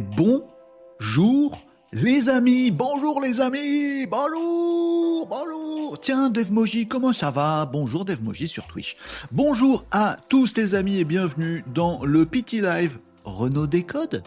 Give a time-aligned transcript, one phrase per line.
[0.00, 1.58] Bonjour
[1.92, 6.00] les amis, bonjour les amis, bonjour, bonjour.
[6.00, 7.66] Tiens, Devmoji, comment ça va?
[7.66, 8.96] Bonjour Devmoji sur Twitch.
[9.32, 14.22] Bonjour à tous les amis et bienvenue dans le Pity Live Renault Décode.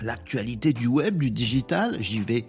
[0.00, 2.44] L'actualité du web, du digital, j'y vais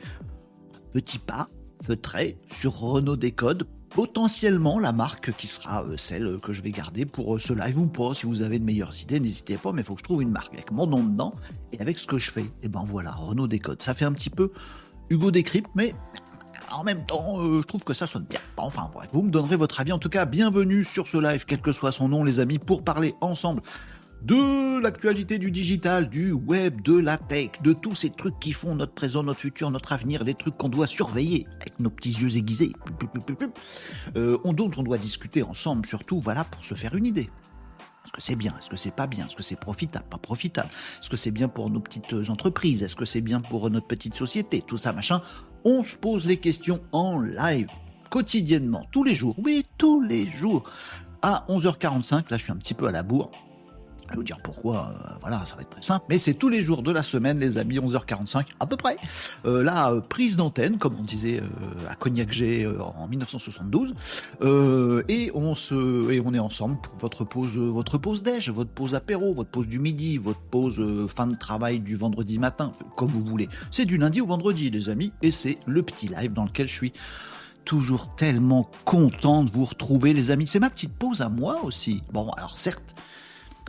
[0.91, 1.47] petit pas,
[1.83, 7.05] feutré, sur Renault Décode potentiellement la marque qui sera euh, celle que je vais garder
[7.05, 8.13] pour ce live ou pas.
[8.13, 10.31] Si vous avez de meilleures idées, n'hésitez pas, mais il faut que je trouve une
[10.31, 11.33] marque avec mon nom dedans
[11.71, 12.45] et avec ce que je fais.
[12.63, 13.81] Et ben voilà, Renault Décode.
[13.81, 14.51] Ça fait un petit peu
[15.09, 15.93] Hugo Décrypte, mais
[16.71, 18.39] en même temps, euh, je trouve que ça sonne bien.
[18.57, 19.91] Enfin bref, vous me donnerez votre avis.
[19.91, 22.83] En tout cas, bienvenue sur ce live, quel que soit son nom, les amis, pour
[22.83, 23.61] parler ensemble
[24.23, 28.75] de l'actualité du digital, du web, de la tech, de tous ces trucs qui font
[28.75, 32.37] notre présent, notre futur, notre avenir, des trucs qu'on doit surveiller avec nos petits yeux
[32.37, 32.71] aiguisés,
[34.15, 37.29] euh, dont on doit discuter ensemble, surtout, voilà, pour se faire une idée.
[38.05, 40.69] Est-ce que c'est bien Est-ce que c'est pas bien Est-ce que c'est profitable Pas profitable
[41.01, 44.13] Est-ce que c'est bien pour nos petites entreprises Est-ce que c'est bien pour notre petite
[44.13, 45.21] société Tout ça, machin.
[45.65, 47.67] On se pose les questions en live,
[48.09, 49.35] quotidiennement, tous les jours.
[49.37, 50.63] Oui, tous les jours.
[51.21, 53.31] À 11h45, là je suis un petit peu à la bourre.
[54.13, 56.61] Vais vous dire pourquoi, euh, voilà, ça va être très simple, mais c'est tous les
[56.61, 58.95] jours de la semaine, les amis, 11h45 à peu près.
[59.47, 61.41] Euh, la euh, prise d'antenne, comme on disait
[61.89, 63.95] à Cognac G en 1972,
[65.09, 68.93] et on se, et on est ensemble pour votre pause, votre pause déj, votre pause
[68.93, 73.25] apéro, votre pause du midi, votre pause fin de travail du vendredi matin, comme vous
[73.25, 73.49] voulez.
[73.71, 76.73] C'est du lundi au vendredi, les amis, et c'est le petit live dans lequel je
[76.73, 76.93] suis
[77.65, 80.45] toujours tellement content de vous retrouver, les amis.
[80.45, 82.03] C'est ma petite pause à moi aussi.
[82.11, 82.93] Bon, alors certes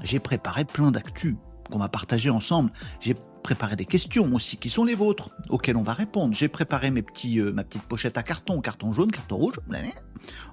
[0.02, 1.36] j'ai préparé plein d'actu
[1.70, 2.72] qu'on va partager ensemble.
[3.00, 6.34] J'ai préparé des questions aussi qui sont les vôtres, auxquelles on va répondre.
[6.34, 9.60] J'ai préparé mes petits, euh, ma petite pochette à carton, carton jaune, carton rouge.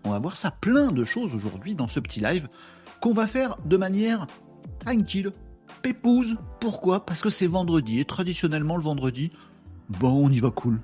[0.03, 2.47] On va voir ça, plein de choses aujourd'hui dans ce petit live
[2.99, 4.27] qu'on va faire de manière
[4.79, 5.31] tranquille,
[5.81, 6.35] pépouse.
[6.59, 7.05] Pourquoi?
[7.05, 9.31] Parce que c'est vendredi et traditionnellement le vendredi,
[9.89, 10.79] bon, on y va cool.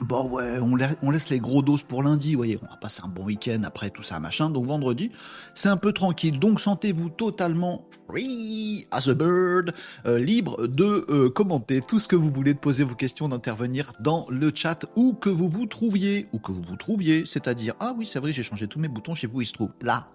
[0.00, 3.08] Bon ouais, on, laisse les gros doses pour lundi, vous voyez, on va passer un
[3.08, 4.50] bon week-end après tout ça, machin.
[4.50, 5.10] Donc vendredi,
[5.54, 6.38] c'est un peu tranquille.
[6.38, 9.72] Donc sentez-vous totalement free as a bird,
[10.04, 13.92] euh, libre de euh, commenter tout ce que vous voulez, de poser vos questions, d'intervenir
[14.00, 17.94] dans le chat où que vous vous trouviez, ou que vous vous trouviez, c'est-à-dire, ah
[17.96, 20.10] oui, c'est vrai, j'ai changé tous mes boutons chez vous, ils se trouvent là,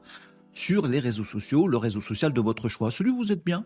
[0.54, 2.92] sur les réseaux sociaux, le réseau social de votre choix.
[2.92, 3.66] Celui où vous êtes bien,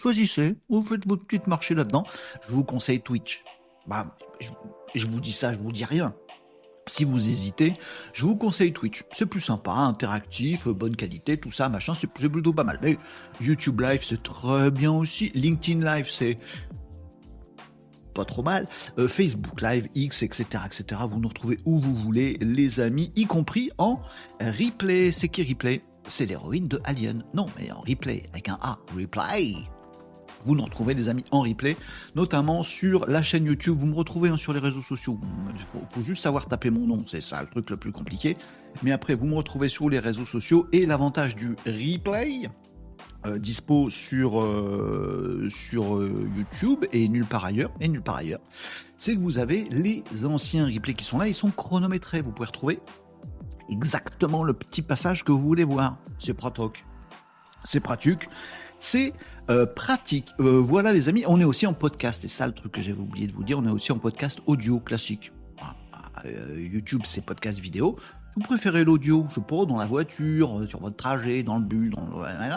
[0.00, 2.04] choisissez, vous faites votre petite marché là-dedans.
[2.48, 3.44] Je vous conseille Twitch.
[3.86, 4.16] Bah,
[4.94, 6.14] je vous dis ça, je vous dis rien.
[6.88, 7.74] Si vous hésitez,
[8.12, 9.02] je vous conseille Twitch.
[9.10, 12.78] C'est plus sympa, interactif, bonne qualité, tout ça, machin, c'est plutôt pas mal.
[12.80, 12.96] Mais
[13.40, 15.32] YouTube Live, c'est très bien aussi.
[15.34, 16.36] LinkedIn Live, c'est
[18.14, 18.68] pas trop mal.
[18.98, 21.00] Euh, Facebook Live, X, etc., etc.
[21.08, 24.00] Vous nous retrouvez où vous voulez, les amis, y compris en
[24.40, 25.10] replay.
[25.10, 25.82] C'est qui replay?
[26.06, 27.24] C'est l'héroïne de Alien.
[27.34, 28.78] Non, mais en replay, avec un A.
[28.96, 29.66] Replay
[30.44, 31.76] vous nous retrouvez les amis en replay,
[32.14, 33.76] notamment sur la chaîne YouTube.
[33.76, 35.18] Vous me retrouvez hein, sur les réseaux sociaux.
[35.54, 38.36] Il faut, juste savoir taper mon nom, c'est ça le truc le plus compliqué.
[38.82, 42.48] Mais après, vous me retrouvez sur les réseaux sociaux et l'avantage du replay.
[43.26, 48.40] Euh, dispo sur, euh, sur euh, YouTube et nulle part ailleurs, et nulle part ailleurs,
[48.98, 52.20] c'est que vous avez les anciens replays qui sont là, ils sont chronométrés.
[52.20, 52.78] Vous pouvez retrouver
[53.68, 55.98] exactement le petit passage que vous voulez voir.
[56.18, 56.84] C'est pratique.
[57.64, 58.28] C'est pratique.
[58.78, 59.12] C'est
[59.48, 60.34] euh, pratique.
[60.40, 63.00] Euh, voilà les amis, on est aussi en podcast, c'est ça le truc que j'avais
[63.00, 65.32] oublié de vous dire, on est aussi en podcast audio classique.
[65.60, 65.74] Ah,
[66.24, 67.96] euh, YouTube c'est podcast vidéo.
[68.34, 72.02] Vous préférez l'audio, je pas, dans la voiture, sur votre trajet, dans le bus, dans
[72.02, 72.56] le...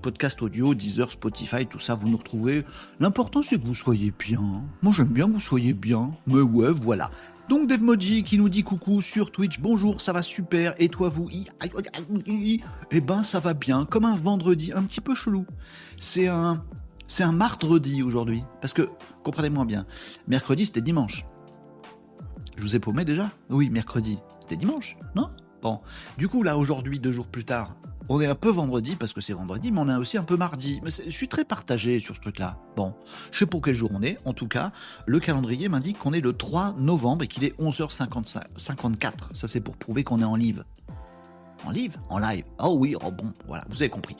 [0.00, 2.64] Podcast audio, Deezer, Spotify, tout ça, vous nous retrouvez.
[3.00, 4.62] L'important c'est que vous soyez bien.
[4.82, 6.12] Moi j'aime bien que vous soyez bien.
[6.28, 7.10] Mais ouais, voilà.
[7.48, 11.28] Donc Devmoji qui nous dit coucou sur Twitch, bonjour, ça va super, et toi vous
[12.90, 15.46] Eh ben ça va bien, comme un vendredi, un petit peu chelou.
[15.96, 16.64] C'est un,
[17.06, 18.88] c'est un mardi aujourd'hui, parce que,
[19.22, 19.86] comprenez-moi bien,
[20.26, 21.24] mercredi c'était dimanche.
[22.56, 23.30] Je vous ai paumé déjà?
[23.48, 25.30] Oui, mercredi, c'était dimanche, non?
[25.62, 25.80] Bon,
[26.18, 27.76] du coup là aujourd'hui, deux jours plus tard,
[28.08, 30.36] on est un peu vendredi parce que c'est vendredi, mais on est aussi un peu
[30.36, 30.80] mardi.
[30.84, 32.58] Je suis très partagé sur ce truc-là.
[32.76, 32.94] Bon,
[33.30, 34.18] je sais pour quel jour on est.
[34.24, 34.72] En tout cas,
[35.06, 39.12] le calendrier m'indique qu'on est le 3 novembre et qu'il est 11h54.
[39.32, 40.64] Ça, c'est pour prouver qu'on est en live.
[41.64, 42.44] En live En live.
[42.62, 44.16] Oh oui, oh bon, voilà, vous avez compris.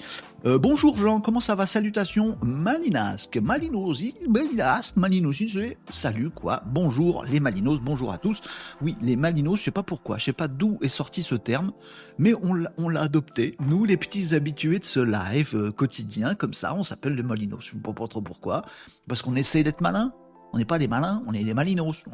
[0.46, 1.66] Euh, bonjour Jean, comment ça va?
[1.66, 6.62] Salutations, Malinasque, Malinosi, Malinas, Malinosi, c'est salut quoi.
[6.66, 8.40] Bonjour les Malinos, bonjour à tous.
[8.80, 11.72] Oui, les Malinos, je sais pas pourquoi, je sais pas d'où est sorti ce terme,
[12.18, 13.56] mais on l'a adopté.
[13.60, 17.60] Nous, les petits habitués de ce live euh, quotidien, comme ça, on s'appelle les Malinos.
[17.60, 18.64] Je ne sais pas trop pourquoi.
[19.08, 20.12] Parce qu'on essaie d'être malin.
[20.52, 22.06] On n'est pas les malins, on est les Malinos.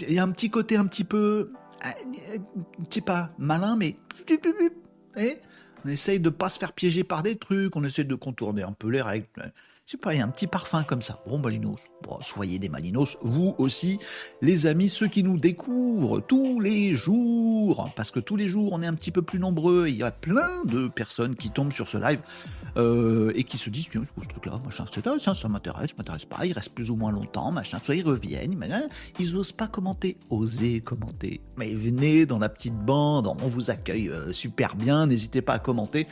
[0.00, 1.52] Il y a un petit côté un petit peu
[1.82, 3.96] je sais pas, malin, mais
[5.84, 8.72] on essaye de pas se faire piéger par des trucs, on essaie de contourner un
[8.72, 9.26] peu les règles.
[9.92, 11.18] Sais il y a un petit parfum comme ça.
[11.26, 13.98] Bon, Malinos, bon, soyez des Malinos, vous aussi,
[14.40, 18.82] les amis, ceux qui nous découvrent tous les jours, parce que tous les jours, on
[18.82, 21.88] est un petit peu plus nombreux, il y a plein de personnes qui tombent sur
[21.88, 22.20] ce live
[22.76, 24.84] euh, et qui se disent, tiens, ce truc-là, machin,
[25.18, 28.06] ça, ça m'intéresse, ça m'intéresse pas, il reste plus ou moins longtemps, machin, soit ils
[28.06, 28.58] reviennent,
[29.18, 31.40] ils n'osent pas commenter, osez commenter.
[31.56, 35.58] Mais venez dans la petite bande, on vous accueille euh, super bien, n'hésitez pas à
[35.58, 36.06] commenter.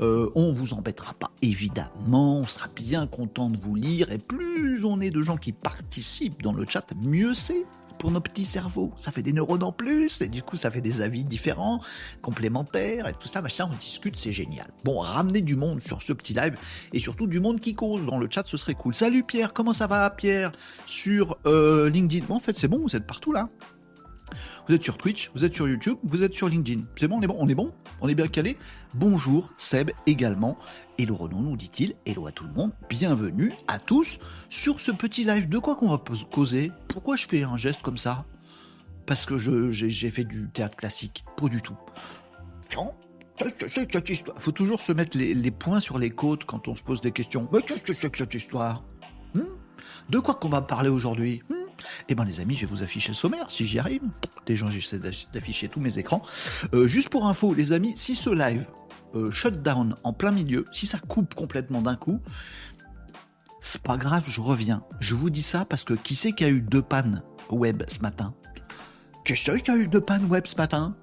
[0.00, 2.38] Euh, on vous embêtera pas, évidemment.
[2.38, 4.10] On sera bien content de vous lire.
[4.10, 7.64] Et plus on est de gens qui participent dans le chat, mieux c'est
[7.98, 8.92] pour nos petits cerveaux.
[8.96, 11.80] Ça fait des neurones en plus, et du coup, ça fait des avis différents,
[12.20, 14.66] complémentaires, et tout ça, machin, on discute, c'est génial.
[14.82, 16.56] Bon, ramener du monde sur ce petit live,
[16.92, 18.92] et surtout du monde qui cause dans le chat, ce serait cool.
[18.92, 20.50] Salut Pierre, comment ça va Pierre?
[20.84, 22.26] Sur euh, LinkedIn.
[22.26, 23.48] Bon, en fait, c'est bon, vous êtes partout là.
[24.68, 26.82] Vous êtes sur Twitch, vous êtes sur YouTube, vous êtes sur LinkedIn.
[26.96, 28.56] C'est bon, on est bon, on est bon, on est bien calé.
[28.94, 30.58] Bonjour Seb également.
[30.98, 31.94] Hello Renaud, nous dit-il.
[32.06, 32.72] Hello à tout le monde.
[32.88, 34.18] Bienvenue à tous
[34.48, 35.48] sur ce petit live.
[35.48, 36.70] De quoi qu'on va causer?
[36.88, 38.24] Pourquoi je fais un geste comme ça?
[39.06, 41.24] Parce que j'ai fait du théâtre classique.
[41.36, 41.76] Pas du tout.
[43.40, 47.12] Il faut toujours se mettre les, points sur les côtes quand on se pose des
[47.12, 47.48] questions.
[47.52, 48.82] Mais qu'est-ce que c'est que cette histoire?
[49.34, 49.42] Hmm?
[50.10, 51.62] De quoi qu'on va parler aujourd'hui hmm
[52.08, 54.02] eh bien les amis, je vais vous afficher le sommaire, si j'y arrive.
[54.46, 56.22] Déjà, j'essaie d'afficher tous mes écrans.
[56.74, 58.68] Euh, juste pour info, les amis, si ce live
[59.14, 62.20] euh, shut down en plein milieu, si ça coupe complètement d'un coup,
[63.60, 64.82] c'est pas grave, je reviens.
[65.00, 68.00] Je vous dis ça parce que qui qu'il y a eu deux pannes web ce
[68.00, 68.34] matin?
[69.24, 70.96] Qui qu'il y a eu deux pannes web ce matin?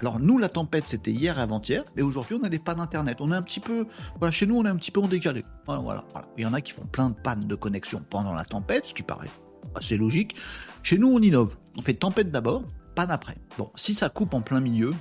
[0.00, 3.18] Alors nous, la tempête, c'était hier et avant-hier, mais aujourd'hui, on n'a pas d'internet.
[3.20, 3.86] On est un petit peu,
[4.18, 5.44] voilà, chez nous, on est un petit peu en décalé.
[5.66, 6.04] Voilà,
[6.36, 8.94] Il y en a qui font plein de pannes de connexion pendant la tempête, ce
[8.94, 9.30] qui paraît
[9.74, 10.36] assez logique.
[10.82, 11.56] Chez nous, on innove.
[11.76, 13.36] On fait tempête d'abord, panne après.
[13.58, 14.92] Bon, si ça coupe en plein milieu,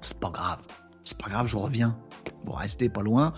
[0.00, 0.60] c'est pas grave.
[1.04, 1.96] C'est pas grave, je reviens.
[2.44, 3.32] Bon, restez pas loin.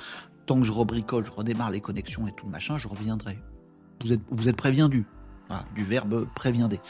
[0.47, 3.39] Tant que je rebricole, je redémarre les connexions et tout le machin, je reviendrai.
[4.03, 5.07] Vous êtes, vous êtes préviendus.
[5.75, 6.81] du verbe préviendé.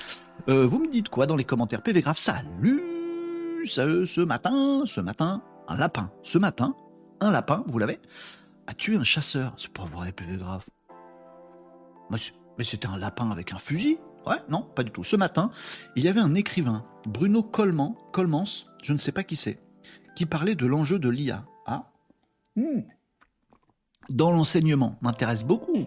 [0.49, 1.83] Euh, vous me dites quoi dans les commentaires?
[1.83, 2.98] PV Grave Salut
[3.65, 6.11] ce, matin, ce matin, un lapin.
[6.23, 6.75] Ce matin,
[7.21, 7.99] un lapin, vous l'avez,
[8.67, 9.55] a tué un chasseur.
[9.57, 10.67] C'est pas vrai, Grave.
[12.11, 15.05] Mais c'était un lapin avec un fusil Ouais, non, pas du tout.
[15.05, 15.51] Ce matin,
[15.97, 19.59] il y avait un écrivain, Bruno Colman, Colmans, je ne sais pas qui c'est,
[20.17, 21.45] qui parlait de l'enjeu de l'IA.
[21.65, 21.91] Ah
[22.57, 22.81] hmm.
[24.11, 25.87] Dans l'enseignement, m'intéresse beaucoup.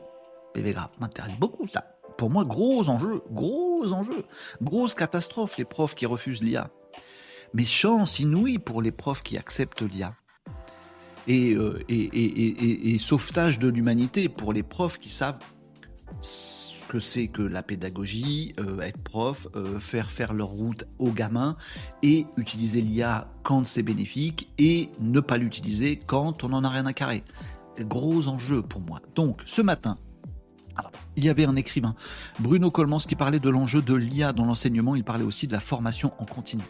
[0.54, 1.86] PV Grave, m'intéresse beaucoup ça.
[2.18, 4.26] Pour moi, gros enjeu, gros enjeu,
[4.62, 6.72] grosse catastrophe, les profs qui refusent l'IA.
[7.54, 10.16] Mais chance inouïe pour les profs qui acceptent l'IA.
[11.30, 15.38] Euh, et, et, sauvetage de l'humanité pour les profs qui savent
[16.20, 21.12] ce que c'est que la pédagogie, euh, être prof, euh, faire faire leur route aux
[21.12, 21.56] gamins
[22.02, 26.86] et utiliser l'IA quand c'est bénéfique et ne pas l'utiliser quand on n'en a rien
[26.86, 27.24] à carrer.
[27.80, 29.00] Gros enjeu pour moi.
[29.16, 29.98] Donc ce matin,
[31.16, 31.96] il y avait un écrivain,
[32.40, 34.96] Bruno Colmans, qui parlait de l'enjeu de l'IA dans l'enseignement.
[34.96, 36.64] Il parlait aussi de la formation en continu.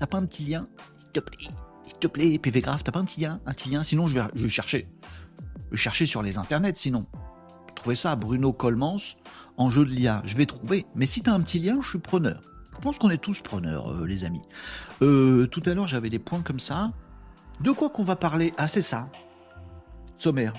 [0.00, 0.66] T'as pas un petit lien
[0.96, 3.68] S'il te plaît, s'il te plaît, PV Graph, t'as pas un petit lien Un petit
[3.68, 4.88] lien Sinon, je vais, chercher.
[5.74, 7.06] Chercher sur les internets, sinon
[7.80, 9.16] trouver ça, Bruno Colmans,
[9.56, 10.22] en jeu de l'IA.
[10.26, 10.84] Je vais trouver.
[10.94, 12.42] Mais si tu as un petit lien, je suis preneur.
[12.74, 14.42] Je pense qu'on est tous preneurs, euh, les amis.
[15.02, 16.92] Euh, tout à l'heure, j'avais des points comme ça.
[17.60, 18.52] De quoi qu'on va parler?
[18.58, 19.10] Ah, c'est ça.
[20.14, 20.54] Sommaire.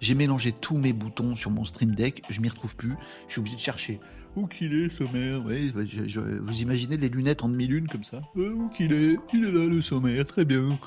[0.00, 2.94] J'ai mélangé tous mes boutons sur mon Stream Deck, je m'y retrouve plus.
[3.28, 4.00] Je suis obligé de chercher.
[4.36, 8.68] Où qu'il est, sommaire Oui, vous imaginez les lunettes en demi-lune comme ça euh, Où
[8.68, 10.78] qu'il est Il est là, le sommaire, très bien.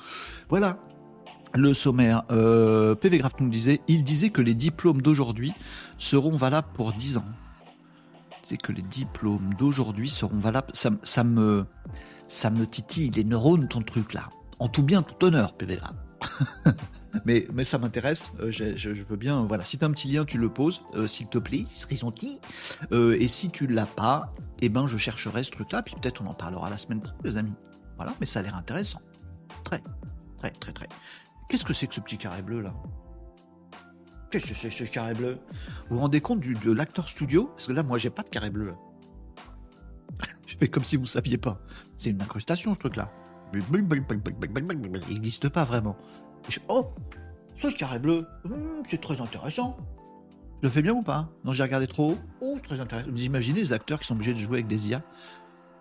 [0.48, 0.78] Voilà,
[1.54, 5.52] le sommaire, euh, PV Graph nous disait, il disait que les diplômes d'aujourd'hui
[5.98, 7.24] seront valables pour 10 ans.
[8.44, 10.70] C'est que les diplômes d'aujourd'hui seront valables.
[10.72, 11.66] Ça, ça, me,
[12.28, 14.30] ça me titille les neurones, ton truc là.
[14.60, 15.94] En tout bien, tout honneur, PV Graph.
[17.24, 18.32] mais, ça m'intéresse.
[18.40, 19.44] Euh, je, veux bien.
[19.44, 21.82] Voilà, si tu as un petit lien, tu le poses, euh, s'il te plaît, ce
[21.82, 22.40] serait gentil.
[22.92, 26.34] et si tu l'as pas, eh ben, je chercherai ce truc-là, puis peut-être on en
[26.34, 27.54] parlera la semaine prochaine, les amis.
[27.96, 29.00] Voilà, mais ça a l'air intéressant.
[29.64, 29.82] Très,
[30.38, 30.88] très, très, très.
[31.48, 32.74] Qu'est-ce que c'est que ce petit carré bleu là
[34.30, 35.38] Qu'est-ce que c'est ce carré bleu
[35.88, 38.28] Vous vous rendez compte du, de l'acteur studio Parce que là, moi, j'ai pas de
[38.28, 38.74] carré bleu.
[40.46, 41.60] Je fais comme si vous saviez pas.
[41.96, 43.10] C'est une incrustation, ce truc-là.
[43.52, 45.96] Il n'existe pas vraiment.
[46.68, 46.86] Oh,
[47.56, 49.76] ce carré bleu, hmm, c'est très intéressant.
[50.62, 52.18] Je le fais bien ou pas Non, j'ai regardé trop haut.
[52.40, 53.10] Oh, c'est très intéressant.
[53.10, 55.02] Vous imaginez les acteurs qui sont obligés de jouer avec des IA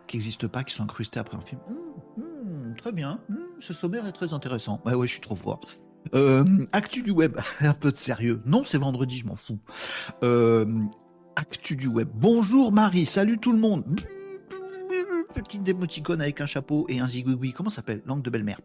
[0.07, 3.19] qui n'existent pas, qui sont incrustés après un film hmm, hmm, Très bien,
[3.59, 4.81] ce sommaire est très intéressant.
[4.85, 5.59] Ouais, ouais, je suis trop fort.
[6.15, 8.41] Euh, actu du web, un peu de sérieux.
[8.45, 9.59] Non, c'est vendredi, je m'en fous.
[10.23, 10.65] Euh,
[11.35, 12.09] actu du web.
[12.13, 13.99] Bonjour Marie, salut tout le monde.
[15.33, 17.53] Petite démoticône avec un chapeau et un zigouigoui.
[17.53, 18.59] Comment s'appelle Langue de belle-mère.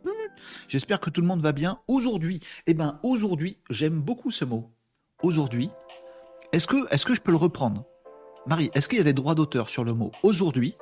[0.68, 1.78] J'espère que tout le monde va bien.
[1.88, 4.70] Aujourd'hui, eh ben, aujourd'hui, j'aime beaucoup ce mot.
[5.22, 5.70] aujourd'hui,
[6.52, 7.84] est-ce que, est que je peux le reprendre?
[8.46, 10.76] Marie, est-ce qu'il y a des droits d'auteur sur le mot aujourd'hui,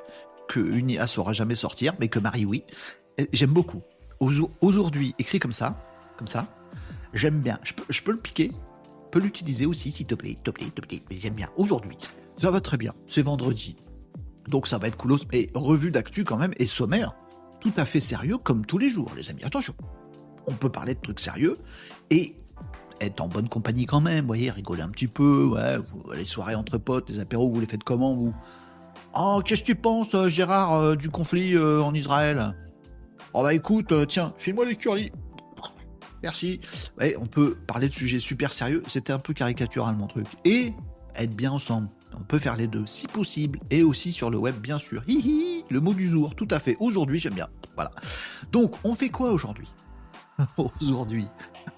[0.49, 2.65] que une IA saura jamais sortir, mais que Marie, oui?
[3.33, 3.83] J'aime beaucoup.
[4.61, 5.79] Aujourd'hui, écrit comme ça,
[6.17, 6.47] comme ça,
[7.15, 7.59] j'aime bien.
[7.63, 8.53] Je peux, le piquer,
[9.11, 11.49] peux l'utiliser aussi, s'il te plaît, s'il te plaît, s'il te plaît, mais j'aime bien.
[11.57, 11.97] Aujourd'hui,
[12.37, 13.77] ça va très bien, c'est vendredi.
[14.49, 17.15] Donc ça va être coolos, et revue d'actu quand même, et sommaire,
[17.63, 19.45] tout à fait sérieux comme tous les jours, les amis.
[19.45, 19.75] Attention,
[20.49, 21.57] on peut parler de trucs sérieux,
[22.11, 22.35] et
[23.01, 25.79] être en bonne compagnie quand même, vous voyez, rigoler un petit peu, ouais,
[26.17, 28.35] les soirées entre potes, les apéros, vous les faites comment, vous?
[29.15, 32.57] Oh, qu'est-ce que tu penses, euh, Gérard, euh, du conflit euh, en Israël?
[33.33, 35.13] Oh bah écoute, tiens, file-moi les.
[36.23, 36.61] Merci.
[36.99, 40.27] Ouais, on peut parler de sujets super sérieux, c'était un peu caricatural mon truc.
[40.45, 40.73] Et
[41.15, 41.89] être bien ensemble.
[42.15, 45.03] On peut faire les deux, si possible, et aussi sur le web, bien sûr.
[45.07, 46.77] Hihi, le mot du jour, tout à fait.
[46.81, 47.49] Aujourd'hui, j'aime bien.
[47.75, 47.91] Voilà.
[48.51, 49.69] Donc, on fait quoi aujourd'hui?
[50.57, 51.27] Aujourd'hui,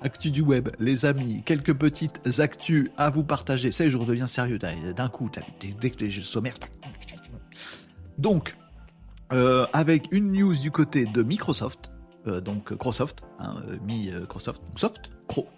[0.00, 3.72] actu du web, les amis, quelques petites actus à vous partager.
[3.72, 5.30] Ça, je redeviens sérieux d'un coup,
[5.80, 6.54] dès que j'ai le sommaire.
[8.18, 8.56] Donc,
[9.32, 11.90] euh, avec une news du côté de Microsoft,
[12.26, 15.48] euh, donc Microsoft, hein, euh, mi Microsoft, Soft, Cro,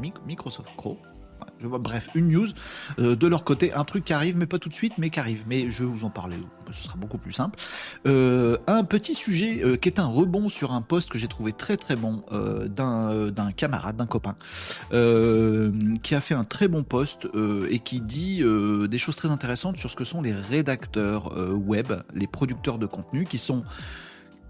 [0.00, 0.98] Microsoft, Cro,
[1.60, 2.48] je vois, bref, une news
[2.98, 5.20] euh, de leur côté, un truc qui arrive, mais pas tout de suite, mais qui
[5.20, 5.44] arrive.
[5.46, 6.36] Mais je vais vous en parler,
[6.72, 7.58] ce sera beaucoup plus simple.
[8.06, 11.52] Euh, un petit sujet euh, qui est un rebond sur un post que j'ai trouvé
[11.52, 14.34] très très bon d'un camarade, d'un copain,
[14.90, 17.28] qui a fait un très bon post
[17.70, 18.42] et qui dit
[18.88, 23.24] des choses très intéressantes sur ce que sont les rédacteurs web, les producteurs de contenu,
[23.24, 23.64] qui sont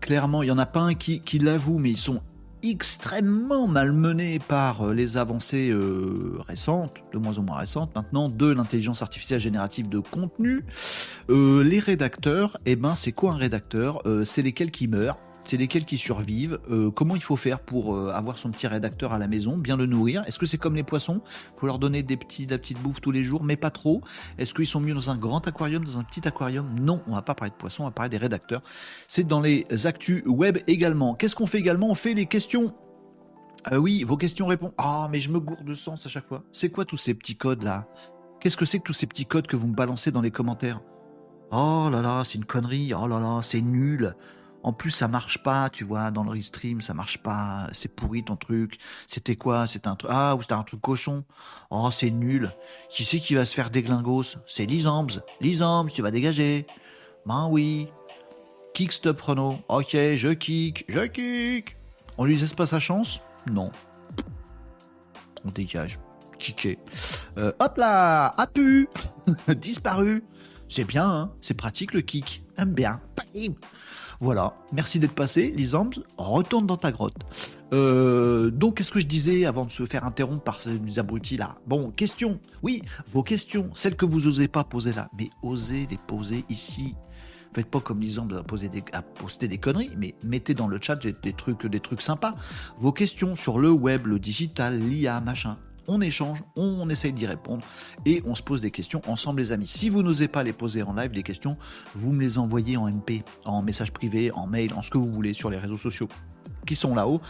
[0.01, 2.23] clairement, il y en a pas un qui, qui l'avoue, mais ils sont
[2.63, 8.47] extrêmement malmené par euh, les avancées euh, récentes, de moins en moins récentes maintenant, de
[8.47, 10.65] l'intelligence artificielle générative de contenu.
[11.31, 14.03] Euh, les rédacteurs, eh ben c'est quoi un rédacteur?
[14.25, 15.19] C'est lesquels qui meurent?
[15.45, 19.13] C'est lesquels qui survivent, euh, comment il faut faire pour euh, avoir son petit rédacteur
[19.13, 20.23] à la maison, bien le nourrir?
[20.27, 21.23] Est-ce que c'est comme les poissons?
[21.57, 24.03] Faut leur donner des petits, de la petite bouffe tous les jours, mais pas trop.
[24.39, 26.69] Est-ce qu'ils sont mieux dans un grand aquarium, dans un petit aquarium?
[26.81, 28.63] Non, on va pas parler de poissons, on va parler des rédacteurs.
[29.09, 31.15] C'est dans les actus web également.
[31.15, 31.91] Qu'est-ce qu'on fait également?
[31.91, 32.75] On fait les questions.
[33.73, 34.73] Euh, oui, vos questions répondent.
[34.79, 36.43] Ah, mais je me gourde de sens à chaque fois.
[36.53, 37.87] C'est quoi tous ces petits codes là?
[38.41, 40.81] Qu'est-ce que c'est que tous ces petits codes que vous me balancez dans les commentaires?
[41.53, 42.95] Oh là là, c'est une connerie.
[42.95, 44.15] Oh là là, c'est nul.
[44.63, 48.23] En plus, ça marche pas, tu vois, dans le restream, ça marche pas, c'est pourri
[48.23, 48.79] ton truc.
[49.07, 49.67] C'était quoi?
[49.67, 51.25] C'était un truc ah ou c'était un truc cochon.
[51.71, 52.51] Oh, c'est nul.
[52.91, 54.37] Qui c'est qui va se faire déglingos?
[54.47, 55.23] C'est Lisambs.
[55.41, 56.67] Lisambs, tu vas dégager.
[57.25, 57.89] Ben oui.
[58.75, 59.59] Kick stop Renault.
[59.69, 61.77] Ok, je kick, je kick.
[62.19, 63.21] On lui laisse pas sa chance?
[63.51, 63.73] Non.
[65.45, 65.99] On dégage.
[66.39, 66.79] Kické.
[67.39, 68.89] Euh, hop là, a pu,
[69.57, 70.23] disparu.
[70.69, 72.45] C'est bien, hein c'est pratique le kick.
[72.57, 73.01] Aime bien.
[74.23, 77.17] Voilà, merci d'être passé, Lisambs, retourne dans ta grotte.
[77.73, 81.55] Euh, donc, qu'est-ce que je disais avant de se faire interrompre par ces abrutis là
[81.67, 85.97] Bon, questions, oui, vos questions, celles que vous osez pas poser là, mais osez les
[85.97, 86.97] poser ici.
[87.55, 88.85] Faites pas comme Lisambs à, poser des,
[89.15, 92.35] poster des conneries, mais mettez dans le chat des trucs, des trucs sympas.
[92.77, 95.57] Vos questions sur le web, le digital, l'IA, machin
[95.91, 97.67] on échange, on essaye d'y répondre
[98.07, 99.67] et on se pose des questions ensemble les amis.
[99.67, 101.57] Si vous n'osez pas les poser en live, les questions,
[101.97, 105.11] vous me les envoyez en MP, en message privé, en mail, en ce que vous
[105.13, 106.09] voulez sur les réseaux sociaux
[106.65, 107.21] qui sont là-haut.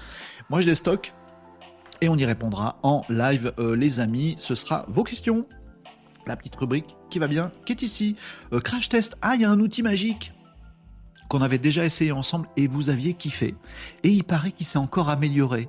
[0.50, 1.14] Moi je les stocke
[2.02, 4.36] et on y répondra en live euh, les amis.
[4.38, 5.46] Ce sera vos questions.
[6.26, 8.14] La petite rubrique qui va bien, qui est ici.
[8.52, 9.16] Euh, crash test.
[9.22, 10.34] Ah, il y a un outil magique
[11.30, 13.54] qu'on avait déjà essayé ensemble et vous aviez kiffé.
[14.02, 15.68] Et il paraît qu'il s'est encore amélioré.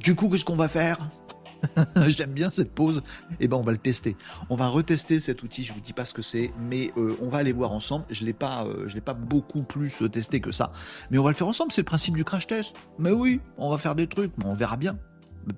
[0.00, 0.98] Du coup, qu'est-ce qu'on va faire?
[2.08, 3.02] J'aime bien cette pause.
[3.32, 4.16] Et eh ben, on va le tester.
[4.48, 5.64] On va retester cet outil.
[5.64, 8.04] Je vous dis pas ce que c'est, mais euh, on va aller voir ensemble.
[8.10, 10.72] Je l'ai pas, euh, je l'ai pas beaucoup plus euh, testé que ça,
[11.10, 11.72] mais on va le faire ensemble.
[11.72, 12.76] C'est le principe du crash test.
[12.98, 14.98] Mais oui, on va faire des trucs, mais on verra bien.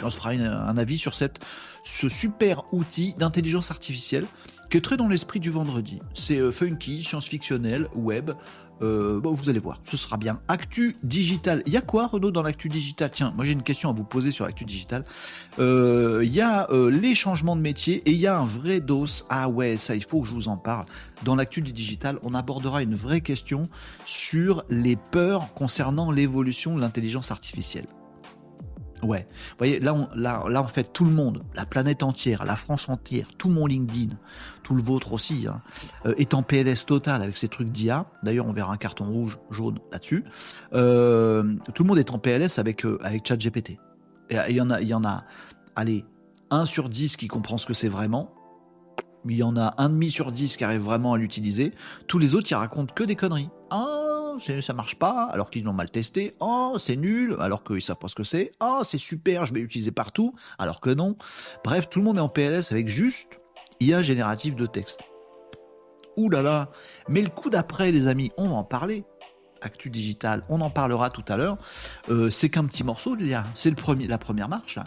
[0.02, 1.40] on se fera un avis sur cette,
[1.84, 4.26] ce super outil d'intelligence artificielle
[4.70, 6.00] qui est très dans l'esprit du vendredi.
[6.14, 8.30] C'est funky, science-fictionnel, web,
[8.82, 10.40] euh, vous allez voir, ce sera bien.
[10.48, 11.62] Actu digital.
[11.66, 13.10] Il y a quoi, Renaud, dans l'actu digital?
[13.12, 15.04] Tiens, moi j'ai une question à vous poser sur l'actu digital.
[15.58, 18.80] Euh, il y a euh, les changements de métier et il y a un vrai
[18.80, 19.04] dos.
[19.28, 20.86] Ah ouais, ça, il faut que je vous en parle.
[21.22, 23.68] Dans l'actu digital, on abordera une vraie question
[24.04, 27.86] sur les peurs concernant l'évolution de l'intelligence artificielle.
[29.02, 29.26] Ouais.
[29.50, 32.88] Vous voyez, là, là, là, en fait, tout le monde, la planète entière, la France
[32.88, 34.14] entière, tout mon LinkedIn,
[34.62, 35.60] tout le vôtre aussi, hein,
[36.06, 38.06] euh, est en PLS total avec ces trucs d'IA.
[38.22, 40.24] D'ailleurs, on verra un carton rouge, jaune là-dessus.
[40.72, 43.78] Euh, tout le monde est en PLS avec, euh, avec ChatGPT.
[44.30, 45.24] Et il y en a, y en a,
[45.74, 46.04] allez,
[46.50, 48.32] 1 sur 10 qui comprend ce que c'est vraiment.
[49.28, 51.72] Il y en a un demi sur 10 qui arrive vraiment à l'utiliser.
[52.06, 53.50] Tous les autres, ils racontent que des conneries.
[53.70, 56.36] Ah, ça marche pas, alors qu'ils l'ont mal testé.
[56.40, 58.52] Oh, c'est nul, alors qu'ils savent pas ce que c'est.
[58.60, 61.16] Oh, c'est super, je vais l'utiliser partout, alors que non.
[61.64, 63.40] Bref, tout le monde est en PLS avec juste
[63.80, 65.00] IA générative de texte.
[66.16, 66.70] Ouh là là,
[67.08, 69.04] mais le coup d'après, les amis, on va en parler.
[69.62, 71.56] Actu Digital, on en parlera tout à l'heure.
[72.08, 73.44] Euh, c'est qu'un petit morceau de l'IA.
[73.54, 74.78] C'est le premier, la première marche.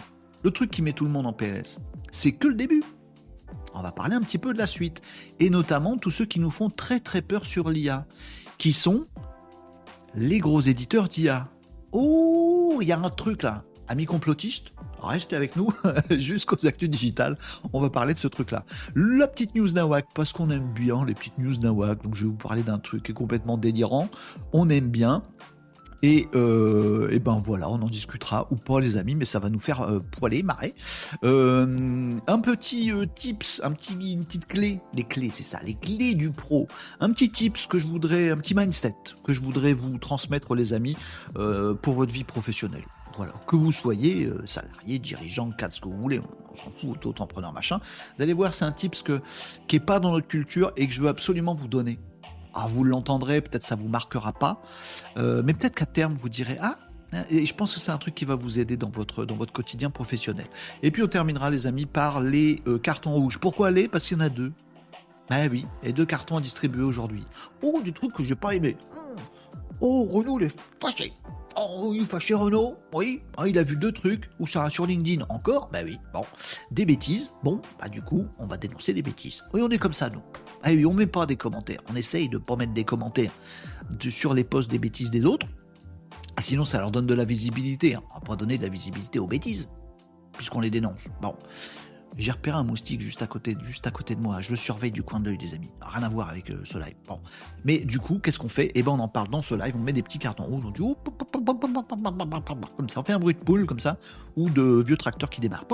[0.43, 1.79] Le truc qui met tout le monde en PLS.
[2.11, 2.83] C'est que le début
[3.75, 5.01] on va parler un petit peu de la suite.
[5.39, 8.05] Et notamment tous ceux qui nous font très très peur sur l'IA,
[8.57, 9.05] qui sont
[10.15, 11.49] les gros éditeurs d'IA.
[11.91, 13.63] Oh, il y a un truc là.
[13.87, 15.69] Amis complotistes, restez avec nous
[16.09, 17.37] jusqu'aux actus digitales.
[17.71, 18.65] On va parler de ce truc-là.
[18.95, 22.01] La petite news Nawak, parce qu'on aime bien les petites news Nawak.
[22.01, 24.09] Donc je vais vous parler d'un truc qui est complètement délirant.
[24.53, 25.21] On aime bien.
[26.35, 29.59] Euh, et, ben voilà, on en discutera ou pas les amis, mais ça va nous
[29.59, 30.73] faire euh, poiler, marrer.
[31.23, 36.15] Euh, un petit tips, un petit, une petite clé, les clés, c'est ça, les clés
[36.15, 36.67] du pro.
[36.99, 40.73] Un petit tips que je voudrais, un petit mindset que je voudrais vous transmettre les
[40.73, 40.95] amis
[41.81, 42.83] pour votre vie professionnelle.
[43.17, 47.53] Voilà, que vous soyez salarié, dirigeant, cadre, ce que vous voulez, on s'en fout, auto-entrepreneur,
[47.53, 47.79] machin,
[48.19, 49.21] d'aller voir, c'est un tips que,
[49.67, 51.97] qui est pas dans notre culture et que je veux absolument vous donner.
[52.55, 54.63] Ah, vous l'entendrez, peut-être ça vous marquera pas,
[55.17, 56.77] euh, mais peut-être qu'à terme vous direz ah.
[57.29, 60.47] Et je pense que c'est un truc qui va vous aider dans votre, quotidien professionnel.
[60.83, 63.39] Et puis on terminera les amis par les euh, cartons rouges.
[63.39, 63.87] Pourquoi les?
[63.87, 64.51] Parce qu'il y en a deux.
[65.29, 67.25] Ah oui, et deux cartons à distribuer aujourd'hui.
[67.61, 68.77] Oh, du truc que j'ai pas aimé.
[69.81, 71.13] Oh, Renault, il est fâché.
[71.57, 72.77] Oh, il est fâché Renault.
[72.93, 74.29] Oui, ah, il a vu deux trucs.
[74.39, 76.23] Ou ça sur LinkedIn encore Bah oui, bon.
[76.71, 77.31] Des bêtises.
[77.43, 79.41] Bon, bah du coup, on va dénoncer des bêtises.
[79.53, 80.21] Oui, on est comme ça, nous.
[80.63, 81.79] Ah oui, on met pas des commentaires.
[81.89, 83.31] On essaye de pas mettre des commentaires
[84.09, 85.47] sur les posts des bêtises des autres.
[86.39, 87.95] Sinon, ça leur donne de la visibilité.
[87.95, 89.69] On va pas donner de la visibilité aux bêtises,
[90.33, 91.07] puisqu'on les dénonce.
[91.21, 91.35] Bon.
[92.17, 94.39] J'ai repéré un moustique juste à côté, juste à côté de moi.
[94.39, 95.69] Je le surveille du coin de l'œil, des amis.
[95.81, 96.95] Rien à voir avec euh, ce live.
[97.07, 97.19] Bon.
[97.65, 99.73] Mais du coup, qu'est-ce qu'on fait Eh ben, on en parle dans ce live.
[99.75, 100.63] On met des petits cartons rouges.
[100.65, 100.73] On
[102.77, 102.99] comme ça.
[102.99, 103.97] On fait un bruit de poule comme ça,
[104.37, 105.65] ou de vieux tracteurs qui démarrent.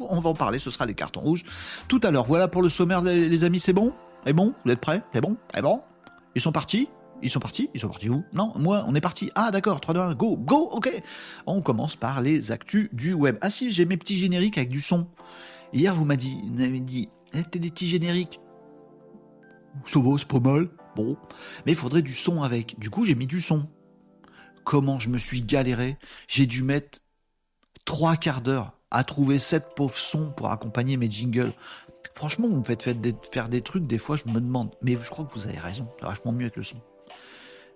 [0.00, 0.58] On va en parler.
[0.58, 1.44] Ce sera les cartons rouges
[1.86, 2.24] tout à l'heure.
[2.24, 3.60] Voilà pour le sommaire, les amis.
[3.60, 3.92] C'est bon
[4.26, 5.82] C'est bon Vous êtes prêts C'est bon C'est bon
[6.34, 6.88] Ils sont partis
[7.22, 8.24] ils sont partis Ils sont partis où?
[8.32, 9.30] Non, moi, on est parti.
[9.34, 10.90] Ah, d'accord, 3, 2, 1, go, go, ok.
[11.46, 13.38] On commence par les actus du web.
[13.40, 15.06] Ah si, j'ai mes petits génériques avec du son.
[15.72, 16.36] Hier, vous m'avez dit,
[16.80, 18.40] dit, eh, t'as des petits génériques.
[19.86, 20.68] Ça va, c'est pas mal.
[20.96, 21.16] Bon.
[21.64, 22.78] Mais il faudrait du son avec.
[22.78, 23.68] Du coup, j'ai mis du son.
[24.64, 25.96] Comment je me suis galéré.
[26.28, 27.00] J'ai dû mettre
[27.84, 31.54] trois quarts d'heure à trouver sept pauvres sons pour accompagner mes jingles.
[32.14, 34.74] Franchement, vous me faites faire des trucs, des fois, je me demande.
[34.82, 35.88] Mais je crois que vous avez raison.
[35.98, 36.76] C'est vachement mieux avec le son.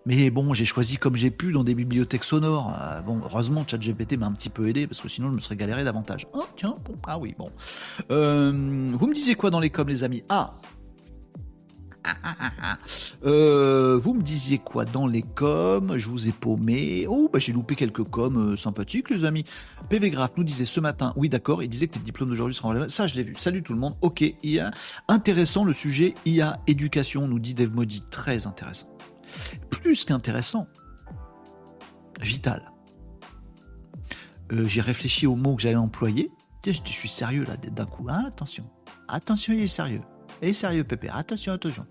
[0.07, 2.73] Mais bon, j'ai choisi comme j'ai pu dans des bibliothèques sonores.
[2.81, 5.57] Euh, bon, heureusement, ChatGPT m'a un petit peu aidé parce que sinon je me serais
[5.57, 6.29] galéré davantage.
[6.33, 7.51] Oh, tiens, ah oui, bon.
[8.13, 10.23] Euh, vous me disiez quoi dans les coms, les amis?
[10.29, 10.55] Ah
[13.25, 15.99] euh, vous me disiez quoi dans les coms?
[15.99, 17.05] Je vous ai paumé.
[17.09, 19.43] Oh, bah j'ai loupé quelques coms sympathiques, les amis.
[19.89, 22.89] PV Graph nous disait ce matin, oui d'accord, il disait que tes diplômes d'aujourd'hui seront
[22.89, 23.35] Ça, je l'ai vu.
[23.35, 23.97] Salut tout le monde.
[24.03, 24.71] Ok, IA.
[25.09, 28.03] Intéressant le sujet IA éducation, nous dit Dave Modi.
[28.09, 28.96] Très intéressant
[29.71, 30.67] plus qu'intéressant,
[32.21, 32.73] vital.
[34.53, 36.31] Euh, j'ai réfléchi aux mots que j'allais employer.
[36.65, 38.07] Je, suis sérieux là, d'un coup.
[38.09, 38.69] Ah, attention,
[39.09, 40.01] attention, il est sérieux.
[40.43, 41.09] Il est sérieux, Pépé.
[41.09, 41.87] Attention, attention.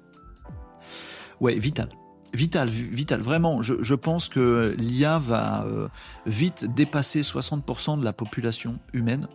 [1.39, 1.89] Ouais, vital.
[2.33, 3.21] Vital, vital.
[3.21, 5.87] Vraiment, je, pense que l'IA va euh,
[6.25, 9.29] vite dépasser 60% de la population humaine.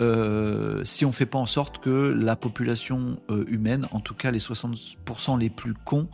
[0.00, 4.30] Euh, si on ne fait pas en sorte que la population humaine, en tout cas
[4.30, 6.08] les 60% les plus cons,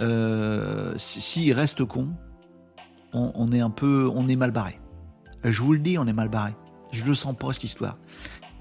[0.00, 2.08] euh, s'il reste con,
[3.12, 4.80] on, est un peu, on est mal barré.
[5.44, 6.54] Je vous le dis, on est mal barré.
[6.90, 7.98] Je le sens pas cette histoire.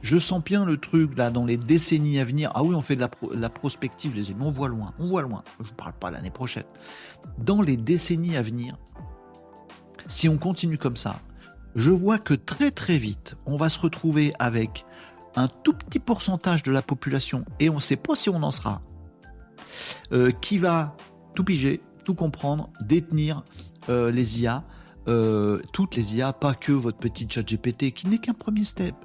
[0.01, 2.51] Je sens bien le truc là dans les décennies à venir.
[2.53, 4.41] Ah oui, on fait de la, prospective, les amis.
[4.41, 5.43] On voit loin, on voit loin.
[5.59, 6.65] Je ne parle pas l'année prochaine.
[7.39, 8.77] Dans les décennies à venir,
[10.07, 11.19] si on continue comme ça,
[11.75, 14.85] je vois que très très vite, on va se retrouver avec
[15.35, 18.49] un tout petit pourcentage de la population, et on ne sait pas si on en
[18.49, 18.81] sera,
[20.11, 20.95] euh, qui va
[21.37, 23.43] tout piger, tout comprendre, détenir
[23.89, 24.63] euh, les IA,
[25.07, 28.95] euh, toutes les IA, pas que votre petit chat GPT qui n'est qu'un premier step,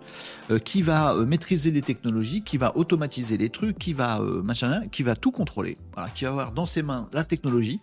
[0.51, 5.03] euh, qui va maîtriser les technologies, qui va automatiser les trucs, qui va machin, qui
[5.03, 5.77] va tout contrôler,
[6.15, 7.83] qui va avoir dans ses mains la technologie.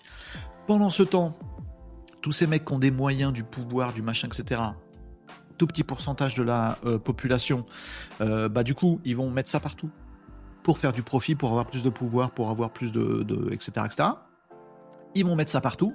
[0.65, 1.38] Pendant ce temps,
[2.21, 4.62] tous ces mecs qui ont des moyens, du pouvoir, du machin, etc.
[5.59, 7.67] Tout petit pourcentage de la population,
[8.19, 9.91] bah du coup, ils vont mettre ça partout
[10.63, 13.85] pour faire du profit, pour avoir plus de pouvoir, pour avoir plus de, de etc.,
[13.85, 14.09] etc.
[15.15, 15.93] Ils vont mettre ça partout.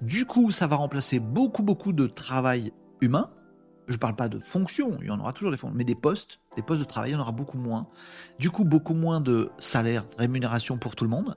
[0.00, 3.30] Du coup, ça va remplacer beaucoup, beaucoup de travail humain.
[3.88, 6.40] Je parle pas de fonctions, il y en aura toujours des fonctions, mais des postes,
[6.56, 7.86] des postes de travail, il y en aura beaucoup moins.
[8.40, 11.36] Du coup, beaucoup moins de salaire, de rémunération pour tout le monde.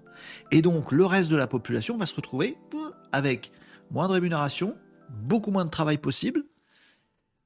[0.49, 2.57] Et donc, le reste de la population va se retrouver
[3.11, 3.51] avec
[3.91, 4.75] moins de rémunération,
[5.09, 6.43] beaucoup moins de travail possible,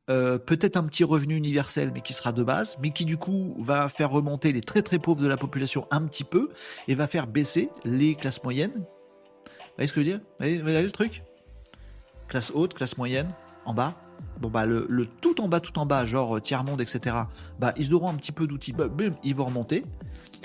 [0.10, 3.56] euh, peut-être un petit revenu universel, mais qui sera de base, mais qui du coup
[3.60, 6.50] va faire remonter les très très pauvres de la population un petit peu
[6.90, 8.86] et va faire baisser les classes moyennes.
[9.74, 11.24] Vous voyez ce que je veux dire Vous voyez, le truc
[12.28, 13.34] Classe haute, classe moyenne,
[13.66, 13.96] en bas.
[14.40, 17.16] Bon bah le, tout en bas, tout en bas, genre tiers monde, etc.
[17.60, 19.84] Bah ils auront un petit peu d'outils, bah, bim, ils vont remonter.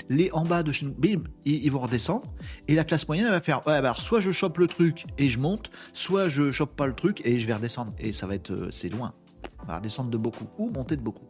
[0.09, 2.23] Les en bas de chez nous, bim, ils, vont redescendre.
[2.67, 5.27] Et la classe moyenne, elle va faire, ouais, bah, soit je chope le truc et
[5.27, 7.91] je monte, soit je chope pas le truc et je vais redescendre.
[7.99, 9.13] Et ça va être, euh, c'est loin.
[9.61, 11.25] On va descendre de beaucoup ou monter de beaucoup.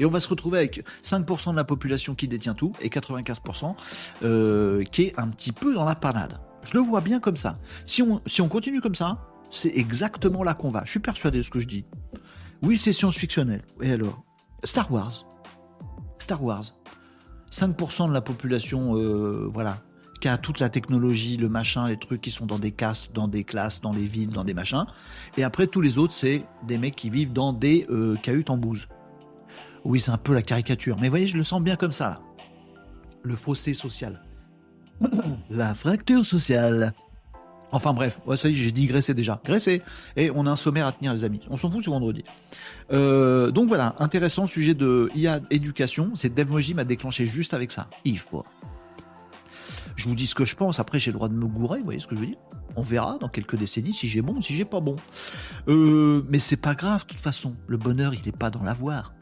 [0.00, 3.76] Et on va se retrouver avec 5% de la population qui détient tout et 95%
[4.24, 6.40] euh, qui est un petit peu dans la panade.
[6.66, 7.58] Je le vois bien comme ça.
[7.84, 10.84] Si on, si on continue comme ça, c'est exactement là qu'on va.
[10.84, 11.84] Je suis persuadé de ce que je dis.
[12.62, 13.62] Oui, c'est science-fictionnel.
[13.80, 14.24] Et alors?
[14.64, 15.26] Star Wars.
[16.18, 16.74] Star Wars.
[17.52, 19.78] 5% de la population, euh, voilà,
[20.20, 23.28] qui a toute la technologie, le machin, les trucs qui sont dans des castes, dans
[23.28, 24.86] des classes, dans les villes, dans des machins.
[25.36, 28.56] Et après, tous les autres, c'est des mecs qui vivent dans des euh, cahutes en
[28.56, 28.88] bouse.
[29.84, 30.96] Oui, c'est un peu la caricature.
[30.98, 32.20] Mais vous voyez, je le sens bien comme ça, là.
[33.22, 34.22] Le fossé social.
[35.50, 36.92] la fracture sociale.
[37.72, 39.40] Enfin bref, ça y est, j'ai digressé déjà.
[39.44, 39.82] Graissé.
[40.16, 41.40] Et on a un sommaire à tenir, les amis.
[41.50, 42.24] On s'en fout, ce vendredi.
[42.92, 46.12] Euh, donc voilà, intéressant sujet de IA éducation.
[46.14, 47.88] C'est DevMoji m'a déclenché juste avec ça.
[48.04, 48.44] Il faut.
[49.96, 51.84] Je vous dis ce que je pense, après j'ai le droit de me gourer, vous
[51.84, 52.36] voyez ce que je veux dire?
[52.76, 54.96] On verra dans quelques décennies si j'ai bon ou si j'ai pas bon.
[55.68, 57.56] Euh, mais c'est pas grave, de toute façon.
[57.66, 59.14] Le bonheur, il n'est pas dans l'avoir.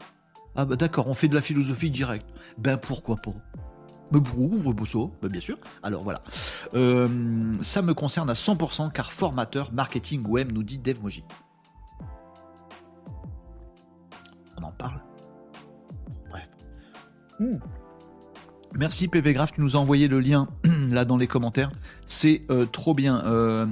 [0.57, 2.27] Ah bah d'accord, on fait de la philosophie directe.
[2.57, 3.33] Ben pourquoi pas?
[4.19, 5.57] Me ben bien sûr.
[5.83, 6.21] Alors voilà.
[6.73, 11.23] Euh, ça me concerne à 100% car formateur marketing web nous dit DevMoji.
[14.57, 15.01] On en parle.
[16.29, 16.49] Bref.
[17.39, 17.57] Hmm.
[18.77, 20.49] Merci PV Graph, tu nous as envoyé le lien
[20.89, 21.71] là dans les commentaires.
[22.05, 23.23] C'est euh, trop bien.
[23.25, 23.65] Euh,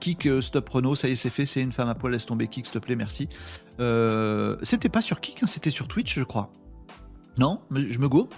[0.00, 1.46] Kick Stop Renault, ça y est, c'est fait.
[1.46, 3.28] C'est une femme à poil, laisse tomber Kick, s'il te plaît, merci.
[4.62, 6.50] c'était pas sur Kick, hein, c'était sur Twitch, je crois.
[7.38, 8.28] Non, je me go?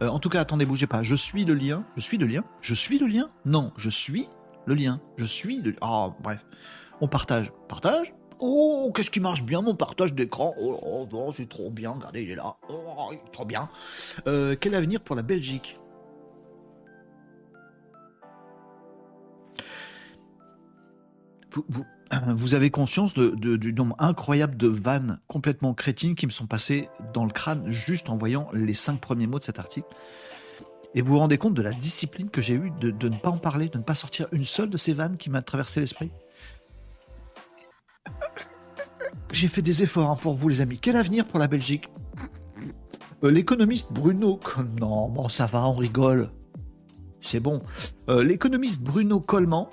[0.00, 1.02] En tout cas, attendez, bougez pas.
[1.02, 1.84] Je suis le lien.
[1.96, 2.44] Je suis le lien.
[2.60, 3.28] Je suis le lien?
[3.44, 4.28] Non, je suis
[4.66, 5.00] le lien.
[5.16, 5.74] Je suis le.
[5.80, 6.44] Ah, bref.
[7.00, 7.52] On partage.
[7.68, 8.12] Partage?
[8.40, 10.54] Oh, qu'est-ce qui marche bien mon partage d'écran?
[10.60, 12.56] Oh, oh, c'est trop bien, regardez, il est là.
[12.68, 13.68] Oh, trop bien.
[14.28, 15.78] Euh, quel avenir pour la Belgique?
[21.68, 21.84] Vous,
[22.54, 27.32] avez conscience du nombre incroyable de vannes complètement crétines qui me sont passées dans le
[27.32, 29.88] crâne juste en voyant les cinq premiers mots de cet article.
[30.94, 33.30] Et vous vous rendez compte de la discipline que j'ai eue de, de ne pas
[33.30, 36.10] en parler, de ne pas sortir une seule de ces vannes qui m'a traversé l'esprit
[39.32, 40.78] j'ai fait des efforts hein, pour vous, les amis.
[40.78, 41.88] Quel avenir pour la Belgique?
[43.24, 44.40] Euh, L'économiste Bruno.
[44.80, 46.30] Non, bon, ça va, on rigole.
[47.20, 47.62] C'est bon.
[48.08, 49.66] Euh, l'économiste Bruno Coleman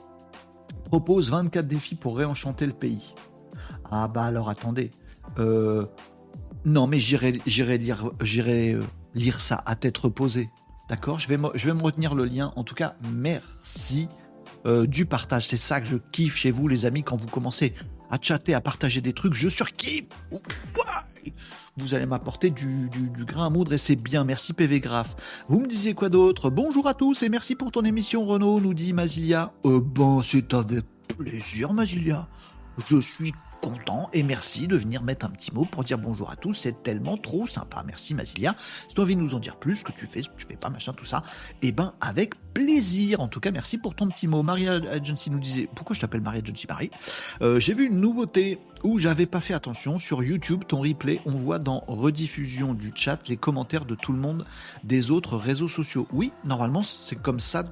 [0.85, 3.15] propose 24 défis pour réenchanter le pays.
[3.91, 4.91] Ah bah alors attendez.
[5.39, 5.85] Euh,
[6.63, 7.31] non mais j'irai
[7.77, 8.77] lire j'irai
[9.13, 10.49] lire ça à tête reposée.
[10.87, 11.17] D'accord?
[11.17, 12.53] Je vais, me, je vais me retenir le lien.
[12.55, 14.07] En tout cas, merci
[14.87, 15.47] du partage.
[15.47, 17.73] C'est ça que je kiffe chez vous, les amis, quand vous commencez
[18.09, 20.05] à chatter, à partager des trucs, je surkiffe.
[21.77, 22.89] Vous allez m'apporter du,
[23.25, 24.23] grain à moudre et c'est bien.
[24.23, 25.15] Merci PV Graph.
[25.49, 26.49] Vous me disiez quoi d'autre?
[26.49, 29.51] Bonjour à tous et merci pour ton émission Renaud, nous dit Mazilia.
[29.65, 30.85] Euh, ben, c'est avec
[31.17, 32.27] plaisir Mazilia.
[32.87, 33.33] Je suis
[33.65, 36.53] content et merci de venir mettre un petit mot pour dire bonjour à tous.
[36.53, 37.83] C'est tellement trop sympa.
[37.83, 38.55] Merci Masilia.
[38.59, 40.35] Si tu as envie de nous en dire plus, ce que tu fais, ce que
[40.35, 41.23] tu fais pas, machin, tout ça,
[41.63, 43.21] et eh ben avec plaisir.
[43.21, 44.43] En tout cas, merci pour ton petit mot.
[44.43, 46.91] Maria Agency nous disait pourquoi je t'appelle Maria Agency Marie?
[47.41, 50.63] Euh, j'ai vu une nouveauté où j'avais pas fait attention sur YouTube.
[50.67, 54.45] Ton replay, on voit dans rediffusion du chat les commentaires de tout le monde
[54.83, 56.07] des autres réseaux sociaux.
[56.13, 57.63] Oui, normalement c'est comme ça.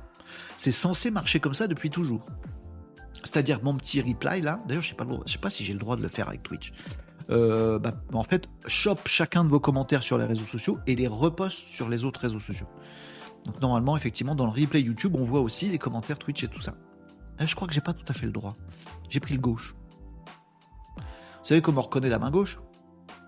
[0.57, 2.25] C'est censé marcher comme ça depuis toujours.
[3.23, 5.95] C'est-à-dire mon petit reply là, d'ailleurs je sais pas, sais pas si j'ai le droit
[5.95, 6.73] de le faire avec Twitch.
[7.29, 11.07] Euh, bah, en fait, chope chacun de vos commentaires sur les réseaux sociaux et les
[11.07, 12.67] reposte sur les autres réseaux sociaux.
[13.45, 16.59] Donc normalement, effectivement, dans le replay YouTube, on voit aussi les commentaires Twitch et tout
[16.59, 16.75] ça.
[17.41, 18.53] Euh, je crois que j'ai pas tout à fait le droit.
[19.09, 19.75] J'ai pris le gauche.
[20.97, 22.59] Vous savez comment on reconnaît la main gauche?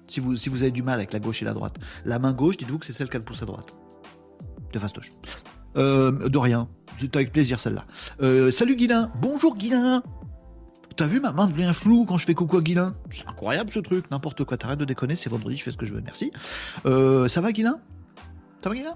[0.08, 1.78] Si vous, si vous avez du mal avec la gauche et la droite.
[2.06, 3.74] La main gauche, dites-vous que c'est celle qui a le pouce à droite.
[4.72, 5.12] De fastoche.
[5.78, 6.68] Euh, de rien.
[6.98, 7.86] C'est avec plaisir celle-là.
[8.22, 9.12] Euh, salut Guilin.
[9.22, 10.02] Bonjour Guilin.
[10.96, 12.96] T'as vu, ma main devient floue quand je fais coucou à Guilin?
[13.10, 14.56] C'est incroyable ce truc, n'importe quoi.
[14.56, 16.32] T'arrêtes de déconner, c'est vendredi, je fais ce que je veux, merci.
[16.86, 17.80] Euh, ça va Guilin?
[18.64, 18.96] Ça va Guilin?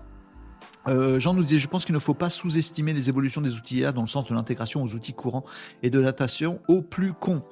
[0.88, 3.80] Euh, Jean nous disait, je pense qu'il ne faut pas sous-estimer les évolutions des outils
[3.80, 5.44] IA dans le sens de l'intégration aux outils courants
[5.84, 7.44] et de l'adaptation aux plus cons.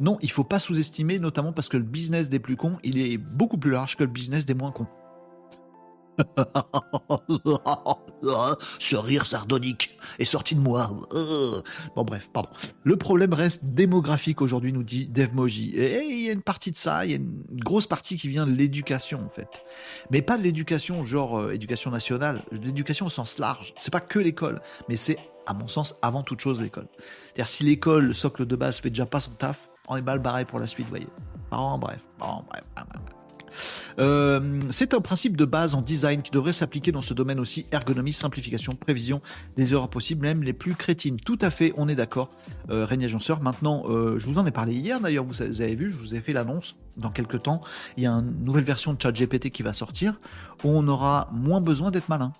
[0.00, 3.16] Non, il faut pas sous-estimer, notamment parce que le business des plus cons, il est
[3.16, 4.86] beaucoup plus large que le business des moins cons.
[8.78, 10.90] Ce rire sardonique est sorti de moi.
[11.94, 12.48] Bon bref, pardon.
[12.82, 15.74] Le problème reste démographique aujourd'hui, nous dit DevMoji.
[15.76, 18.28] Et il y a une partie de ça, il y a une grosse partie qui
[18.28, 19.64] vient de l'éducation en fait.
[20.10, 23.74] Mais pas de l'éducation genre euh, éducation nationale, l'éducation au sens large.
[23.76, 26.88] C'est pas que l'école, mais c'est à mon sens avant toute chose l'école.
[27.26, 30.18] C'est-à-dire si l'école, le socle de base fait déjà pas son taf, on est mal
[30.18, 31.08] barré pour la suite, vous voyez.
[31.50, 32.64] Bon bref, bon bref.
[33.98, 37.66] Euh, c'est un principe de base en design qui devrait s'appliquer dans ce domaine aussi,
[37.72, 39.20] ergonomie, simplification, prévision
[39.56, 41.18] des erreurs possibles, même les plus crétines.
[41.18, 42.30] Tout à fait, on est d'accord,
[42.70, 43.40] euh, Régnier Agenceur.
[43.40, 46.20] Maintenant, euh, je vous en ai parlé hier d'ailleurs, vous, avez vu, je vous ai
[46.20, 47.60] fait l'annonce dans quelques temps.
[47.96, 50.20] Il y a une nouvelle version de ChatGPT qui va sortir,
[50.62, 52.32] on aura moins besoin d'être malin.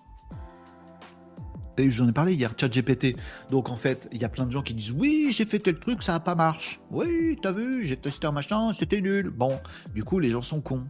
[1.77, 3.15] J'en ai parlé hier, ChatGPT.
[3.51, 5.79] Donc en fait, il y a plein de gens qui disent oui, j'ai fait tel
[5.79, 6.79] truc, ça n'a pas marché.
[6.91, 9.29] Oui, t'as vu, j'ai testé un machin, c'était nul.
[9.29, 9.59] Bon,
[9.93, 10.85] du coup, les gens sont cons.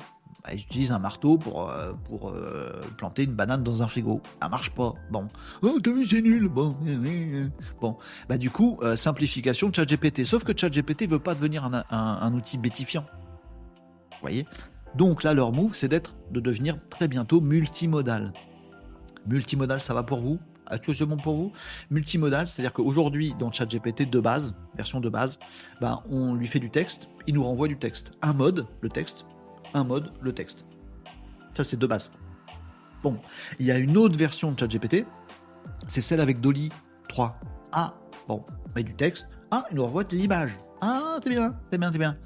[0.45, 4.21] Bah, ils utilisent un marteau pour, euh, pour euh, planter une banane dans un frigo.
[4.39, 4.93] Ça marche pas.
[5.09, 5.27] Bon.
[5.63, 6.47] Oh, t'as vu, c'est nul.
[6.49, 6.75] Bon.
[7.81, 7.97] Bon.
[8.29, 10.23] Bah, du coup, euh, simplification ChatGPT.
[10.23, 13.05] Sauf que ChatGPT veut pas devenir un, un, outil bétifiant.
[14.11, 14.45] Vous voyez?
[14.93, 18.31] Donc là, leur move, c'est d'être, de devenir très bientôt multimodal.
[19.25, 20.37] Multimodal, ça va pour vous?
[20.71, 21.51] Est-ce que c'est bon pour vous
[21.89, 25.39] Multimodal, c'est-à-dire qu'aujourd'hui, dans ChatGPT de base, version de base,
[25.81, 28.13] bah, on lui fait du texte, il nous renvoie du texte.
[28.21, 29.25] Un mode, le texte,
[29.73, 30.65] un mode, le texte.
[31.55, 32.11] Ça, c'est de base.
[33.03, 33.19] Bon,
[33.59, 35.05] il y a une autre version de ChatGPT,
[35.87, 36.69] c'est celle avec Dolly
[37.09, 37.39] 3.
[37.71, 37.93] Ah,
[38.27, 38.43] bon,
[38.75, 39.29] met du texte.
[39.51, 40.51] Ah, il nous renvoie de l'image.
[40.81, 42.17] Ah, c'est bien, c'est bien, c'est bien.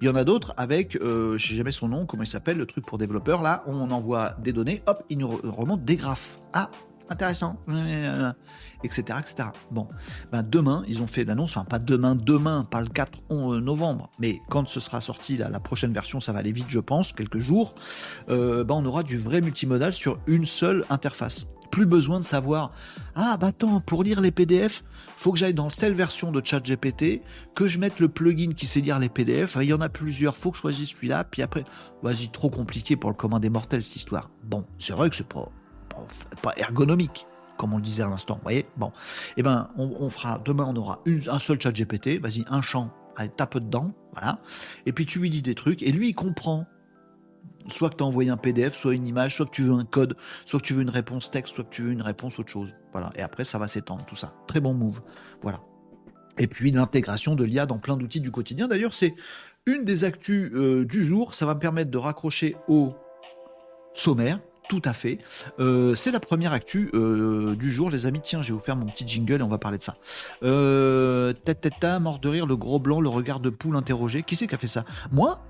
[0.00, 2.58] Il y en a d'autres avec, euh, je sais jamais son nom, comment il s'appelle,
[2.58, 3.42] le truc pour développeurs.
[3.42, 6.38] Là, on envoie des données, hop, il nous remonte des graphes.
[6.52, 6.70] Ah,
[7.08, 7.56] intéressant,
[8.84, 9.48] etc., etc.
[9.70, 9.88] Bon,
[10.32, 14.10] ben demain, ils ont fait l'annonce, enfin pas demain, demain, pas le 4 euh, novembre,
[14.18, 17.38] mais quand ce sera sorti la, prochaine version, ça va aller vite, je pense, quelques
[17.38, 17.74] jours,
[18.28, 21.46] euh, ben on aura du vrai multimodal sur une seule interface.
[21.72, 22.70] Plus besoin de savoir,
[23.16, 24.84] ah bah attends, pour lire les PDF,
[25.16, 27.22] faut que j'aille dans telle version de ChatGPT,
[27.54, 30.36] que je mette le plugin qui sait lire les PDF, il y en a plusieurs,
[30.36, 31.64] faut que je choisisse celui-là, puis après,
[32.02, 34.30] vas-y, trop compliqué pour le commun des mortels cette histoire.
[34.44, 35.50] Bon, c'est vrai que c'est pas
[36.42, 38.34] pas ergonomique, comme on le disait à l'instant.
[38.36, 38.92] Vous voyez Bon.
[39.36, 42.20] Eh ben, on, fera, demain, on aura un seul chat GPT.
[42.20, 43.92] Vas-y, un champ, allez, tape dedans.
[44.14, 44.40] Voilà.
[44.86, 45.82] Et puis tu lui dis des trucs.
[45.82, 46.66] Et lui, il comprend.
[47.68, 49.84] Soit que tu as envoyé un PDF, soit une image, soit que tu veux un
[49.84, 52.50] code, soit que tu veux une réponse texte, soit que tu veux une réponse autre
[52.50, 52.76] chose.
[52.92, 53.10] Voilà.
[53.16, 54.34] Et après, ça va s'étendre, tout ça.
[54.46, 55.00] Très bon move.
[55.42, 55.60] Voilà.
[56.38, 58.68] Et puis l'intégration de l'IA dans plein d'outils du quotidien.
[58.68, 59.14] D'ailleurs, c'est
[59.66, 61.34] une des actus euh, du jour.
[61.34, 62.94] Ça va me permettre de raccrocher au
[63.94, 64.40] sommaire.
[64.68, 65.18] Tout à fait.
[65.60, 68.20] Euh, c'est la première actu euh, du jour, les amis.
[68.20, 69.96] Tiens, vous faire mon petit jingle et on va parler de ça.
[70.42, 74.22] Euh, tête, tête, mort de rire, le gros blanc, le regard de poule interrogé.
[74.22, 74.84] Qui c'est qui a fait ça?
[75.12, 75.40] Moi?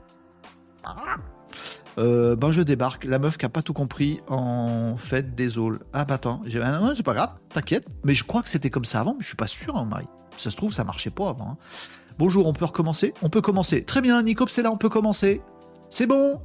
[1.99, 5.79] Euh, ben je débarque, la meuf qui a pas tout compris en fait désolé.
[5.93, 7.87] Ah bah attends, non, c'est pas grave, t'inquiète.
[8.05, 10.07] Mais je crois que c'était comme ça avant, mais je suis pas sûr, hein, Marie.
[10.37, 11.53] Ça se trouve, ça marchait pas avant.
[11.53, 11.57] Hein.
[12.19, 13.15] Bonjour, on peut recommencer?
[13.23, 13.83] On peut commencer.
[13.85, 15.41] Très bien, Nico, c'est là, on peut commencer.
[15.89, 16.41] C'est bon?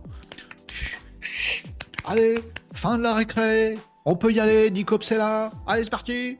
[2.05, 2.39] Allez,
[2.73, 6.37] fin de la récré, on peut y aller, c'est là, allez c'est parti.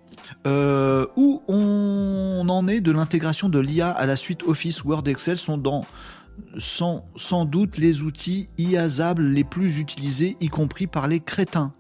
[0.48, 5.38] Euh, Où on en est de l'intégration de l'IA à la suite Office, Word, Excel
[5.38, 5.84] sont dans
[6.58, 11.74] sans, doute les outils IASables les plus utilisés, y compris par les crétins.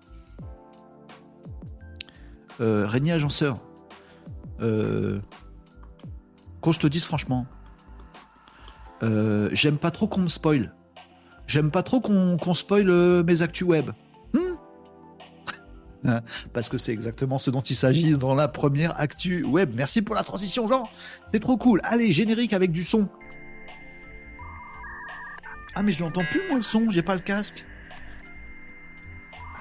[2.59, 3.57] Euh, Régnier Agenceur,
[4.61, 5.19] euh,
[6.61, 7.47] qu'on se te dise franchement,
[9.03, 10.75] euh, j'aime pas trop qu'on me spoil.
[11.51, 13.91] J'aime pas trop qu'on qu spoil euh, mes actus web.
[16.53, 19.73] Parce que c'est exactement ce dont il s'agit dans la première actu web.
[19.75, 20.87] Merci pour la transition, Jean.
[21.29, 21.81] C'est trop cool.
[21.83, 23.09] Allez, générique avec du son.
[25.75, 26.89] Ah, mais je l'entends plus, moi, le son.
[26.89, 27.65] J'ai pas le casque.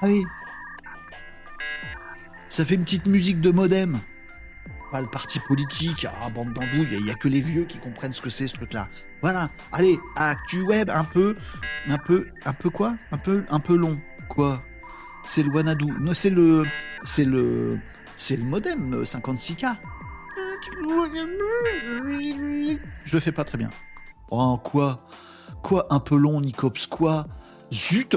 [0.01, 0.23] Ah oui.
[2.49, 3.99] Ça fait une petite musique de modem.
[4.93, 8.13] Pas le parti politique, ah, bande d'embouilles, il n'y a, que les vieux qui comprennent
[8.13, 8.89] ce que c'est ce truc-là.
[9.23, 11.37] Voilà, allez, actu web un peu,
[11.87, 12.97] un peu, un peu quoi?
[13.13, 14.01] Un peu, un peu long.
[14.29, 14.63] Quoi?
[15.25, 15.87] C'est le Wanadu.
[16.01, 16.65] Non, c'est le.
[17.03, 17.79] C'est le.
[18.17, 19.77] C'est le modem 56K.
[23.05, 23.71] Je le fais pas très bien.
[24.31, 25.07] Oh, quoi?
[25.63, 27.27] Quoi Un peu long, Nicops Quoi?
[27.73, 28.17] Zut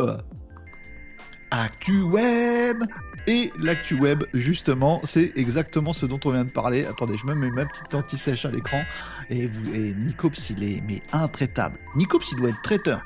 [1.52, 2.84] Actu Web
[3.28, 6.86] et l'actu web, justement, c'est exactement ce dont on vient de parler.
[6.86, 8.82] Attendez, je me mets ma petite anti-sèche à l'écran.
[9.30, 11.78] Et, vous, et Nicops, il est mais intraitable.
[11.96, 13.02] Nicops, il doit être traiteur.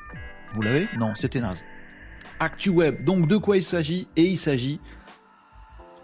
[0.53, 0.87] Vous l'avez?
[0.97, 1.63] Non, c'était naze.
[2.39, 3.03] ActuWeb.
[3.03, 4.07] Donc de quoi il s'agit?
[4.15, 4.79] Et il s'agit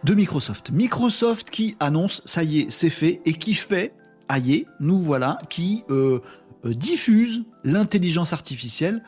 [0.03, 0.71] de Microsoft.
[0.71, 3.93] Microsoft qui annonce, ça y est, c'est fait, et qui fait,
[4.27, 6.19] aïe, nous voilà, qui euh,
[6.65, 9.01] euh, diffuse l'intelligence artificielle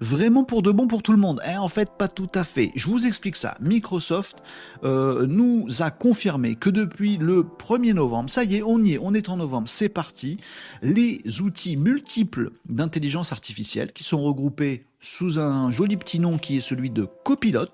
[0.00, 1.40] vraiment pour de bon pour tout le monde.
[1.46, 2.70] Eh, en fait, pas tout à fait.
[2.74, 3.56] Je vous explique ça.
[3.60, 4.42] Microsoft
[4.84, 8.98] euh, nous a confirmé que depuis le 1er novembre, ça y est, on y est,
[9.00, 10.38] on est en novembre, c'est parti,
[10.82, 16.60] les outils multiples d'intelligence artificielle qui sont regroupés sous un joli petit nom qui est
[16.60, 17.66] celui de Copilot.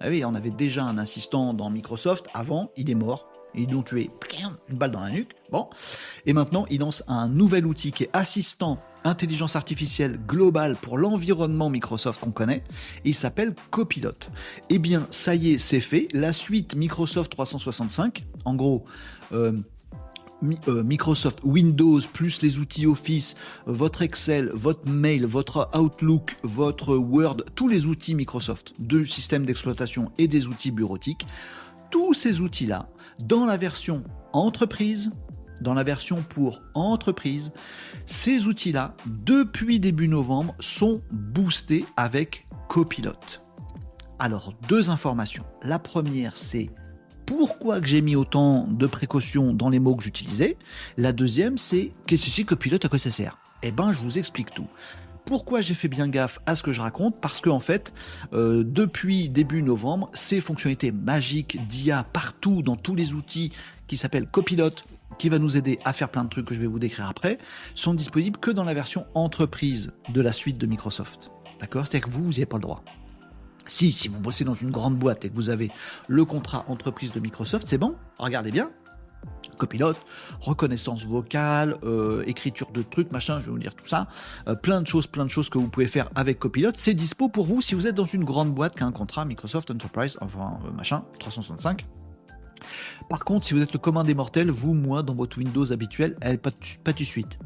[0.00, 3.26] Ah oui, on avait déjà un assistant dans Microsoft avant, il est mort.
[3.58, 4.10] Ils l'ont tué,
[4.68, 5.34] une balle dans la nuque.
[5.50, 5.68] Bon.
[6.26, 11.70] Et maintenant, il lance un nouvel outil qui est assistant intelligence artificielle globale pour l'environnement
[11.70, 12.64] Microsoft qu'on connaît.
[13.04, 14.12] il s'appelle Copilot.
[14.70, 16.08] Eh bien, ça y est, c'est fait.
[16.12, 18.84] La suite Microsoft 365, en gros,
[19.32, 19.52] euh,
[20.68, 27.38] euh, Microsoft Windows plus les outils Office, votre Excel, votre mail, votre Outlook, votre Word,
[27.54, 31.26] tous les outils Microsoft de système d'exploitation et des outils bureautiques,
[31.90, 32.88] tous ces outils-là,
[33.24, 35.12] dans la version entreprise,
[35.60, 37.52] dans la version pour entreprise,
[38.06, 43.12] ces outils-là, depuis début novembre, sont boostés avec Copilot.
[44.18, 45.44] Alors, deux informations.
[45.62, 46.70] La première, c'est
[47.26, 50.56] pourquoi j'ai mis autant de précautions dans les mots que j'utilisais.
[50.96, 53.38] La deuxième, c'est qu'est-ce que c'est Copilot, à quoi ça sert?
[53.62, 54.68] Eh ben, je vous explique tout.
[55.28, 57.92] Pourquoi j'ai fait bien gaffe à ce que je raconte Parce que en fait,
[58.32, 63.52] euh, depuis début novembre, ces fonctionnalités magiques d'IA partout dans tous les outils
[63.88, 64.70] qui s'appellent Copilot,
[65.18, 67.36] qui va nous aider à faire plein de trucs que je vais vous décrire après,
[67.74, 71.30] sont disponibles que dans la version entreprise de la suite de Microsoft.
[71.60, 71.86] D'accord?
[71.86, 72.82] C'est-à-dire que vous, vous n'y avez pas le droit.
[73.66, 75.70] Si, si vous bossez dans une grande boîte et que vous avez
[76.06, 78.70] le contrat entreprise de Microsoft, c'est bon, regardez bien,
[79.58, 79.98] copilote,
[80.40, 84.08] reconnaissance vocale, euh, écriture de trucs, machin, je vais vous dire tout ça,
[84.46, 86.70] euh, plein de choses, plein de choses que vous pouvez faire avec Copilot.
[86.76, 89.24] C'est dispo pour vous si vous êtes dans une grande boîte qui a un contrat
[89.24, 91.84] Microsoft Enterprise, enfin euh, machin, 365.
[93.08, 96.16] Par contre, si vous êtes le commun des mortels, vous, moi, dans votre Windows habituel,
[96.20, 96.50] elle, pas,
[96.82, 97.38] pas de suite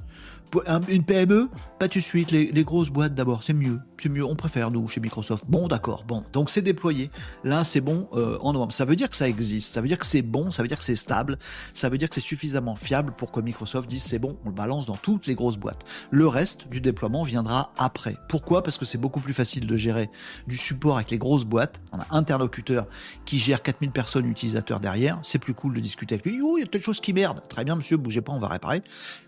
[0.88, 4.36] une PME, pas tout de suite, les, grosses boîtes d'abord, c'est mieux, c'est mieux, on
[4.36, 5.44] préfère nous chez Microsoft.
[5.48, 7.10] Bon, d'accord, bon, donc c'est déployé.
[7.44, 8.72] Là, c'est bon euh, en novembre.
[8.72, 10.78] Ça veut dire que ça existe, ça veut dire que c'est bon, ça veut dire
[10.78, 11.38] que c'est stable,
[11.72, 14.54] ça veut dire que c'est suffisamment fiable pour que Microsoft dise c'est bon, on le
[14.54, 15.84] balance dans toutes les grosses boîtes.
[16.10, 18.16] Le reste du déploiement viendra après.
[18.28, 18.62] Pourquoi?
[18.62, 20.10] Parce que c'est beaucoup plus facile de gérer
[20.46, 21.80] du support avec les grosses boîtes.
[21.92, 22.86] On a un interlocuteur
[23.24, 26.40] qui gère 4000 personnes utilisateurs derrière, c'est plus cool de discuter avec lui.
[26.42, 27.40] Oh, il y a telle chose qui merde.
[27.48, 28.82] Très bien, monsieur, bougez pas, on va réparer.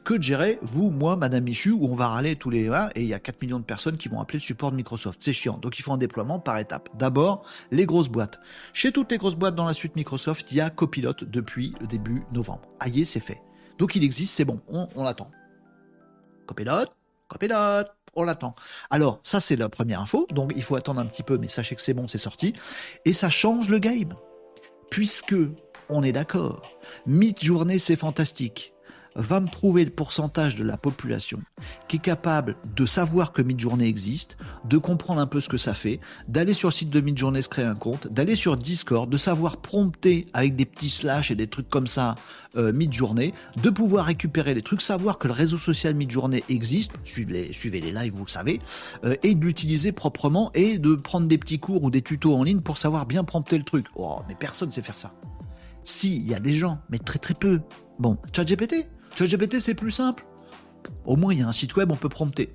[0.04, 3.06] Que de gérer, vous, moi, Madame Michu, où on va râler tous les et il
[3.06, 5.20] y a 4 millions de personnes qui vont appeler le support de Microsoft.
[5.22, 5.58] C'est chiant.
[5.58, 6.88] Donc il faut un déploiement par étapes.
[6.96, 8.40] D'abord, les grosses boîtes.
[8.72, 11.86] Chez toutes les grosses boîtes dans la suite Microsoft, il y a Copilot depuis le
[11.86, 12.62] début novembre.
[12.80, 13.40] Aïe, c'est fait.
[13.78, 15.30] Donc il existe, c'est bon, on, l'attend.
[16.46, 16.86] Copilot,
[17.28, 17.84] Copilot,
[18.14, 18.54] on l'attend.
[18.90, 21.74] Alors, ça c'est la première info, donc il faut attendre un petit peu, mais sachez
[21.74, 22.54] que c'est bon, c'est sorti.
[23.04, 24.14] Et ça change le game.
[24.90, 25.34] Puisque,
[25.88, 26.62] on est d'accord,
[27.06, 28.73] mid-journée c'est fantastique
[29.16, 31.40] va me trouver le pourcentage de la population
[31.88, 35.74] qui est capable de savoir que Midjourney existe, de comprendre un peu ce que ça
[35.74, 39.16] fait, d'aller sur le site de Midjourney se créer un compte, d'aller sur Discord, de
[39.16, 42.16] savoir prompter avec des petits slash et des trucs comme ça
[42.56, 47.32] euh, Midjourney, de pouvoir récupérer les trucs, savoir que le réseau social Midjourney existe, suivez
[47.32, 48.60] les, suivez les lives, vous le savez,
[49.04, 52.42] euh, et de l'utiliser proprement et de prendre des petits cours ou des tutos en
[52.42, 53.86] ligne pour savoir bien prompter le truc.
[53.96, 55.14] Oh, mais personne sait faire ça.
[55.82, 57.60] Si, il y a des gens, mais très très peu.
[57.98, 60.24] Bon, ChatGPT, ChatGPT, c'est plus simple.
[61.04, 62.52] Au moins, il y a un site web, on peut prompter.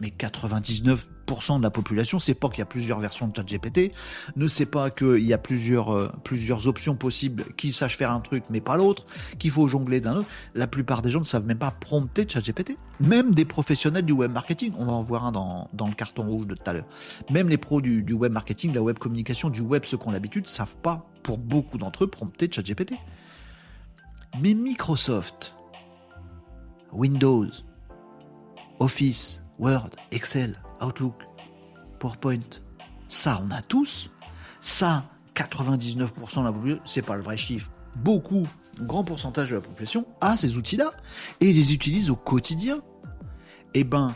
[0.00, 3.92] Mais 99% de la population ne sait pas qu'il y a plusieurs versions de ChatGPT,
[4.36, 8.20] ne sait pas qu'il y a plusieurs, euh, plusieurs options possibles qui sachent faire un
[8.20, 9.06] truc mais pas l'autre,
[9.38, 10.28] qu'il faut jongler d'un autre.
[10.54, 12.76] La plupart des gens ne savent même pas prompter ChatGPT.
[13.00, 16.46] Même des professionnels du web marketing, on va en voir un dans, le carton rouge
[16.46, 16.86] de tout à l'heure.
[17.30, 20.10] Même les pros du, du web marketing, la web communication, du web, ceux qui ont
[20.10, 22.94] l'habitude, savent pas, pour beaucoup d'entre eux, prompter ChatGPT.
[24.40, 25.54] Mais Microsoft,
[26.92, 27.46] Windows,
[28.78, 31.14] Office, Word, Excel, Outlook,
[31.98, 32.40] PowerPoint.
[33.08, 34.10] Ça, on a tous.
[34.60, 37.70] Ça, 99% de la population, c'est pas le vrai chiffre.
[37.96, 38.46] Beaucoup,
[38.80, 40.92] un grand pourcentage de la population a ces outils-là
[41.40, 42.80] et les utilise au quotidien.
[43.74, 44.14] Eh ben,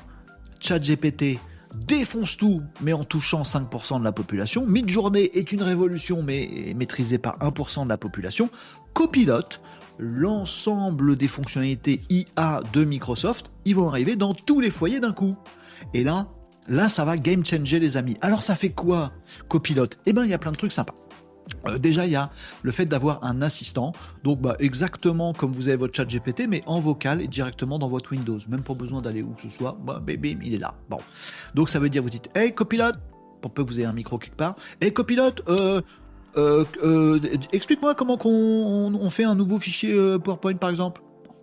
[0.60, 1.38] ChatGPT
[1.74, 4.66] défonce tout, mais en touchant 5% de la population.
[4.66, 8.48] Midjourney est une révolution, mais maîtrisée par 1% de la population.
[8.94, 9.60] Copilot
[9.98, 15.36] l'ensemble des fonctionnalités IA de Microsoft, ils vont arriver dans tous les foyers d'un coup.
[15.94, 16.28] Et là,
[16.68, 18.16] là, ça va game changer les amis.
[18.20, 19.12] Alors ça fait quoi,
[19.48, 19.98] copilote?
[20.06, 20.94] Eh bien, il y a plein de trucs sympas.
[21.66, 22.30] Euh, déjà, il y a
[22.62, 23.92] le fait d'avoir un assistant,
[24.24, 27.88] donc bah, exactement comme vous avez votre chat GPT, mais en vocal et directement dans
[27.88, 30.74] votre Windows, même pas besoin d'aller où que ce soit, bah, bim, il est là.
[30.88, 30.98] Bon,
[31.54, 32.96] donc ça veut dire vous dites, hey copilote,
[33.40, 35.82] pour peu que vous ayez un micro quelque part, hey copilote, euh,
[37.52, 41.02] explique-moi comment on, fait un nouveau fichier PowerPoint par exemple.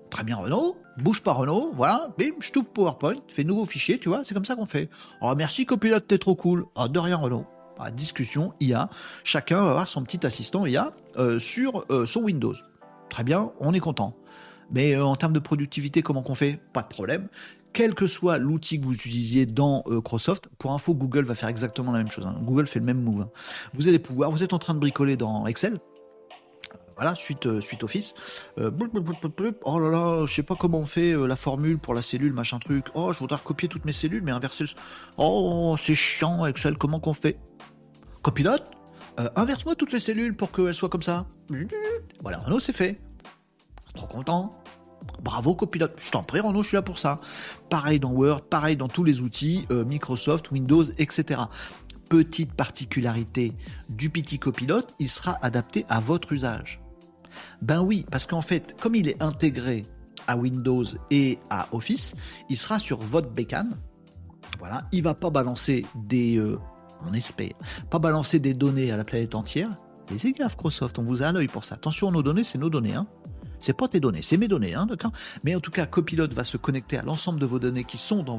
[0.10, 4.10] Très bien Renault, bouge pas Renault, voilà, bim, je t'ouvre PowerPoint, fais nouveau fichier, tu
[4.10, 4.89] vois, c'est comme ça qu'on fait.
[5.22, 6.66] Oh merci copilote, t'es trop cool.
[6.76, 7.46] Ah, de rien Renault.
[7.96, 8.89] Discussion IA,
[9.24, 10.91] chacun va avoir son petit assistant IA
[11.39, 12.54] sur son Windows.
[13.10, 14.16] Très bien, on est content.
[14.72, 16.60] Mais en termes de productivité, comment qu'on fait?
[16.72, 17.28] Pas de problème
[17.74, 21.49] quel que soit l'outil que vous utilisiez dans euh, Microsoft, pour info, Google va faire
[21.49, 22.26] exactement la même chose.
[22.26, 22.36] Hein.
[22.41, 23.21] Google fait le même move.
[23.21, 23.30] Hein.
[23.74, 25.80] Vous allez pouvoir, vous êtes en train de bricoler dans Excel.
[26.95, 28.13] Voilà, suite, euh, suite Office.
[28.59, 28.69] Euh,
[29.63, 32.59] oh là là, je sais pas comment on fait la formule pour la cellule, machin
[32.59, 32.86] truc.
[32.93, 34.65] Oh, je voudrais recopier toutes mes cellules, mais inverser.
[35.17, 37.39] Oh, c'est chiant Excel, comment qu'on fait?
[38.21, 38.63] Copilote,
[39.36, 41.26] inverse-moi toutes les cellules pour qu'elles soient comme ça.
[42.21, 43.01] Voilà, non, c'est fait.
[43.95, 44.63] Trop content.
[45.22, 47.20] Bravo copilote, je t'en prie Renaud, je suis là pour ça.
[47.70, 51.41] Pareil dans Word, pareil dans tous les outils, euh, Microsoft, Windows, etc.
[52.10, 53.54] Petite particularité
[53.89, 56.82] du petit copilote, il sera adapté à votre usage.
[57.62, 59.84] Ben oui, parce qu'en fait, comme il est intégré
[60.28, 62.16] à Windows et à Office,
[62.49, 63.76] il sera sur votre bécane.
[64.60, 66.60] Voilà, il va pas balancer des, euh,
[67.06, 69.70] on pas balancer des données à la planète entière.
[70.12, 71.76] Mais c'est gaffe, Microsoft, on vous a à l'œil pour ça.
[71.76, 72.93] Attention, nos données, c'est nos données.
[72.93, 73.08] Hein.
[73.64, 75.14] C'est pas tes données, c'est mes données, hein, d'accord
[75.45, 78.22] Mais en tout cas, Copilot va se connecter à l'ensemble de vos données qui sont
[78.22, 78.38] dans,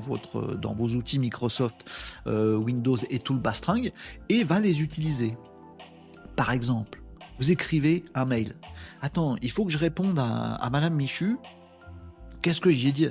[0.60, 1.86] dans vos outils Microsoft,
[2.26, 3.92] euh, Windows et tout le bastringue
[4.28, 5.34] et va les utiliser.
[6.36, 7.02] Par exemple,
[7.38, 8.54] vous écrivez un mail.
[9.00, 11.38] Attends, il faut que je réponde à, Madame Michu.
[12.42, 13.08] Qu'est-ce que j'ai dit?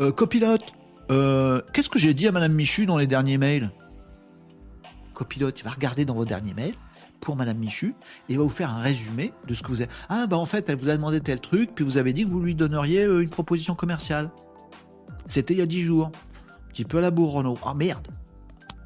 [0.00, 0.74] Euh, Copilote,
[1.10, 3.72] euh, qu'est-ce que j'ai dit à Madame Michu dans les derniers mails?
[5.12, 6.76] Copilote, il va regarder dans vos derniers mails
[7.20, 7.94] pour Madame Michu
[8.28, 9.90] et va vous faire un résumé de ce que vous avez.
[10.08, 12.30] Ah, bah en fait, elle vous a demandé tel truc, puis vous avez dit que
[12.30, 14.30] vous lui donneriez euh, une proposition commerciale.
[15.26, 16.06] C'était il y a 10 jours.
[16.06, 17.58] Un petit peu à la bourre, Renault.
[17.64, 18.08] Ah merde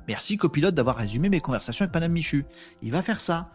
[0.09, 2.45] Merci, copilote, d'avoir résumé mes conversations avec Madame Michu.
[2.83, 3.51] Il va faire ça.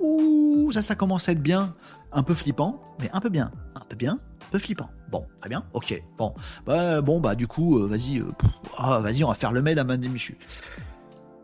[0.00, 1.74] Ouh, ça, ça commence à être bien.
[2.12, 3.50] Un peu flippant, mais un peu bien.
[3.74, 4.90] Un peu bien, un peu flippant.
[5.10, 6.02] Bon, très bien, ok.
[6.18, 6.34] Bon,
[6.66, 8.30] bah, bon, bah du coup, euh, vas-y, euh,
[8.76, 10.36] ah, vas-y, on va faire le mail à Madame Michu.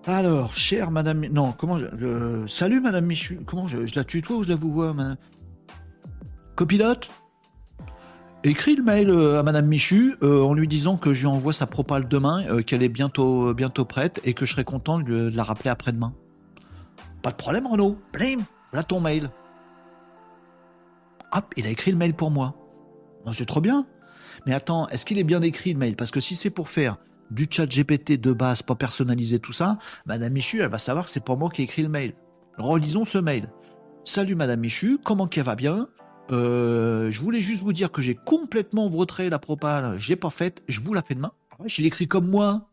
[0.06, 1.26] Alors, chère madame.
[1.26, 1.78] Non, comment.
[1.78, 2.44] Je...
[2.48, 3.40] Salut madame Michu.
[3.46, 5.16] Comment je, la tutoie ou je la vous vois, madame?
[6.56, 7.08] Copilote?
[8.44, 11.52] Écris le mail euh, à madame Michu euh, en lui disant que je lui envoie
[11.52, 15.30] sa propale demain, euh, qu'elle est bientôt, bientôt prête et que je serai content de,
[15.32, 16.12] la rappeler après-demain.
[17.22, 17.96] Pas de problème, Renaud.
[18.12, 18.40] Blim
[18.72, 19.30] Voilà ton mail.
[21.32, 22.54] Hop, il a écrit le mail pour moi.
[23.32, 23.86] c'est trop bien.
[24.46, 25.94] Mais attends, est-ce qu'il est bien écrit le mail?
[25.94, 26.96] Parce que si c'est pour faire
[27.32, 31.10] du chat GPT de base, pas personnalisé, tout ça, Madame Michu, elle va savoir que
[31.10, 32.12] c'est pas moi qui ai écrit le mail.
[32.58, 33.48] Relisons ce mail.
[34.04, 35.88] Salut Madame Michu, comment qu'elle va bien?
[36.30, 40.62] Euh, Je voulais juste vous dire que j'ai complètement vautré la propale, j'ai pas faite,
[40.68, 41.32] je vous la fais demain.
[41.52, 42.68] Ah je l'écris comme moi.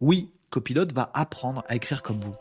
[0.00, 2.34] Oui, Copilote va apprendre à écrire comme vous.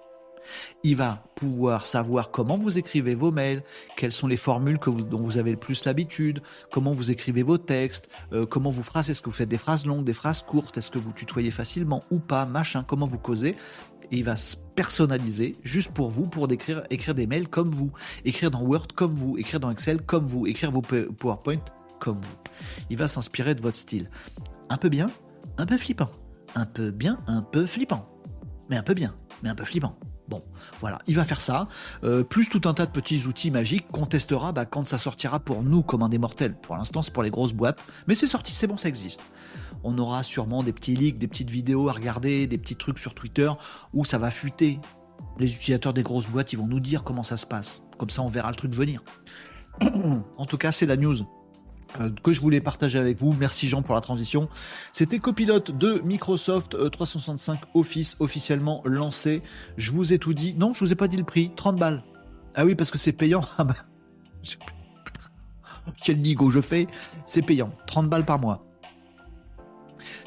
[0.84, 3.62] Il va pouvoir savoir comment vous écrivez vos mails,
[3.96, 6.42] quelles sont les formules que dont vous avez le plus l'habitude,
[6.72, 9.86] comment vous écrivez vos textes, euh, comment vous phrasez, est-ce que vous faites des phrases
[9.86, 13.56] longues, des phrases courtes, est-ce que vous tutoyez facilement ou pas, machin, comment vous causez.
[14.12, 17.92] Et il va se personnaliser juste pour vous, pour écrire des mails comme vous,
[18.26, 21.64] écrire dans Word comme vous, écrire dans Excel comme vous, écrire vos PowerPoint
[22.00, 22.36] comme vous.
[22.90, 24.10] Il va s'inspirer de votre style.
[24.70, 25.10] Un peu bien,
[25.58, 26.10] un peu flippant.
[26.56, 28.08] Un peu bien, un peu flippant.
[28.70, 29.98] Mais un peu bien, mais un peu flippant.
[30.34, 30.42] Bon,
[30.80, 31.68] voilà, il va faire ça,
[32.04, 35.40] euh, plus tout un tas de petits outils magiques qu'on testera bah, quand ça sortira
[35.40, 36.56] pour nous comme un des mortels.
[36.56, 39.22] Pour l'instant, c'est pour les grosses boîtes, mais c'est sorti, c'est bon, ça existe.
[39.84, 43.14] On aura sûrement des petits leaks, des petites vidéos à regarder, des petits trucs sur
[43.14, 43.52] Twitter
[43.94, 44.80] où ça va fuiter.
[45.38, 47.84] Les utilisateurs des grosses boîtes, ils vont nous dire comment ça se passe.
[48.00, 49.04] Comme ça, on verra le truc venir.
[50.38, 51.18] en tout cas, c'est la news.
[52.00, 53.34] Euh, que je voulais partager avec vous.
[53.34, 54.50] Merci Jean pour la transition.
[54.92, 59.42] C'était copilote de Microsoft 365 euh, Office officiellement lancé.
[59.78, 60.56] Je vous ai tout dit.
[60.56, 61.52] Non, je vous ai pas dit le prix.
[61.56, 62.04] 30 balles.
[62.56, 63.42] Ah oui, parce que c'est payant.
[63.58, 63.76] Ah bah,
[66.04, 66.88] quel nigo je fais.
[67.26, 67.74] C'est payant.
[67.88, 68.66] 30 balles par mois.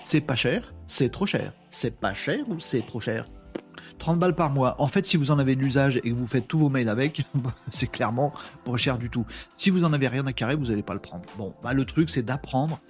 [0.04, 1.52] C'est pas cher, c'est trop cher.
[1.68, 3.26] C'est pas cher ou c'est trop cher?
[3.98, 4.76] 30 balles par mois.
[4.78, 6.88] En fait, si vous en avez de l'usage et que vous faites tous vos mails
[6.88, 7.24] avec,
[7.70, 8.32] c'est clairement
[8.64, 9.26] pas cher du tout.
[9.54, 11.24] Si vous en avez rien à carrer, vous n'allez pas le prendre.
[11.38, 12.80] Bon, bah, le truc, c'est d'apprendre.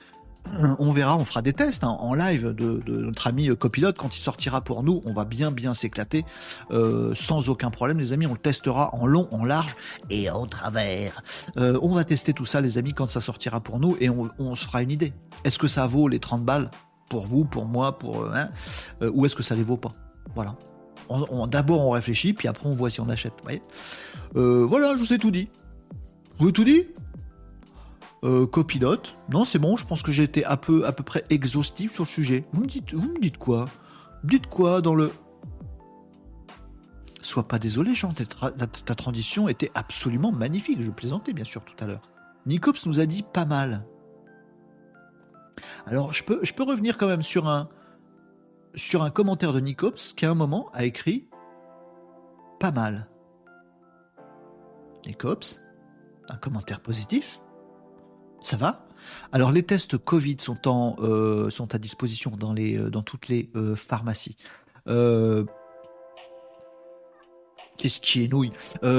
[0.79, 4.17] On verra, on fera des tests hein, en live de, notre ami euh, copilote quand
[4.17, 5.03] il sortira pour nous.
[5.05, 6.25] On va bien bien s'éclater
[6.71, 8.27] euh, sans aucun problème, les amis.
[8.27, 9.75] On le testera en long, en large
[10.11, 11.23] et en travers.
[11.57, 14.55] Euh, on va tester tout ça, les amis, quand ça sortira pour nous et on,
[14.55, 15.13] se fera une idée.
[15.45, 16.71] Est-ce que ça vaut les 30 balles
[17.09, 18.49] pour vous, pour moi, pour hein,
[19.01, 19.93] ou est-ce que ça les vaut pas?
[20.35, 20.57] Voilà.
[21.49, 23.35] D'abord, on réfléchit, puis après, on voit si on achète.
[24.37, 25.49] Euh, voilà, je vous ai tout dit.
[26.39, 26.87] Je vous ai tout dit
[28.25, 29.17] euh, Copilote.
[29.31, 32.05] Non, c'est bon, je pense que j'ai été à peu, à peu près exhaustif sur
[32.05, 32.45] le sujet.
[32.53, 33.67] Vous me dites, vous me dites quoi?
[34.25, 35.13] Dites quoi dans le
[37.23, 40.81] Sois pas désolé, Jean, ta, ta transition était absolument magnifique.
[40.81, 42.03] Je plaisantais bien sûr tout à l'heure.
[42.47, 43.85] Nicops nous a dit pas mal.
[45.87, 47.69] Alors, je peux, je peux revenir quand même sur un,
[48.77, 51.29] sur un commentaire de Nicops qui, à un moment, a écrit
[52.61, 53.09] pas mal.
[55.07, 55.61] Nicops,
[56.29, 57.41] un commentaire positif
[58.41, 58.87] Ça va?
[59.33, 63.29] Alors, les tests Covid sont, en, euh, sont à disposition dans, les, euh, dans toutes
[63.29, 64.37] les euh, pharmacies.
[67.79, 68.53] Qu'est-ce qui est nouille?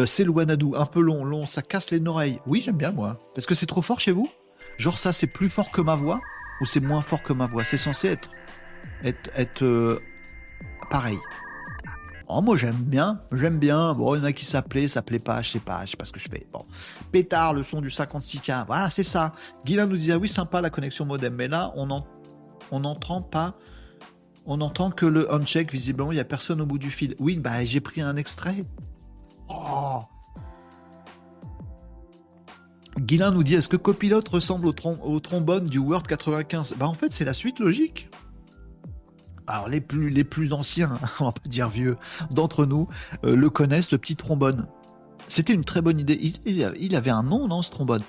[0.05, 2.39] C'est le Wanadu, un peu long, long, ça casse les oreilles.
[2.45, 3.19] Oui, j'aime bien moi.
[3.35, 4.29] Est-ce que c'est trop fort chez vous?
[4.77, 6.21] Genre ça, c'est plus fort que ma voix?
[6.61, 7.63] Ou c'est moins fort que ma voix?
[7.63, 8.29] C'est censé être
[9.03, 9.99] être, euh,
[10.89, 11.17] pareil.
[12.29, 13.93] Oh, moi j'aime bien, j'aime bien.
[13.93, 15.97] Bon, il y en a qui s'appelaient, ça plaît pas, je sais pas, je sais
[15.97, 16.45] pas ce que je fais.
[16.51, 16.65] Bon,
[17.11, 19.33] pétard, le son du 56K, voilà, c'est ça.
[19.65, 23.55] Guilain nous disait, ah oui, sympa la connexion modem, mais là, on n'entend pas,
[24.45, 27.15] on entend que le uncheck, visiblement, il y a personne au bout du fil.
[27.19, 28.65] Oui, bah j'ai pris un extrait.
[29.49, 30.01] Oh,
[32.99, 37.13] Guilin nous dit est-ce que Copilote ressemble au, trombone du Word 95 Bah en fait
[37.13, 38.09] c'est la suite logique.
[39.47, 41.97] Alors les plus, les plus anciens, on va pas dire vieux,
[42.31, 42.87] d'entre nous
[43.23, 44.67] euh, le connaissent, le petit trombone.
[45.27, 46.19] C'était une très bonne idée.
[46.45, 48.01] Il, avait un nom, non, ce trombone?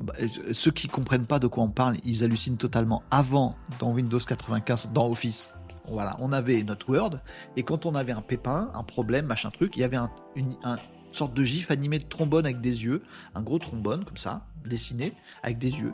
[0.00, 0.14] Bah,
[0.52, 3.02] Ceux qui comprennent pas de quoi on parle, ils hallucinent totalement.
[3.10, 5.54] Avant, dans Windows 95, dans Office,
[5.86, 7.20] voilà, on avait notre Word,
[7.56, 10.54] et quand on avait un pépin, un problème, machin truc, il y avait un, une,
[10.64, 10.78] un,
[11.12, 13.02] sorte de gif animé de trombone avec des yeux,
[13.34, 15.92] un gros trombone comme ça, dessiné, avec des yeux.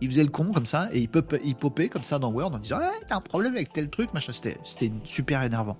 [0.00, 2.54] Il faisait le con comme ça et il, pop, il popait comme ça dans Word
[2.54, 4.32] en disant ah, T'as un problème avec tel truc, machin.
[4.32, 5.78] C'était super énervant.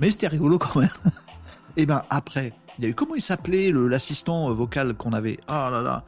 [0.00, 0.90] Mais c'était rigolo quand même.
[1.76, 5.38] et ben après, il y a eu comment il s'appelait l'assistant euh, vocal qu'on avait?
[5.46, 6.04] Ah là là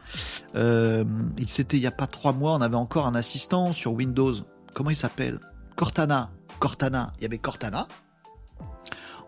[0.54, 1.04] euh,
[1.38, 4.32] Il C'était il n'y a pas trois mois, on avait encore un assistant sur Windows.
[4.72, 5.40] Comment il s'appelle?
[5.76, 6.30] Cortana.
[6.58, 7.12] Cortana.
[7.18, 7.86] Il y avait Cortana.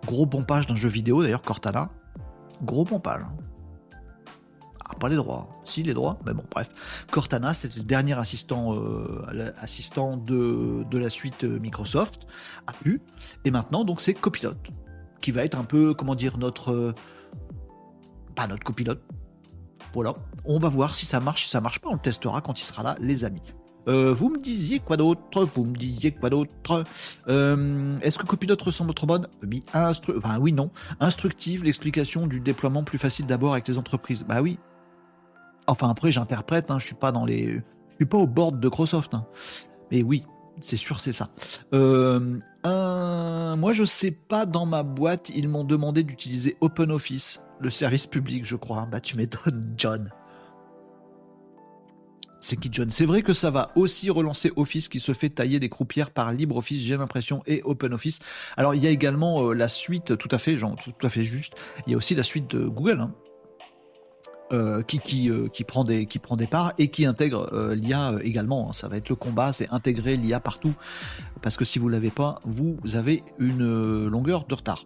[0.07, 1.91] Gros pompage d'un jeu vidéo d'ailleurs, Cortana.
[2.63, 3.23] Gros pompage.
[3.23, 3.37] Hein.
[4.89, 5.49] Ah, pas les droits.
[5.65, 7.07] Si, les droits, mais bon, bref.
[7.11, 12.27] Cortana, c'était le dernier assistant, euh, assistant de, de, la suite euh, Microsoft,
[12.67, 13.03] a pu.
[13.45, 14.71] Et maintenant, donc, c'est Copilote,
[15.21, 16.73] qui va être un peu, comment dire, notre.
[16.73, 16.95] Euh,
[18.37, 19.03] pas notre copilote.
[19.95, 20.15] Voilà.
[20.45, 21.45] On va voir si ça marche.
[21.45, 23.43] Si ça marche pas, on le testera quand il sera là, les amis.
[23.87, 25.49] Vous me disiez quoi d'autre?
[25.55, 26.85] Vous me disiez quoi d'autre?
[27.29, 30.73] Est-ce que Copilote ressemble au trombone oui, enfin, oui, non.
[30.99, 34.25] Instructive, l'explication du déploiement plus facile d'abord avec les entreprises.
[34.25, 34.59] Bah oui.
[35.67, 36.71] Enfin après, j'interprète.
[36.71, 37.55] Hein, je suis pas dans les,
[37.91, 39.15] je suis pas au board de Microsoft.
[39.15, 39.27] Hein.
[39.91, 40.25] Mais oui,
[40.61, 41.31] c'est sûr, c'est ça.
[41.75, 48.07] Euh, moi, je sais pas, dans ma boîte, ils m'ont demandé d'utiliser OpenOffice, le service
[48.07, 48.87] public, je crois.
[48.91, 50.11] Bah, tu m'étonnes, John
[52.47, 52.91] c'est qui John?
[52.91, 56.33] C'est vrai que ça va aussi relancer Office qui se fait tailler des croupières par
[56.33, 58.21] LibreOffice, j'ai l'impression, et OpenOffice.
[58.57, 61.25] Alors il y a également euh, la suite, tout à fait, genre, tout à fait
[61.25, 61.55] juste.
[61.87, 63.01] Il y a aussi la suite de Google.
[63.01, 63.15] Hein,
[64.53, 68.73] euh, euh, qui, prend des, qui prend des parts et qui intègre l'IA également.
[68.73, 70.75] Ça va être le combat, c'est intégrer l'IA partout.
[71.43, 74.85] Parce que si vous ne l'avez pas, vous avez une longueur de retard.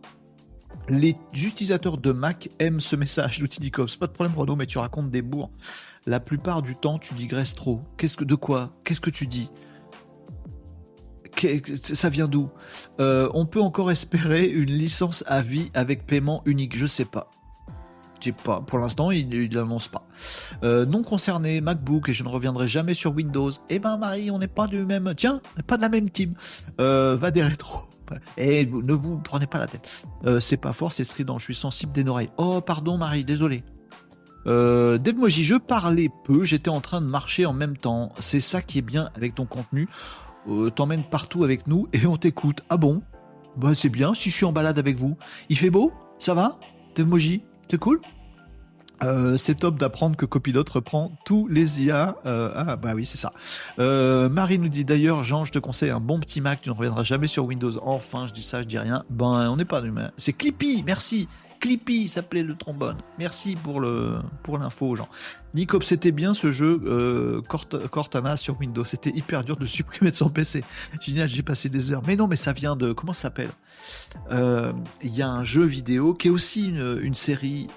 [0.88, 3.96] Les utilisateurs de Mac aiment ce message d'outil d'Icops.
[3.96, 5.50] Pas de problème, Renaud, mais tu racontes des bourgs
[6.06, 7.82] la plupart du temps, tu digresses trop.
[7.96, 8.70] Qu'est-ce que, de quoi?
[8.84, 9.50] Qu'est-ce que tu dis?
[11.82, 12.50] Ça vient d'où?
[13.00, 16.76] Euh, On peut encore espérer une licence à vie avec paiement unique.
[16.76, 17.30] Je sais pas.
[18.32, 18.60] Pas.
[18.60, 20.06] Pour l'instant, il n'annonce pas.
[20.62, 23.50] Euh, non concerné, MacBook, et je ne reviendrai jamais sur Windows.
[23.68, 25.12] Eh ben, Marie, on n'est pas du même.
[25.16, 26.34] Tiens, pas de la même team.
[26.80, 27.88] Euh, va des rétros.
[28.36, 29.88] Et ne vous prenez pas la tête.
[30.40, 31.38] c'est pas fort, c'est strident.
[31.38, 32.30] Je suis sensible des oreilles.
[32.38, 33.62] Oh, pardon, Marie, désolé.
[34.46, 38.12] Euh, Devmoji, je parlais peu, j'étais en train de marcher en même temps.
[38.18, 39.88] C'est ça qui est bien avec ton contenu.
[40.48, 42.62] Euh, T'emmènes partout avec nous et on t'écoute.
[42.68, 43.02] Ah bon?
[43.56, 45.16] Bah c'est bien si je suis en balade avec vous.
[45.48, 45.92] Il fait beau?
[46.18, 46.58] Ça va?
[46.94, 48.00] Devmoji C'est cool
[49.02, 52.16] euh, c'est top d'apprendre que Copilote reprend tous les IA.
[52.26, 53.32] Euh, ah bah oui, c'est ça.
[53.78, 56.74] Euh, Marie nous dit d'ailleurs, Jean, je te conseille un bon petit Mac, tu ne
[56.74, 57.72] reviendras jamais sur Windows.
[57.82, 59.04] Enfin, je dis ça, je dis rien.
[59.08, 60.10] Ben, on n'est pas humain.
[60.18, 61.28] C'est Clippy, merci.
[61.60, 62.98] Clippy s'appelait le trombone.
[63.18, 65.08] Merci pour le pour l'info, Jean.
[65.54, 67.42] Nicop, c'était bien ce jeu
[67.90, 68.84] Cortana sur Windows.
[68.84, 70.62] C'était hyper dur de supprimer de son PC.
[71.00, 72.02] Génial, j'ai passé des heures.
[72.06, 73.48] Mais non, mais ça vient de comment ça s'appelle?
[74.30, 77.68] Il y a un jeu vidéo qui est aussi une, série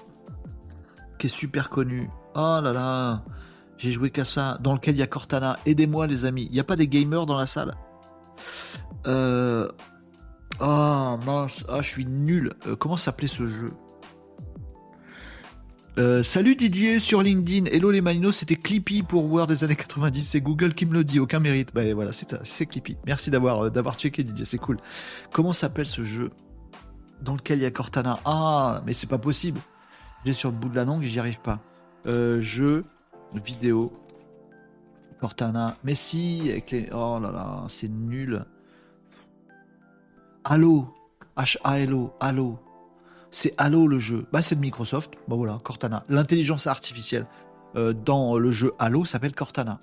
[1.20, 2.10] qui est super connue.
[2.36, 3.24] Oh là là,
[3.78, 4.58] j'ai joué qu'à ça.
[4.62, 5.58] Dans lequel il y a Cortana.
[5.66, 6.48] Aidez-moi, les amis.
[6.50, 7.76] Il n'y a pas des gamers dans la salle?
[9.06, 9.70] Euh,
[10.60, 12.54] Oh mince, ah, je suis nul.
[12.68, 13.72] Euh, comment s'appelait ce jeu?
[16.00, 17.66] Euh, salut Didier sur LinkedIn.
[17.66, 20.24] Hello les Malinos, c'était Clippy pour Word des années 90.
[20.24, 21.74] C'est Google qui me le dit, aucun mérite.
[21.74, 22.98] Bah voilà, c'est Clippy.
[23.06, 24.78] Merci d'avoir euh, d'avoir checké Didier, c'est cool.
[25.32, 26.32] Comment s'appelle ce jeu
[27.22, 28.20] dans lequel il y a Cortana?
[28.26, 29.60] Ah, mais c'est pas possible.
[30.26, 31.60] J'ai sur le bout de la langue j'y arrive pas.
[32.08, 32.86] Euh, jeu
[33.34, 33.94] vidéo
[35.20, 35.78] Cortana.
[35.84, 36.90] Mais si, avec les.
[36.92, 38.46] Oh là là, c'est nul.
[40.44, 42.14] H-A-L-O.
[42.20, 42.60] Halo.
[43.34, 44.28] C'est Halo le jeu.
[44.32, 45.16] Bah, c'est de Microsoft.
[45.28, 46.06] Bah voilà, Cortana.
[46.08, 47.26] L'intelligence artificielle
[47.76, 49.80] euh, dans le jeu Halo s'appelle Cortana.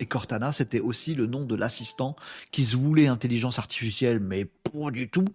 [0.00, 2.16] Et Cortana, c'était aussi le nom de l'assistant
[2.52, 5.26] qui se voulait intelligence artificielle, mais pas du tout,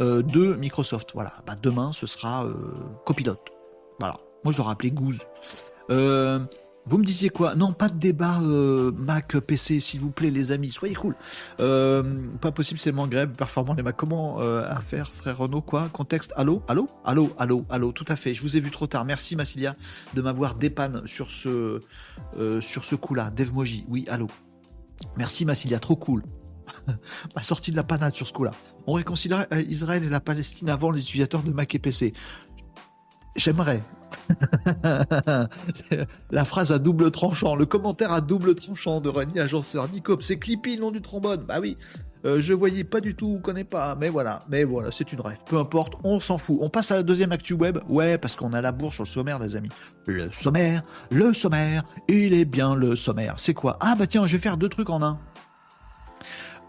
[0.00, 1.10] euh, de Microsoft.
[1.12, 1.34] Voilà.
[1.46, 2.54] Bah, demain, ce sera euh,
[3.04, 3.50] copilote.
[3.98, 4.16] Voilà.
[4.42, 5.20] Moi, je dois rappeler Goose.
[6.90, 7.54] Vous me disiez quoi?
[7.54, 10.72] Non, pas de débat euh, Mac PC, s'il vous plaît, les amis.
[10.72, 11.14] Soyez cool.
[11.60, 12.02] Euh,
[12.40, 13.96] pas possible, c'est le grève performant les Mac.
[13.96, 15.88] Comment euh, faire, frère Renault Quoi?
[15.92, 16.32] Contexte?
[16.34, 16.64] Allô?
[16.66, 16.88] Allô?
[17.04, 17.30] Allô?
[17.38, 17.64] Allô?
[17.70, 17.92] Allô?
[17.92, 18.34] Tout à fait.
[18.34, 19.04] Je vous ai vu trop tard.
[19.04, 19.76] Merci Massilia
[20.14, 21.80] de m'avoir dépanne sur ce
[22.60, 23.30] sur ce coup-là.
[23.30, 23.84] Devmoji.
[23.88, 24.26] Oui, allô.
[25.16, 26.24] Merci Massilia, trop cool.
[27.36, 28.50] Ma sortie de la panade sur ce coup-là.
[28.86, 32.14] On réconcilierait Israël et la Palestine avant les utilisateurs de Mac et PC.
[33.36, 33.82] J'aimerais.
[36.30, 40.38] la phrase à double tranchant, le commentaire à double tranchant de René Agenceur Nicop, c'est
[40.38, 41.44] Clippy le nom du trombone.
[41.46, 41.76] Bah oui,
[42.24, 45.42] euh, je voyais pas du tout, connais pas, mais voilà, mais voilà, c'est une rêve.
[45.46, 46.58] Peu importe, on s'en fout.
[46.60, 49.08] On passe à la deuxième actu web, ouais, parce qu'on a la bourse sur le
[49.08, 49.70] sommaire, les amis.
[50.06, 53.34] Le sommaire, le sommaire, il est bien le sommaire.
[53.38, 53.78] C'est quoi?
[53.80, 55.18] Ah bah tiens, je vais faire deux trucs en un.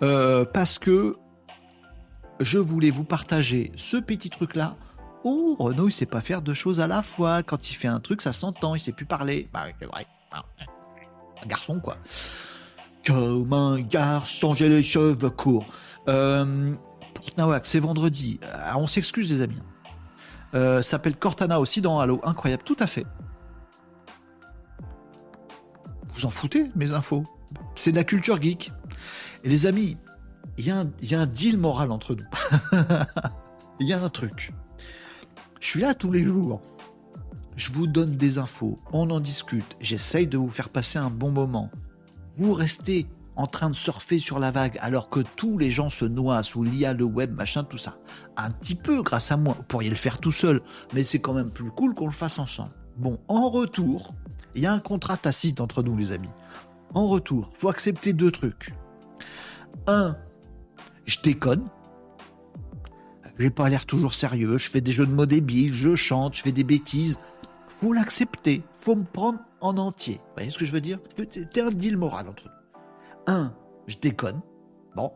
[0.03, 1.18] Euh, parce que
[2.39, 4.76] je voulais vous partager ce petit truc là
[5.24, 7.44] Oh, Renault, il sait pas faire deux choses à la fois.
[7.44, 9.48] Quand il fait un truc, ça s'entend, il sait plus parler.
[9.54, 10.08] Bah, c'est vrai.
[11.44, 11.98] Un garçon, quoi.
[13.06, 15.66] Comme un garçon, j'ai les cheveux courts.
[16.08, 16.74] Euh,
[17.64, 18.40] c'est vendredi.
[18.44, 19.62] Ah, on s'excuse, les amis.
[20.54, 22.20] Euh, s'appelle Cortana aussi dans Halo.
[22.24, 23.06] Incroyable, tout à fait.
[26.10, 27.26] Vous en foutez, mes infos?
[27.76, 28.72] C'est de la culture geek.
[29.44, 29.98] Et les amis,
[30.58, 30.68] il y,
[31.08, 32.26] y, a un deal moral entre nous.
[33.80, 34.54] Il y a un truc.
[35.62, 36.59] Je suis là tous les jours.
[37.55, 41.30] Je vous donne des infos, on en discute, j'essaye de vous faire passer un bon
[41.30, 41.70] moment.
[42.38, 43.05] Vous restez
[43.36, 46.64] en train de surfer sur la vague alors que tous les gens se noient sous
[46.64, 47.97] l'IA, le web, machin, tout ça.
[48.38, 49.53] Un petit peu grâce à moi.
[49.55, 50.62] Vous pourriez le faire tout seul,
[50.95, 52.74] mais c'est quand même plus cool qu'on le fasse ensemble.
[52.97, 54.16] Bon, en retour,
[54.55, 56.30] il y a un contrat tacite entre nous, les amis.
[56.95, 58.74] En retour, faut accepter deux trucs.
[59.86, 60.18] Un,
[61.05, 61.68] je déconne,
[63.42, 66.44] j'ai pas l'air toujours sérieux, je fais des jeux de mots débiles, je chante, je
[66.44, 67.20] fais des bêtises.
[67.68, 70.16] Faut l'accepter, faut me prendre en entier.
[70.16, 71.00] Vous voyez ce que je veux dire?
[71.32, 73.34] C'est un deal moral entre nous.
[73.34, 73.54] Un,
[73.88, 74.42] je déconne.
[74.96, 75.12] Bon.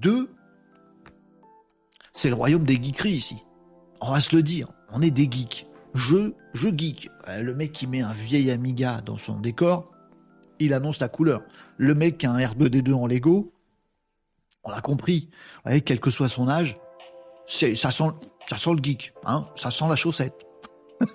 [0.00, 0.30] Deux,
[2.12, 3.44] c'est le royaume des geekeries ici.
[4.00, 5.66] On va se le dire, on est des geeks.
[5.94, 7.10] Je, je geek.
[7.28, 9.92] Euh, le mec qui met un vieil Amiga dans son décor,
[10.58, 11.42] il annonce la couleur.
[11.76, 13.52] Le mec qui a un R2D2 en Lego,
[14.64, 15.28] on l'a compris.
[15.30, 16.76] Vous voyez, quel que soit son âge,
[17.46, 18.04] ça sent,
[18.46, 20.46] ça sent le geek, hein ça sent la chaussette.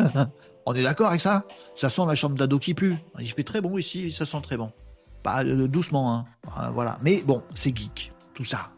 [0.65, 1.45] On est d'accord avec ça?
[1.75, 2.97] Ça sent la chambre d'ado qui pue.
[3.19, 4.71] Il fait très bon ici, ça sent très bon.
[5.23, 6.25] Pas euh, doucement, hein.
[6.57, 6.97] Euh, voilà.
[7.01, 8.71] Mais bon, c'est geek, tout ça.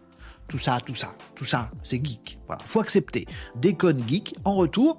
[0.47, 2.39] Tout ça, tout ça, tout ça, c'est geek.
[2.47, 3.27] Voilà, faut accepter.
[3.55, 4.35] Déconne geek.
[4.45, 4.97] En retour,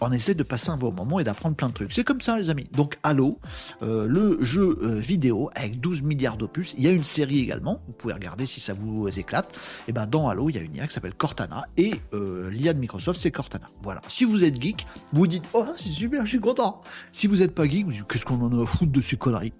[0.00, 1.92] on essaie de passer un bon moment et d'apprendre plein de trucs.
[1.92, 2.68] C'est comme ça, les amis.
[2.72, 3.40] Donc, Halo,
[3.82, 6.74] euh, le jeu euh, vidéo avec 12 milliards d'opus.
[6.76, 7.80] Il y a une série également.
[7.86, 9.48] Vous pouvez regarder si ça vous éclate.
[9.88, 12.72] Et ben, dans Halo, il y a une IA qui s'appelle Cortana et euh, l'IA
[12.74, 13.66] de Microsoft, c'est Cortana.
[13.82, 14.00] Voilà.
[14.08, 16.82] Si vous êtes geek, vous dites Oh, c'est super, je suis content.
[17.12, 19.16] Si vous n'êtes pas geek, vous dites Qu'est-ce qu'on en a à foutre de ces
[19.16, 19.52] conneries?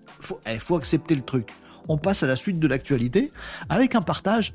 [0.46, 1.50] Il eh, faut accepter le truc.
[1.88, 3.32] On passe à la suite de l'actualité
[3.68, 4.54] avec un partage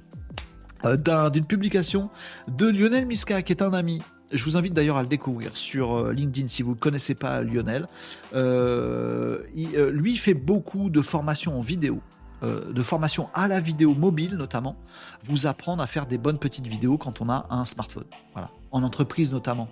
[0.84, 2.10] d'une publication
[2.50, 4.02] de Lionel Miska, qui est un ami
[4.34, 7.44] je vous invite d'ailleurs à le découvrir sur euh, LinkedIn si vous ne connaissez pas
[7.44, 7.88] Lionel.
[8.34, 9.40] Euh,
[9.76, 12.02] euh, lui fait beaucoup de formations en vidéo
[12.74, 14.76] de formation à la vidéo mobile notamment,
[15.24, 18.04] vous apprendre à faire des bonnes petites vidéos quand on a un smartphone.
[18.34, 19.70] Voilà, en entreprise notamment.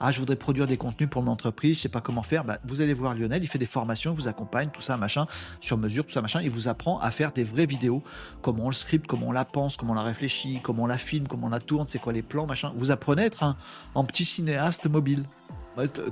[0.00, 2.44] Ah, je voudrais produire des contenus pour mon entreprise, je sais pas comment faire.
[2.44, 5.26] Bah, vous allez voir Lionel, il fait des formations, il vous accompagne, tout ça, machin,
[5.60, 6.40] sur mesure, tout ça, machin.
[6.42, 8.02] Il vous apprend à faire des vraies vidéos,
[8.42, 10.98] comment on le script, comment on la pense, comment on la réfléchit, comment on la
[10.98, 12.72] filme, comment on la tourne, c'est quoi les plans, machin.
[12.76, 15.24] Vous apprenez à être un, petit cinéaste mobile.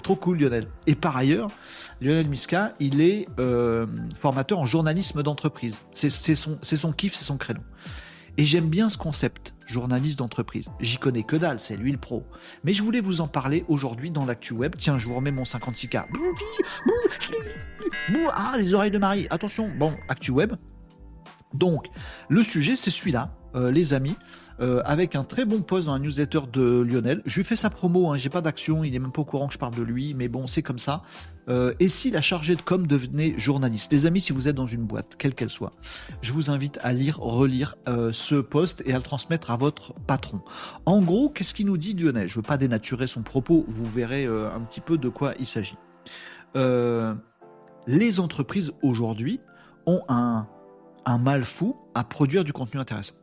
[0.02, 0.66] trop cool Lionel.
[0.86, 1.50] Et par ailleurs,
[2.00, 3.86] Lionel Miska, il est euh,
[4.18, 5.82] formateur en journalisme d'entreprise.
[5.92, 7.62] C'est son, son kiff, c'est son créneau.
[8.36, 10.68] Et j'aime bien ce concept, journaliste d'entreprise.
[10.80, 12.24] J'y connais que dalle, c'est lui le pro.
[12.64, 14.74] Mais je voulais vous en parler aujourd'hui dans l'actu web.
[14.76, 16.06] Tiens, je vous remets mon 56K.
[18.32, 19.26] Ah, les oreilles de Marie.
[19.30, 20.54] Attention, bon, actu web.
[21.52, 21.86] Donc,
[22.28, 24.16] le sujet, c'est celui-là, euh, les amis.
[24.60, 27.22] Euh, avec un très bon post dans la newsletter de Lionel.
[27.26, 29.48] Je lui fais sa promo, hein, j'ai pas d'action, il est même pas au courant
[29.48, 31.02] que je parle de lui, mais bon, c'est comme ça.
[31.48, 33.92] Euh, et si la chargée de com devenait journaliste?
[33.92, 35.72] Les amis, si vous êtes dans une boîte, quelle qu'elle soit,
[36.22, 39.94] je vous invite à lire, relire euh, ce post et à le transmettre à votre
[40.06, 40.40] patron.
[40.86, 42.28] En gros, qu'est-ce qu'il nous dit Lionel?
[42.28, 45.76] Je veux pas dénaturer son propos, vous verrez un petit peu de quoi il s'agit.
[47.86, 49.40] les entreprises aujourd'hui
[49.86, 50.46] ont un,
[51.04, 53.14] un mal fou à produire du contenu intéressant.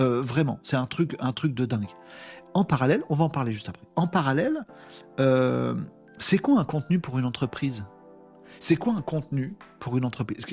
[0.00, 1.88] Euh, vraiment, c'est un truc, un truc de dingue.
[2.54, 3.86] En parallèle, on va en parler juste après.
[3.96, 4.64] En parallèle,
[5.20, 5.74] euh,
[6.18, 7.86] c'est quoi un contenu pour une entreprise?
[8.60, 10.44] C'est quoi un contenu pour une entreprise?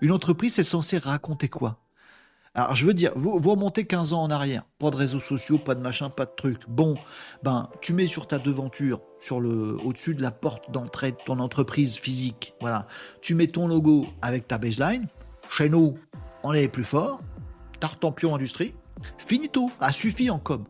[0.00, 1.78] Une entreprise, c'est censé raconter quoi?
[2.54, 5.58] Alors, je veux dire, vous, vous remontez 15 ans en arrière, pas de réseaux sociaux,
[5.58, 6.68] pas de machin, pas de trucs.
[6.68, 6.96] Bon,
[7.44, 11.38] ben, tu mets sur ta devanture, sur le, au-dessus de la porte d'entrée de ton
[11.38, 12.88] entreprise physique, voilà,
[13.20, 15.06] tu mets ton logo avec ta baseline.
[15.50, 15.98] Chez nous,
[16.42, 17.20] on est les plus forts.
[17.80, 18.74] Tartampion Industrie,
[19.18, 20.64] finito, a suffi en com.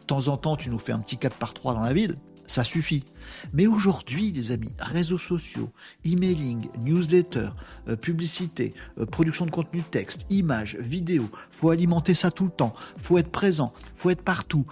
[0.00, 2.16] De temps en temps, tu nous fais un petit 4 par 3 dans la ville,
[2.46, 3.04] ça suffit.
[3.52, 5.70] Mais aujourd'hui, les amis, réseaux sociaux,
[6.04, 7.50] emailing, newsletter,
[7.88, 12.74] euh, publicité, euh, production de contenu texte, images, vidéo, faut alimenter ça tout le temps,
[12.98, 14.66] faut être présent, faut être partout.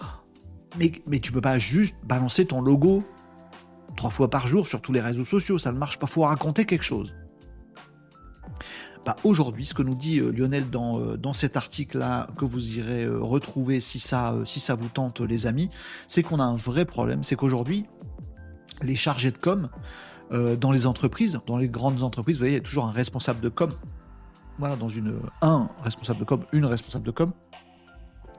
[0.78, 3.04] Mais, mais tu peux pas juste balancer ton logo
[3.98, 6.64] trois fois par jour sur tous les réseaux sociaux, ça ne marche pas, faut raconter
[6.64, 7.14] quelque chose.
[9.04, 12.78] Bah, aujourd'hui, ce que nous dit euh, Lionel dans, euh, dans cet article-là, que vous
[12.78, 15.70] irez euh, retrouver si ça, si ça vous tente, les amis,
[16.06, 17.22] c'est qu'on a un vrai problème.
[17.22, 17.86] C'est qu'aujourd'hui,
[18.82, 19.68] les chargés de com
[20.30, 23.40] dans les entreprises, dans les grandes entreprises, vous voyez, il y a toujours un responsable
[23.40, 23.70] de com.
[24.58, 25.18] Voilà, dans une.
[25.40, 27.32] Un responsable de com, une responsable de com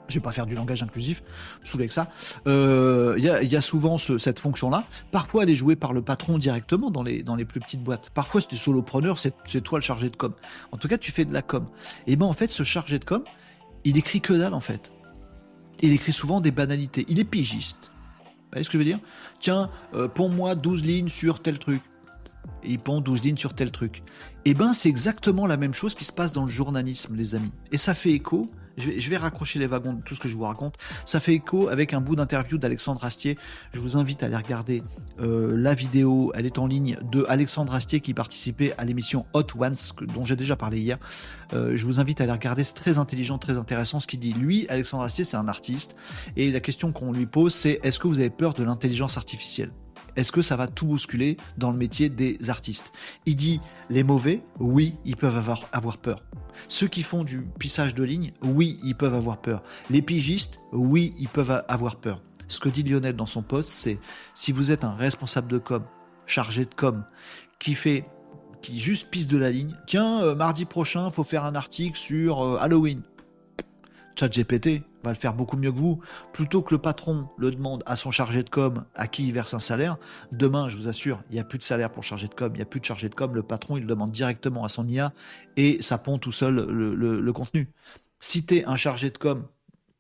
[0.10, 1.24] je vais pas faire du langage inclusif,
[1.64, 2.10] saoulé avec ça.
[2.46, 4.86] Il euh, y, a souvent cette fonction-là.
[5.12, 8.10] Parfois, elle est jouée par le patron directement dans les, dans les plus petites boîtes.
[8.10, 10.34] Parfois, c'est solopreneur, c'est, toi le chargé de com.
[10.72, 11.68] En tout cas, tu fais de la com.
[12.08, 13.24] Et ben en fait, ce chargé de com,
[13.84, 14.92] il écrit que dalle en fait.
[15.82, 17.06] Il écrit souvent des banalités.
[17.08, 17.92] Il est pigiste.
[17.94, 19.00] Vous voyez ce que je veux dire?
[19.40, 21.82] Tiens, euh, pour moi 12 lignes sur tel truc.
[22.64, 24.04] Et il pond 12 lignes sur tel truc.
[24.44, 27.52] Et ben, c'est exactement la même chose qui se passe dans le journalisme, les amis.
[27.72, 28.50] Et ça fait écho
[28.80, 30.76] je vais, raccrocher les wagons de tout ce que je vous raconte.
[31.06, 33.38] Ça fait écho avec un bout d'interview d'Alexandre Astier.
[33.74, 34.84] Je vous invite à aller regarder
[35.20, 36.32] euh, la vidéo.
[36.36, 39.76] Elle est en ligne de Alexandre Astier qui participait à l'émission Hot Ones
[40.14, 40.98] dont j'ai déjà parlé hier.
[41.54, 42.64] Euh, je vous invite à aller regarder.
[42.64, 44.34] C'est très intelligent, très intéressant ce qu'il dit.
[44.34, 45.96] Lui, Alexandre Astier, c'est un artiste.
[46.36, 49.72] Et la question qu'on lui pose, c'est est-ce que vous avez peur de l'intelligence artificielle?
[50.16, 52.92] Est-ce que ça va tout bousculer dans le métier des artistes?
[53.26, 55.38] Il dit les mauvais, oui, ils peuvent
[55.72, 56.24] avoir, peur.
[56.68, 59.64] Ceux qui font du pissage de ligne, oui, ils peuvent avoir peur.
[59.90, 62.22] Les pigistes, oui, ils peuvent avoir peur.
[62.48, 64.00] Ce que dit Lionel dans son poste, c'est
[64.34, 65.84] si vous êtes un responsable de com,
[66.26, 67.04] chargé de com,
[67.60, 68.06] qui fait
[68.62, 72.44] qui juste pisse de la ligne, tiens, euh, mardi prochain, faut faire un article sur
[72.44, 73.04] euh, Halloween.
[74.28, 76.00] GPT va le faire beaucoup mieux que vous.
[76.34, 79.54] Plutôt que le patron le demande à son chargé de com à qui il verse
[79.54, 79.98] un salaire,
[80.32, 82.58] demain, je vous assure, il n'y a plus de salaire pour chargé de com, il
[82.58, 84.88] n'y a plus de chargé de com, le patron, il le demande directement à son
[84.88, 85.14] IA
[85.58, 87.70] et ça pond tout seul le, contenu.
[88.20, 89.46] Si tu un chargé de com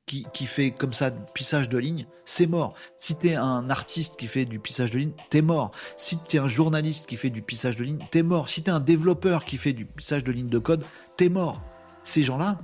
[0.05, 2.73] qui, fait comme ça du pissage de ligne, c'est mort.
[2.97, 5.71] Si tu es un artiste qui fait du pissage de ligne, t'es mort.
[5.97, 8.49] Si tu es un journaliste qui fait du pissage de ligne, t'es mort.
[8.49, 10.83] Si tu es un développeur qui fait du pissage de ligne de code,
[11.15, 11.61] t'es mort.
[12.03, 12.57] Ces gens-là,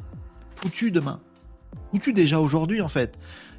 [0.56, 1.22] foutus demain
[2.02, 3.18] tu déjà aujourd'hui en fait.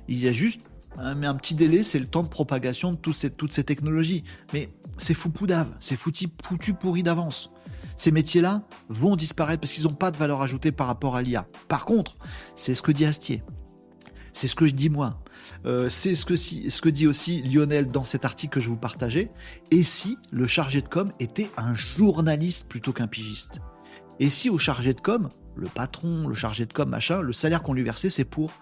[0.08, 0.62] Il y a juste
[0.98, 4.24] un, un petit délai, c'est le temps de propagation de toutes ces, toutes ces technologies.
[4.52, 7.50] Mais c'est fou poudave, c'est foutu, foutu pourri d'avance.
[7.96, 11.46] Ces métiers-là vont disparaître parce qu'ils n'ont pas de valeur ajoutée par rapport à l'IA.
[11.68, 12.16] Par contre,
[12.54, 13.42] c'est ce que dit Astier.
[14.32, 15.18] C'est ce que je dis moi.
[15.64, 18.76] Euh, c'est ce que, ce que dit aussi Lionel dans cet article que je vous
[18.76, 19.30] partageais.
[19.70, 23.60] Et si le chargé de com était un journaliste plutôt qu'un pigiste?
[24.20, 27.62] Et si au chargé de com, le patron, le chargé de com, machin, le salaire
[27.62, 28.52] qu'on lui versait, c'est pour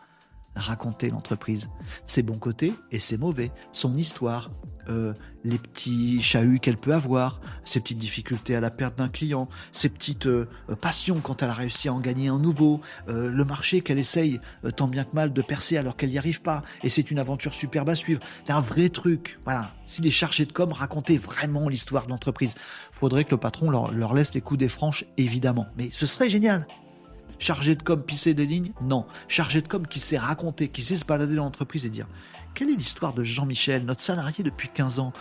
[0.56, 1.70] raconter l'entreprise,
[2.04, 4.50] ses bons côtés et ses mauvais, son histoire,
[4.88, 5.14] euh,
[5.44, 9.88] les petits chahuts qu'elle peut avoir, ses petites difficultés à la perte d'un client, ses
[9.88, 10.46] petites euh,
[10.80, 14.40] passions quand elle a réussi à en gagner un nouveau, euh, le marché qu'elle essaye
[14.76, 17.52] tant bien que mal de percer alors qu'elle n'y arrive pas, et c'est une aventure
[17.52, 18.20] superbe à suivre.
[18.44, 19.38] C'est un vrai truc.
[19.44, 19.72] Voilà.
[19.84, 22.54] Si les chargés de com racontaient vraiment l'histoire de l'entreprise,
[22.92, 25.66] faudrait que le patron leur, leur laisse les coups des franches, évidemment.
[25.76, 26.66] Mais ce serait génial.
[27.38, 29.06] Chargé de com pisser des lignes Non.
[29.28, 32.06] Chargé de com qui sait raconter, qui sait se balader dans l'entreprise et dire
[32.54, 35.12] quelle est l'histoire de Jean-Michel, notre salarié depuis 15 ans?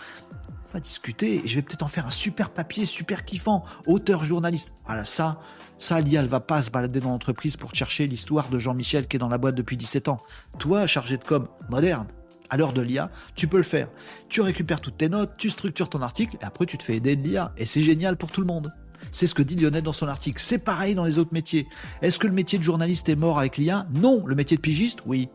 [0.70, 4.24] On va discuter et je vais peut-être en faire un super papier, super kiffant, auteur
[4.24, 4.72] journaliste.
[4.86, 5.40] Voilà, ça,
[5.78, 9.16] ça, l'IA, elle va pas se balader dans l'entreprise pour chercher l'histoire de Jean-Michel qui
[9.16, 10.20] est dans la boîte depuis 17 ans.
[10.58, 12.06] Toi, chargé de com moderne,
[12.50, 13.88] à l'heure de l'IA, tu peux le faire.
[14.28, 17.16] Tu récupères toutes tes notes, tu structures ton article et après tu te fais aider
[17.16, 18.72] de l'IA et c'est génial pour tout le monde.
[19.12, 20.40] C'est ce que dit Lionel dans son article.
[20.40, 21.66] C'est pareil dans les autres métiers.
[22.02, 24.24] Est-ce que le métier de journaliste est mort avec l'IA Non.
[24.26, 25.00] Le métier de pigiste?
[25.06, 25.28] Oui.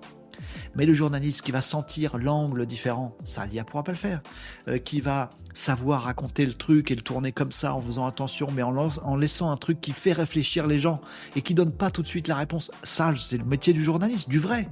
[0.76, 4.22] Mais le journaliste qui va sentir l'angle différent, ça, l'IA pourra pas le faire.
[4.68, 8.48] Euh, qui va savoir raconter le truc et le tourner comme ça en faisant attention,
[8.54, 11.02] mais en, en, laissant un truc qui fait réfléchir les gens
[11.36, 12.72] et qui donne pas tout de suite la réponse.
[12.84, 14.70] Ça, c'est le métier du journaliste, du vrai.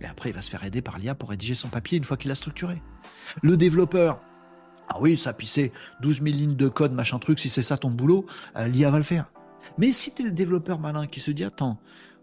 [0.00, 2.16] Et après, il va se faire aider par l'IA pour rédiger son papier une fois
[2.16, 2.82] qu'il a structuré.
[3.42, 4.20] Le développeur,
[4.88, 5.50] ah oui, ça, puis
[6.00, 8.26] 12 000 lignes de code, machin truc, si c'est ça ton boulot,
[8.56, 9.30] euh, l'IA va le faire.
[9.78, 11.78] Mais si tu es le développeur malin qui se dit, attends,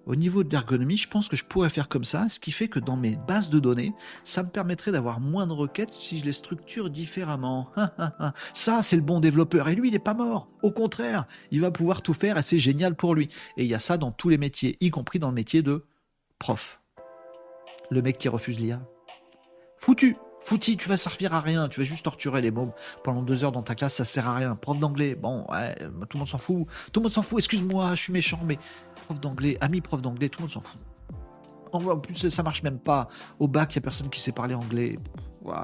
[0.06, 2.68] au niveau de l'ergonomie, je pense que je pourrais faire comme ça, ce qui fait
[2.68, 3.94] que dans mes bases de données,
[4.24, 7.70] ça me permettrait d'avoir moins de requêtes si je les structure différemment.
[8.54, 9.70] ça, c'est le bon développeur.
[9.70, 10.50] Et lui, il n'est pas mort.
[10.62, 13.30] Au contraire, il va pouvoir tout faire et c'est génial pour lui.
[13.56, 15.86] Et il y a ça dans tous les métiers, y compris dans le métier de
[16.38, 16.82] prof.
[17.90, 18.82] Le mec qui refuse l'IA.
[19.78, 22.74] Foutu Fouti, tu vas servir à rien, tu vas juste torturer les mômes
[23.04, 24.56] pendant deux heures dans ta classe, ça sert à rien.
[24.56, 26.68] Prof d'anglais, bon, ouais, tout le monde s'en fout.
[26.92, 28.60] Tout le monde s'en fout, excuse-moi, je suis méchant, mais
[29.06, 30.82] prof d'anglais, ami prof d'anglais, tout le monde s'en fout.
[31.72, 33.08] En plus, ça marche même pas.
[33.40, 35.00] Au bac, il y a personne qui sait parler anglais.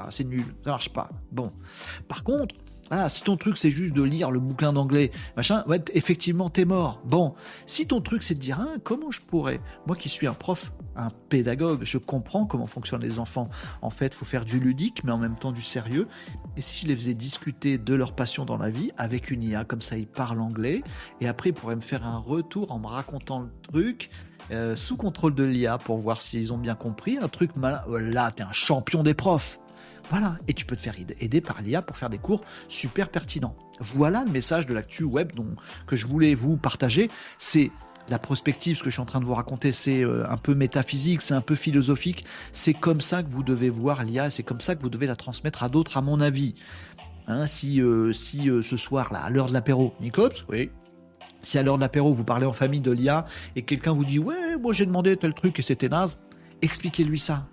[0.09, 1.09] c'est nul, ça marche pas.
[1.31, 1.51] Bon.
[2.07, 2.55] Par contre,
[2.89, 6.65] voilà, si ton truc c'est juste de lire le bouquin d'anglais, machin, ouais, effectivement, t'es
[6.65, 7.01] mort.
[7.05, 7.35] Bon,
[7.65, 10.71] si ton truc c'est de dire, hein, comment je pourrais, moi qui suis un prof
[10.99, 13.49] un pédagogue, je comprends comment fonctionnent les enfants.
[13.81, 16.07] En fait, faut faire du ludique, mais en même temps du sérieux.
[16.57, 19.63] Et si je les faisais discuter de leur passion dans la vie avec une IA,
[19.63, 20.83] comme ça ils parlent anglais,
[21.21, 24.09] et après ils pourraient me faire un retour en me racontant le truc.
[24.51, 27.83] Euh, sous contrôle de l'IA pour voir s'ils ont bien compris un truc mal...
[27.87, 29.59] là t'es un champion des profs
[30.09, 33.55] voilà, et tu peux te faire aider par l'IA pour faire des cours super pertinents.
[33.79, 35.55] Voilà le message de l'actu web dont,
[35.85, 37.09] que je voulais vous partager.
[37.37, 37.71] C'est
[38.09, 40.55] la prospective, ce que je suis en train de vous raconter, c'est euh, un peu
[40.55, 42.25] métaphysique, c'est un peu philosophique.
[42.51, 45.15] C'est comme ça que vous devez voir l'IA, c'est comme ça que vous devez la
[45.15, 46.55] transmettre à d'autres, à mon avis.
[47.27, 50.71] Hein, si euh, si euh, ce soir, là, à l'heure de l'apéro, Nicops, oui.
[51.41, 54.17] Si à l'heure de l'apéro, vous parlez en famille de l'IA et quelqu'un vous dit
[54.17, 56.19] Ouais, moi j'ai demandé tel truc et c'était naze,
[56.63, 57.47] expliquez-lui ça.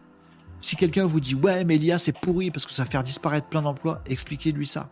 [0.61, 3.47] Si quelqu'un vous dit Ouais, mais l'IA c'est pourri parce que ça va faire disparaître
[3.49, 4.91] plein d'emplois, expliquez-lui ça.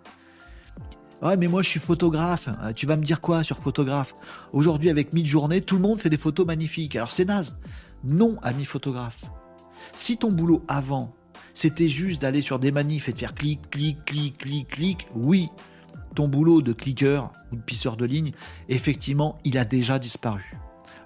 [1.22, 2.48] Ouais, mais moi je suis photographe.
[2.62, 4.14] Euh, tu vas me dire quoi sur photographe?
[4.52, 6.96] Aujourd'hui, avec mid-journée, tout le monde fait des photos magnifiques.
[6.96, 7.56] Alors c'est naze.
[8.04, 9.24] Non, ami photographe.
[9.94, 11.14] Si ton boulot avant,
[11.54, 15.48] c'était juste d'aller sur des manifs et de faire clic, clic, clic, clic, clic, oui,
[16.14, 18.32] ton boulot de cliqueur ou de pisseur de ligne,
[18.68, 20.56] effectivement, il a déjà disparu.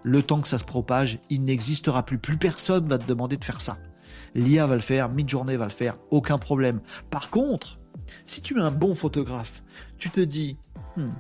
[0.03, 2.19] Le temps que ça se propage, il n'existera plus.
[2.19, 3.79] Plus personne va te demander de faire ça.
[4.35, 6.81] L'IA va le faire, mid-journée va le faire, aucun problème.
[7.11, 7.79] Par contre,
[8.25, 9.63] si tu es un bon photographe,
[9.99, 10.57] tu te dis,
[10.97, 11.11] hmm,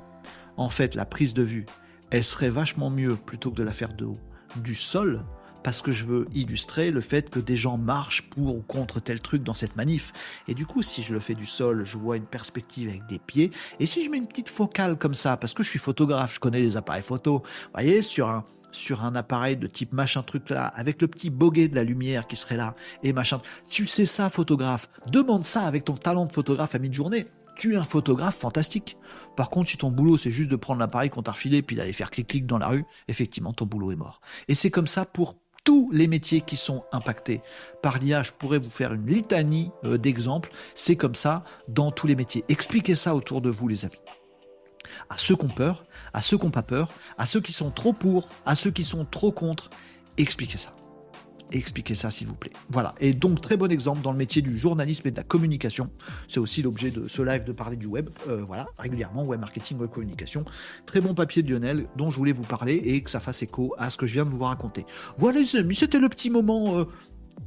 [0.56, 1.66] en fait, la prise de vue,
[2.10, 4.18] elle serait vachement mieux plutôt que de la faire de haut,
[4.56, 5.22] du sol,
[5.62, 9.20] parce que je veux illustrer le fait que des gens marchent pour ou contre tel
[9.20, 10.12] truc dans cette manif.
[10.46, 13.18] Et du coup, si je le fais du sol, je vois une perspective avec des
[13.18, 13.50] pieds.
[13.80, 16.40] Et si je mets une petite focale comme ça, parce que je suis photographe, je
[16.40, 20.50] connais les appareils photo, vous voyez, sur un, sur un appareil de type machin truc
[20.50, 23.40] là, avec le petit boguet de la lumière qui serait là, et machin.
[23.68, 24.88] Tu sais ça, photographe.
[25.06, 27.26] Demande ça avec ton talent de photographe à mi-journée.
[27.56, 28.96] Tu es un photographe fantastique.
[29.36, 31.92] Par contre, si ton boulot c'est juste de prendre l'appareil qu'on t'a refilé puis d'aller
[31.92, 34.20] faire clic-clic dans la rue, effectivement, ton boulot est mort.
[34.46, 37.42] Et c'est comme ça pour tous les métiers qui sont impactés
[37.82, 38.22] par l'IA.
[38.22, 40.50] Je pourrais vous faire une litanie euh, d'exemples.
[40.74, 42.44] C'est comme ça dans tous les métiers.
[42.48, 43.98] Expliquez ça autour de vous, les amis
[45.10, 47.70] à ceux qui ont peur, à ceux qui n'ont pas peur, à ceux qui sont
[47.70, 49.70] trop pour, à ceux qui sont trop contre.
[50.16, 50.74] Expliquez ça.
[51.50, 52.52] Expliquez ça, s'il vous plaît.
[52.68, 52.94] Voilà.
[53.00, 55.90] Et donc, très bon exemple dans le métier du journalisme et de la communication.
[56.28, 58.10] C'est aussi l'objet de ce live de parler du web.
[58.28, 60.44] Euh, voilà, régulièrement, web marketing, web communication.
[60.84, 63.74] Très bon papier de Lionel dont je voulais vous parler et que ça fasse écho
[63.78, 64.84] à ce que je viens de vous raconter.
[65.16, 66.78] Voilà, les amis, c'était le petit moment.
[66.78, 66.84] Euh,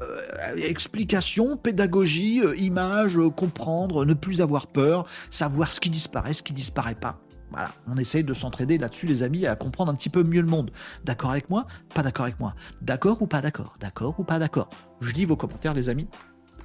[0.02, 6.54] euh, explication, pédagogie, image, comprendre, ne plus avoir peur, savoir ce qui disparaît, ce qui
[6.54, 7.20] disparaît pas.
[7.52, 10.48] Voilà, on essaye de s'entraider là-dessus, les amis, à comprendre un petit peu mieux le
[10.48, 10.72] monde.
[11.04, 12.56] D'accord avec moi Pas d'accord avec moi.
[12.82, 13.76] D'accord ou pas d'accord?
[13.80, 14.70] D'accord ou pas d'accord?
[15.02, 16.08] Je lis vos commentaires, les amis,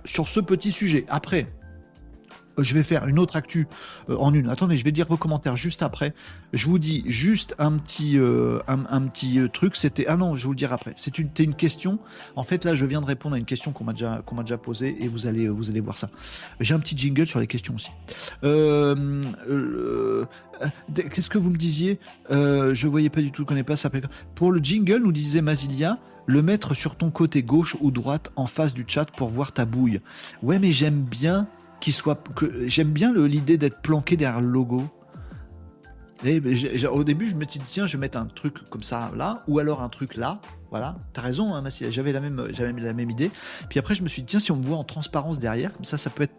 [0.04, 1.04] sur ce petit sujet.
[1.08, 1.52] Après,
[2.58, 3.66] je vais faire une autre actu
[4.08, 4.48] euh, en une.
[4.48, 6.14] Attendez, je vais dire vos commentaires juste après.
[6.52, 9.76] Je vous dis juste un petit, euh, un, petit euh, truc.
[9.76, 10.92] C'était ah non, je vais vous le dire après.
[10.96, 11.98] C'est une, une question.
[12.34, 14.42] En fait, là, je viens de répondre à une question qu'on m'a déjà, qu'on m'a
[14.42, 16.10] déjà posée et vous allez, vous allez voir ça.
[16.60, 17.90] J'ai un petit jingle sur les questions aussi.
[20.94, 21.98] Qu'est-ce que vous me disiez?
[22.30, 23.90] Je voyais pas du tout, connais pas ça.
[24.34, 28.46] Pour le jingle, nous disait Masilia le mettre sur ton côté gauche ou droite en
[28.46, 30.00] face du chat pour voir ta bouille.
[30.42, 31.46] Ouais, mais j'aime bien
[31.92, 34.84] soit que j'aime bien l'idée d'être planqué derrière le logo.
[36.24, 36.40] Et
[36.90, 39.58] au début, je me dit tiens, je vais mettre un truc comme ça là, ou
[39.58, 40.40] alors un truc là.
[40.70, 43.30] Voilà, t'as raison, hein, j'avais la même, j'avais la même idée.
[43.68, 45.84] Puis après, je me suis dit tiens, si on me voit en transparence derrière, comme
[45.84, 46.34] ça, ça peut être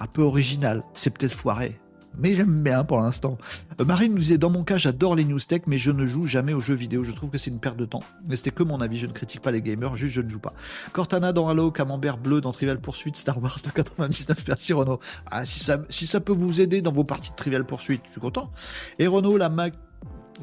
[0.00, 0.82] un peu original.
[0.94, 1.80] C'est peut-être foiré,
[2.18, 3.38] mais j'aime bien pour l'instant.
[3.80, 6.26] Euh, Marine nous disait Dans mon cas, j'adore les news tech, mais je ne joue
[6.26, 7.04] jamais aux jeux vidéo.
[7.04, 8.02] Je trouve que c'est une perte de temps.
[8.26, 8.98] Mais c'était que mon avis.
[8.98, 10.52] Je ne critique pas les gamers, juste je ne joue pas.
[10.92, 14.44] Cortana dans Halo, Camembert bleu dans Trivial Poursuite, Star Wars de 99.
[14.48, 15.00] Merci Renault.
[15.30, 18.50] Ah, si ça, peut vous aider dans vos parties de Trivial Poursuite, je suis content.
[18.98, 19.68] Et Renault, la, ma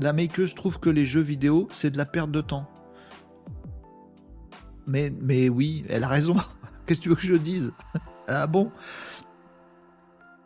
[0.01, 0.13] la
[0.55, 2.69] trouve que les jeux vidéo, c'est de la perte de temps.
[4.87, 6.35] Mais, mais oui, elle a raison.
[6.85, 7.71] Qu'est-ce que tu veux que je dise?
[8.27, 8.71] Ah bon?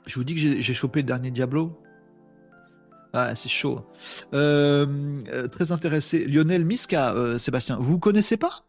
[0.06, 1.80] Je vous dis que j'ai chopé le dernier Diablo.
[3.14, 3.86] Ah, c'est chaud.
[4.34, 6.26] Euh, euh, très intéressé.
[6.26, 8.66] Lionel Miska, euh, Sébastien, vous connaissez pas?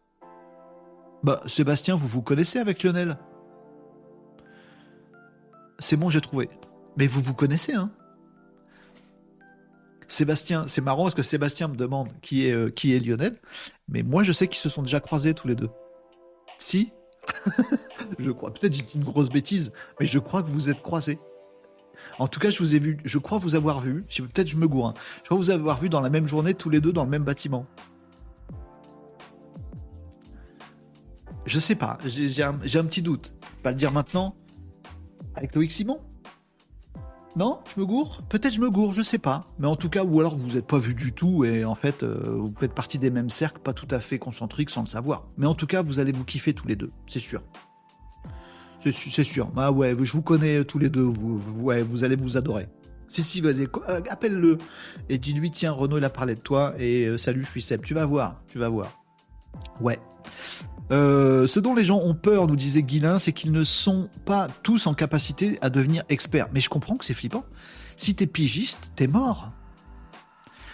[1.23, 3.17] Bah, Sébastien, vous vous connaissez avec Lionel?
[5.79, 6.49] C'est bon, j'ai trouvé.
[6.95, 7.89] Mais vous vous connaissez, hein?
[10.07, 13.39] Sébastien, c'est marrant parce que Sébastien me demande qui est, qui est Lionel,
[13.89, 15.71] mais moi je sais qu'ils se sont déjà croisés tous les deux.
[16.59, 16.93] Si?
[18.19, 18.53] je crois.
[18.53, 21.19] Peut-être j'ai dit une grosse bêtise, mais je crois que vous êtes croisés.
[22.19, 24.67] En tout cas, je vous ai vu, je crois vous avoir vu, peut-être je me
[24.67, 24.93] gourre, hein.
[25.19, 27.23] je crois vous avoir vu dans la même journée, tous les deux dans le même
[27.23, 27.65] bâtiment.
[31.45, 33.35] Je sais pas, j'ai un, un, petit doute.
[33.61, 34.35] Pas le dire maintenant.
[35.35, 36.01] Avec Loïc Simon?
[37.37, 39.43] Non, je me gourre Peut-être je me gourre, je sais pas.
[39.59, 42.03] Mais en tout cas, ou alors vous n'êtes pas vu du tout et en fait,
[42.03, 45.27] euh, vous faites partie des mêmes cercles, pas tout à fait concentriques sans le savoir.
[45.37, 47.41] Mais en tout cas, vous allez vous kiffer tous les deux, c'est sûr.
[48.79, 49.51] C'est sûr.
[49.57, 52.67] Ah ouais, je vous connais tous les deux, vous, ouais, vous allez vous adorer.
[53.07, 54.59] Si, si, vas-y, euh, appelle-le
[55.09, 57.81] et dis-lui, tiens, Renaud, il a parlé de toi et euh, salut, je suis Seb.
[57.83, 58.91] Tu vas voir, tu vas voir.
[59.81, 59.99] Ouais.
[60.91, 64.47] Euh, ce dont les gens ont peur, nous disait Guilin, c'est qu'ils ne sont pas
[64.63, 66.47] tous en capacité à devenir experts.
[66.53, 67.45] Mais je comprends que c'est flippant.
[67.97, 69.51] Si t'es pigiste, t'es mort.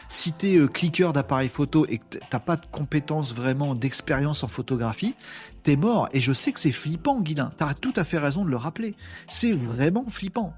[0.09, 4.49] Si t'es euh, cliqueur d'appareil photo et que t'as pas de compétences vraiment d'expérience en
[4.49, 5.15] photographie,
[5.63, 6.09] t'es mort.
[6.11, 7.53] Et je sais que c'est flippant, Guilin.
[7.55, 8.95] T'as tout à fait raison de le rappeler.
[9.29, 10.53] C'est vraiment flippant.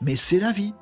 [0.00, 0.72] Mais c'est la vie.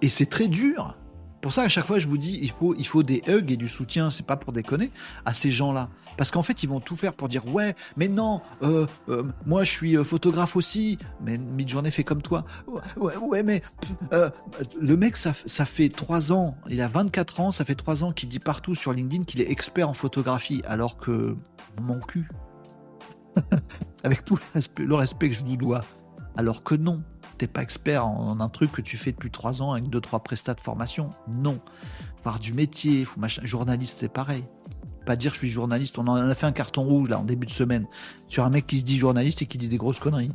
[0.00, 0.96] Et c'est très dur.
[1.40, 3.56] Pour ça, à chaque fois, je vous dis, il faut, il faut des hugs et
[3.56, 4.90] du soutien, c'est pas pour déconner,
[5.24, 5.88] à ces gens-là.
[6.18, 9.64] Parce qu'en fait, ils vont tout faire pour dire, ouais, mais non, euh, euh, moi,
[9.64, 12.44] je suis euh, photographe aussi, mais mid-journée fait comme toi.
[12.96, 13.62] Ouais, mais
[14.78, 18.12] le mec, ça, ça fait trois ans, il a 24 ans, ça fait trois ans
[18.12, 21.36] qu'il dit partout sur LinkedIn qu'il est expert en photographie, alors que
[21.80, 22.28] mon cul,
[24.04, 24.38] avec tout
[24.76, 25.84] le respect que je vous dois,
[26.36, 27.02] alors que non
[27.40, 30.20] t'es pas expert en, un truc que tu fais depuis trois ans avec deux trois
[30.22, 31.10] prestats de formation.
[31.38, 31.58] Non,
[32.22, 33.40] voir du métier, faut machin.
[33.44, 34.44] Journaliste, c'est pareil.
[35.06, 35.98] Pas dire je suis journaliste.
[35.98, 37.86] On en a fait un carton rouge là en début de semaine
[38.28, 40.32] sur un mec qui se dit journaliste et qui dit des grosses conneries.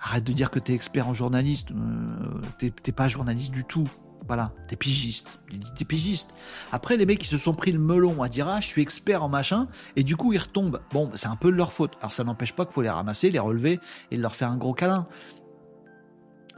[0.00, 1.72] Arrête de dire que t'es expert en journaliste.
[1.72, 3.88] Euh, t'es pas journaliste du tout.
[4.28, 5.40] Voilà, t'es pigiste.
[5.76, 6.34] T'es pigiste.
[6.72, 9.22] Après, les mecs qui se sont pris le melon à dire Ah, je suis expert
[9.22, 10.80] en machin, et du coup, ils retombent.
[10.92, 11.92] Bon, c'est un peu de leur faute.
[12.00, 13.78] Alors, ça n'empêche pas qu'il faut les ramasser, les relever
[14.10, 15.06] et leur faire un gros câlin.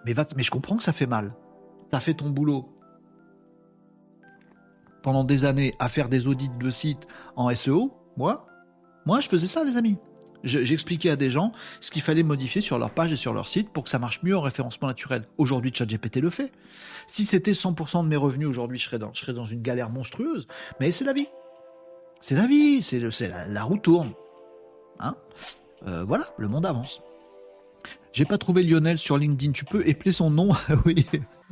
[0.05, 1.35] Mais, je comprends que ça fait mal.
[1.91, 2.69] T'as fait ton boulot
[5.03, 7.95] pendant des années à faire des audits de sites en SEO.
[8.17, 8.47] Moi,
[9.07, 9.97] moi, je faisais ça, les amis.
[10.45, 13.71] J'expliquais à des gens ce qu'il fallait modifier sur leur page et sur leur site
[13.71, 15.25] pour que ça marche mieux en référencement naturel.
[15.37, 16.53] Aujourd'hui, ChatGPT le fait.
[17.09, 19.91] Si c'était 100% de mes revenus aujourd'hui, je serais, dans, je serais dans une galère
[19.91, 20.47] monstrueuse.
[20.79, 21.27] Mais c'est la vie.
[22.21, 22.83] C'est la vie.
[22.83, 24.13] C'est la, la roue tourne.
[25.01, 25.17] Hein?
[25.87, 27.03] Euh, voilà, le monde avance.
[28.13, 29.53] J'ai pas trouvé Lionel sur LinkedIn.
[29.53, 30.53] Tu peux épeler son nom?
[30.85, 31.07] Oui,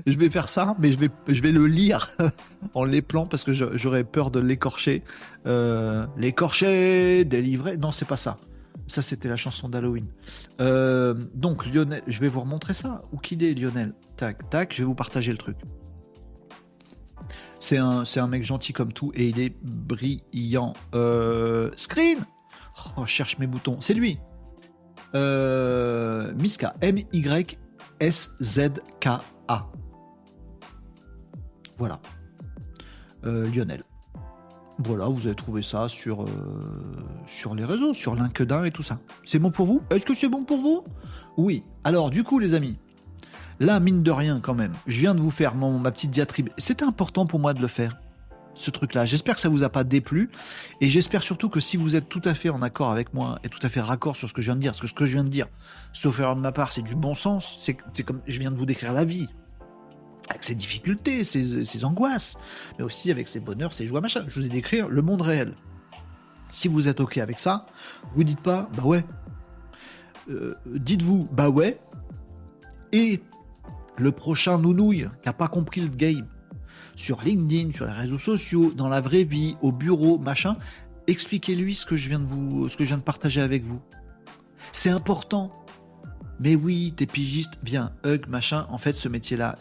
[0.06, 2.16] je vais faire ça, mais je vais, je vais le lire
[2.74, 5.02] en l'épelant parce que j'aurais peur de l'écorcher.
[5.46, 7.76] Euh, l'écorcher, délivrer.
[7.76, 8.38] Non, c'est pas ça.
[8.88, 10.06] Ça, c'était la chanson d'Halloween.
[10.60, 13.02] Euh, donc, Lionel, je vais vous remontrer ça.
[13.12, 15.56] Où qu'il est, Lionel Tac, tac, je vais vous partager le truc.
[17.58, 20.74] C'est un, un mec gentil comme tout et il est brillant.
[20.94, 22.18] Euh, screen
[22.96, 23.78] Oh, je cherche mes boutons.
[23.80, 24.18] C'est lui.
[25.16, 27.56] Euh, Miska, M-Y-S-Z-K-A.
[31.78, 32.00] Voilà.
[33.24, 33.82] Euh, Lionel.
[34.78, 36.28] Voilà, vous avez trouvé ça sur, euh,
[37.26, 38.98] sur les réseaux, sur LinkedIn et tout ça.
[39.24, 39.80] C'est bon pour vous?
[39.88, 40.84] Est-ce que c'est bon pour vous?
[41.38, 41.64] Oui.
[41.82, 42.76] Alors, du coup, les amis,
[43.58, 46.50] là, mine de rien, quand même, je viens de vous faire mon, ma petite diatribe.
[46.58, 47.96] C'était important pour moi de le faire
[48.56, 49.04] ce truc-là.
[49.04, 50.30] J'espère que ça vous a pas déplu
[50.80, 53.48] et j'espère surtout que si vous êtes tout à fait en accord avec moi et
[53.48, 55.06] tout à fait raccord sur ce que je viens de dire, parce que ce que
[55.06, 55.46] je viens de dire,
[55.92, 57.58] sauf erreur de ma part, c'est du bon sens.
[57.60, 59.28] C'est comme je viens de vous décrire la vie
[60.28, 62.36] avec ses difficultés, ses, angoisses,
[62.78, 64.24] mais aussi avec ses bonheurs, ses joies, machin.
[64.26, 65.54] Je vous ai décrit le monde réel.
[66.48, 67.66] Si vous êtes ok avec ça,
[68.14, 69.04] vous dites pas bah ouais.
[70.28, 71.78] Euh, dites-vous bah ouais.
[72.92, 73.20] Et
[73.98, 76.26] le prochain nounouille qui a pas compris le game,
[76.96, 80.56] sur LinkedIn, sur les réseaux sociaux, dans la vraie vie, au bureau, machin,
[81.06, 82.66] expliquez-lui ce que je viens de vous,
[83.04, 83.80] partager avec vous.
[84.72, 85.52] C'est important.
[86.40, 88.66] Mais oui, t'es pigiste, viens, hug, machin.
[88.70, 89.56] En fait, ce métier-là,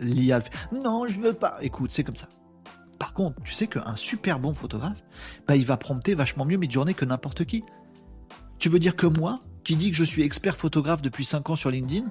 [0.00, 0.40] l'IA
[0.72, 1.58] Non, je veux pas.
[1.62, 2.28] Écoute, c'est comme ça.
[2.98, 5.02] Par contre, tu sais qu'un super bon photographe,
[5.46, 7.64] bah, il va prompter vachement mieux mes journées que n'importe qui.
[8.58, 11.56] Tu veux dire que moi, qui dis que je suis expert photographe depuis 5 ans
[11.56, 12.06] sur LinkedIn,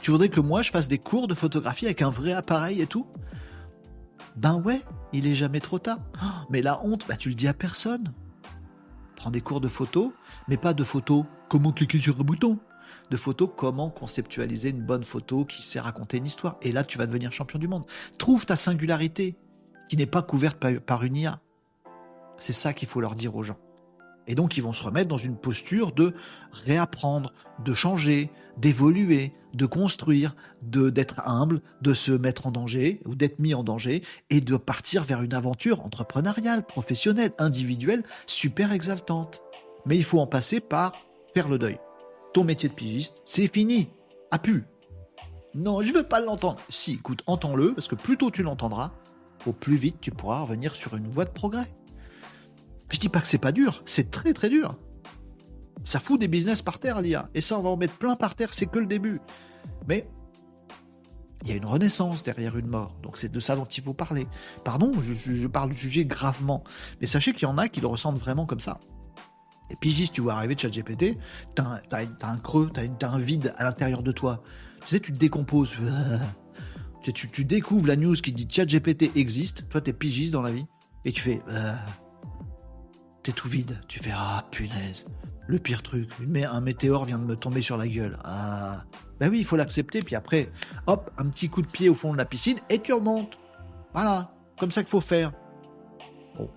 [0.00, 2.86] tu voudrais que moi je fasse des cours de photographie avec un vrai appareil et
[2.86, 3.06] tout?
[4.36, 5.98] Ben ouais, il est jamais trop tard.
[6.50, 8.12] Mais la honte, bah tu le dis à personne.
[9.16, 10.14] Prends des cours de photo,
[10.48, 12.58] mais pas de photos comment cliquer sur un bouton.
[13.10, 16.56] De photos comment conceptualiser une bonne photo qui sait raconter une histoire.
[16.62, 17.84] Et là, tu vas devenir champion du monde.
[18.18, 19.36] Trouve ta singularité
[19.88, 21.40] qui n'est pas couverte par une IA.
[22.38, 23.58] C'est ça qu'il faut leur dire aux gens.
[24.26, 26.14] Et donc, ils vont se remettre dans une posture de
[26.52, 27.32] réapprendre,
[27.64, 33.38] de changer, d'évoluer, de construire, de d'être humble, de se mettre en danger ou d'être
[33.38, 39.42] mis en danger et de partir vers une aventure entrepreneuriale, professionnelle, individuelle, super exaltante.
[39.86, 40.92] Mais il faut en passer par
[41.34, 41.78] faire le deuil.
[42.32, 43.88] Ton métier de pigiste, c'est fini.
[44.30, 44.64] A pu.
[45.54, 46.60] Non, je veux pas l'entendre.
[46.68, 48.92] Si, écoute, entends-le, parce que plus tôt tu l'entendras,
[49.46, 51.66] au plus vite tu pourras revenir sur une voie de progrès.
[52.90, 54.76] Je dis pas que c'est pas dur, c'est très très dur.
[55.84, 57.28] Ça fout des business par terre, l'IA.
[57.34, 59.20] Et ça, on va en mettre plein par terre, c'est que le début.
[59.88, 60.06] Mais
[61.42, 62.96] il y a une renaissance derrière une mort.
[63.02, 64.26] Donc c'est de ça dont il faut parler.
[64.64, 66.62] Pardon, je, parle du sujet gravement.
[67.00, 68.78] Mais sachez qu'il y en a qui le ressentent vraiment comme ça.
[69.70, 71.16] Et puis tu vois arriver de ChatGPT,
[71.54, 74.42] t'as as, un creux, t'as as un vide à l'intérieur de toi.
[74.82, 75.74] Tu sais, tu te décomposes.
[77.02, 80.66] Tu, tu, découvres la news qui dit ChatGPT existe, toi t'es pigiste dans la vie,
[81.06, 81.40] et tu fais...
[81.48, 81.72] Euh,
[83.22, 83.80] t'es tout vide.
[83.88, 85.06] Tu fais Ah punaise,
[85.50, 88.16] le pire truc, mais un météore vient de me tomber sur la gueule.
[88.24, 88.84] Ah,
[89.18, 90.00] ben oui, il faut l'accepter.
[90.00, 90.48] Puis après,
[90.86, 93.36] hop, un petit coup de pied au fond de la piscine et tu remontes.
[93.92, 95.32] Voilà, comme ça qu'il faut faire.
[96.36, 96.48] Bon,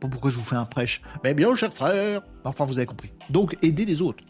[0.00, 1.02] pas pourquoi je vous fais un prêche.
[1.22, 2.22] Mais bien, cher frère.
[2.42, 3.12] Enfin, vous avez compris.
[3.28, 4.24] Donc, aidez les autres.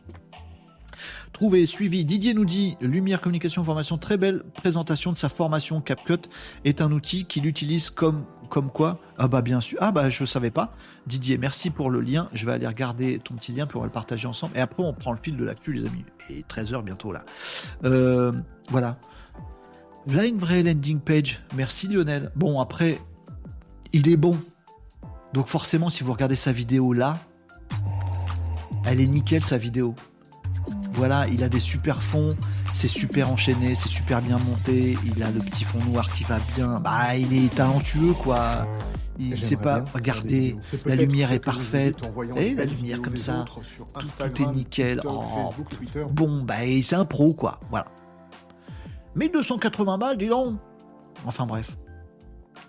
[1.33, 2.05] Trouvé, suivi.
[2.05, 3.99] Didier nous dit Lumière, communication, formation.
[3.99, 5.81] Très belle présentation de sa formation.
[5.81, 6.29] CapCut
[6.65, 9.79] est un outil qu'il utilise comme comme quoi Ah bah bien sûr.
[9.81, 10.73] Ah bah je savais pas.
[11.07, 12.29] Didier, merci pour le lien.
[12.33, 14.57] Je vais aller regarder ton petit lien va le partager ensemble.
[14.57, 16.05] Et après on prend le fil de l'actu les amis.
[16.31, 17.25] Et 13h bientôt là.
[17.85, 18.33] Euh,
[18.69, 18.99] voilà.
[20.07, 21.43] Voilà une vraie landing page.
[21.55, 22.31] Merci Lionel.
[22.35, 22.99] Bon après,
[23.93, 24.39] il est bon.
[25.35, 27.19] Donc forcément si vous regardez sa vidéo là,
[28.85, 29.95] elle est nickel sa vidéo.
[30.93, 32.37] Voilà, il a des super fonds,
[32.73, 36.39] c'est super enchaîné, c'est super bien monté, il a le petit fond noir qui va
[36.55, 36.81] bien.
[36.81, 38.67] Bah, il est talentueux, quoi.
[39.19, 42.09] Il sait pas regarder, la lumière est parfaite.
[42.37, 45.01] Et la lumière comme ça, tout, est nickel.
[45.05, 45.53] Oh,
[46.11, 47.59] bon, bah, c'est un pro, quoi.
[47.71, 47.87] Voilà.
[49.17, 50.59] Mais 280 balles, dis donc.
[51.27, 51.77] Enfin bref.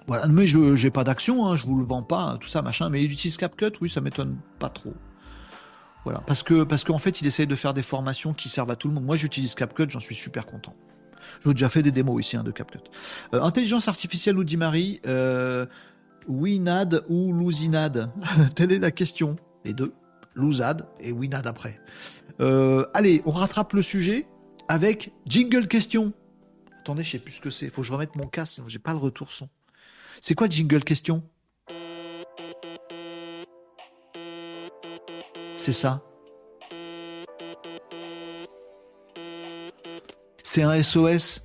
[0.07, 2.89] Voilà, mais je j'ai pas d'action, hein, je vous le vends pas, tout ça, machin.
[2.89, 4.93] Mais il utilise CapCut, oui, ça m'étonne pas trop.
[6.03, 8.75] Voilà, parce que parce qu'en fait, il essaye de faire des formations qui servent à
[8.75, 9.05] tout le monde.
[9.05, 10.75] Moi, j'utilise CapCut, j'en suis super content.
[11.43, 12.79] J'ai déjà fait des démos ici hein, de CapCut.
[13.33, 15.65] Euh, intelligence artificielle ou Marie, euh,
[16.27, 18.11] Winad ou Lousinad
[18.55, 19.35] Telle est la question.
[19.65, 19.93] Les deux,
[20.35, 21.79] Louzad et Winad après.
[22.39, 24.27] Euh, allez, on rattrape le sujet
[24.67, 26.13] avec jingle question.
[26.79, 27.69] Attendez, je sais plus ce que c'est.
[27.69, 29.49] Faut que je remette mon casque, j'ai pas le retour son.
[30.21, 31.23] C'est quoi jingle question?
[35.69, 36.01] C'est ça.
[40.41, 41.43] C'est un SOS.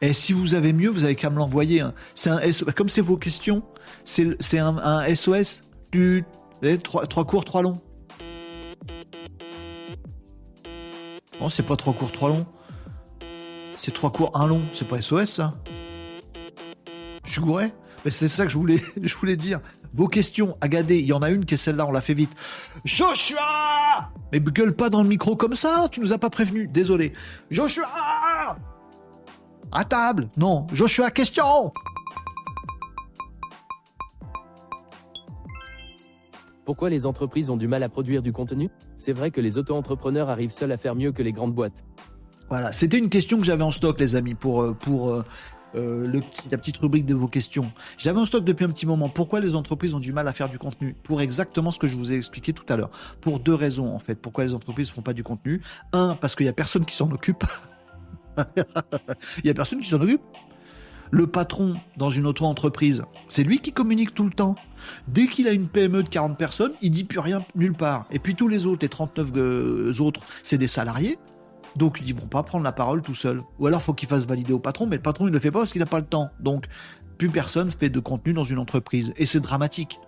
[0.00, 1.82] Et si vous avez mieux, vous avez qu'à me l'envoyer.
[1.82, 1.94] Hein.
[2.16, 2.72] C'est un SOS.
[2.74, 3.62] Comme c'est vos questions,
[4.02, 5.62] c'est un, SOS
[5.92, 6.24] du
[6.82, 7.80] trois, trois courts, trois longs.
[11.40, 12.46] Non, c'est pas trois courts, trois longs.
[13.76, 14.62] C'est trois courts, un long.
[14.72, 15.54] C'est pas SOS ça.
[17.24, 17.70] Je suis gouré.
[18.04, 19.60] Mais c'est ça que je voulais, je voulais dire.
[19.94, 22.30] Vos questions, Agadé, il y en a une qui est celle-là, on l'a fait vite.
[22.84, 27.12] Joshua Mais gueule pas dans le micro comme ça, tu nous as pas prévenu, désolé.
[27.50, 27.88] Joshua
[29.72, 31.72] À table Non, Joshua, question
[36.66, 38.68] Pourquoi les entreprises ont du mal à produire du contenu?
[38.96, 41.84] C'est vrai que les auto-entrepreneurs arrivent seuls à faire mieux que les grandes boîtes.
[42.48, 45.12] Voilà, c'était une question que j'avais en stock, les amis, pour, euh, pour
[45.76, 46.20] euh,
[46.50, 47.72] la petite rubrique de vos questions.
[47.98, 49.08] J'avais en stock depuis un petit moment.
[49.08, 51.96] Pourquoi les entreprises ont du mal à faire du contenu Pour exactement ce que je
[51.96, 52.90] vous ai expliqué tout à l'heure.
[53.20, 54.16] Pour deux raisons, en fait.
[54.16, 55.62] Pourquoi les entreprises ne font pas du contenu
[55.92, 57.44] Un, parce qu'il n'y a personne qui s'en occupe.
[59.38, 60.20] Il n'y a personne qui s'en occupe.
[61.10, 64.56] Le patron dans une auto-entreprise, c'est lui qui communique tout le temps.
[65.06, 68.06] Dès qu'il a une PME de 40 personnes, il dit plus rien nulle part.
[68.10, 71.18] Et puis tous les autres, les 39 euh, autres, c'est des salariés.
[71.76, 73.42] Donc ils vont pas prendre la parole tout seul.
[73.58, 75.50] Ou alors faut qu'il fasse valider au patron, mais le patron il ne le fait
[75.50, 76.30] pas parce qu'il n'a pas le temps.
[76.40, 76.66] Donc
[77.18, 79.12] plus personne fait de contenu dans une entreprise.
[79.16, 79.98] Et c'est dramatique.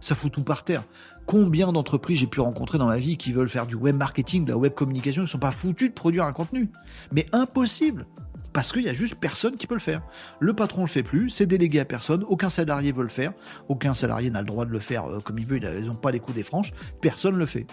[0.00, 0.84] Ça fout tout par terre.
[1.26, 4.52] Combien d'entreprises j'ai pu rencontrer dans ma vie qui veulent faire du web marketing, de
[4.52, 6.70] la web communication, ils sont pas foutus de produire un contenu.
[7.12, 8.06] Mais impossible
[8.52, 10.02] parce qu'il y a juste personne qui peut le faire.
[10.40, 13.32] Le patron le fait plus, c'est délégué à personne, aucun salarié veut le faire,
[13.68, 16.10] aucun salarié n'a le droit de le faire euh, comme il veut, ils n'ont pas
[16.10, 17.66] les coups des franches, personne le fait.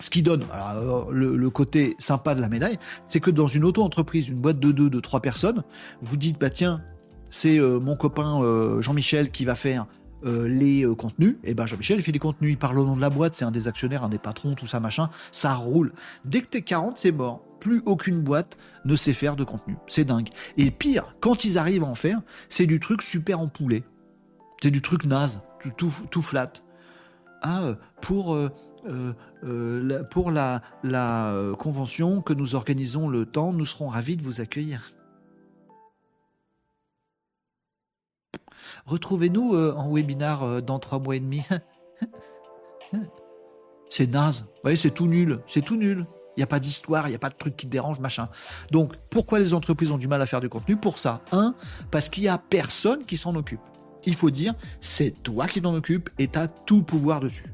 [0.00, 4.28] Ce qui donne euh, le, côté sympa de la médaille, c'est que dans une auto-entreprise,
[4.28, 5.62] une boîte de deux, de trois personnes,
[6.00, 6.82] vous dites, bah tiens,
[7.30, 8.40] c'est euh, mon copain
[8.80, 9.86] Jean-Michel qui va faire
[10.26, 12.94] euh, les euh, contenus, et ben Jean-Michel il fait les contenus, il parle au nom
[12.94, 15.94] de la boîte, c'est un des actionnaires, un des patrons, tout ça machin, ça roule.
[16.26, 17.42] Dès que t'es 40, c'est mort.
[17.58, 19.76] Plus aucune boîte ne sait faire de contenu.
[19.86, 20.28] C'est dingue.
[20.58, 22.20] Et pire, quand ils arrivent à en faire,
[22.50, 23.82] c'est du truc super empoulé.
[24.62, 25.40] C'est du truc naze,
[25.78, 26.52] tout, tout, flat.
[27.40, 28.48] Ah, euh,
[28.84, 34.40] pour, pour la, la convention que nous organisons le temps, nous serons ravis de vous
[34.40, 34.82] accueillir.
[38.86, 41.42] Retrouvez-nous euh, en webinar euh, dans trois mois et demi.
[43.88, 44.42] c'est naze.
[44.42, 45.40] Vous voyez, c'est tout nul.
[45.46, 46.06] C'est tout nul.
[46.36, 48.28] Il n'y a pas d'histoire, il n'y a pas de truc qui te dérange, machin.
[48.70, 50.76] Donc, pourquoi les entreprises ont du mal à faire du contenu?
[50.76, 51.20] Pour ça.
[51.32, 51.54] Un,
[51.90, 53.60] parce qu'il n'y a personne qui s'en occupe.
[54.04, 57.44] Il faut dire, c'est toi qui t'en occupe et tu as tout pouvoir dessus.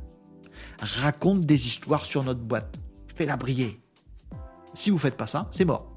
[0.81, 2.79] Raconte des histoires sur notre boîte.
[3.15, 3.81] Fais-la briller.
[4.75, 5.91] Si vous faites pas ça, c'est mort.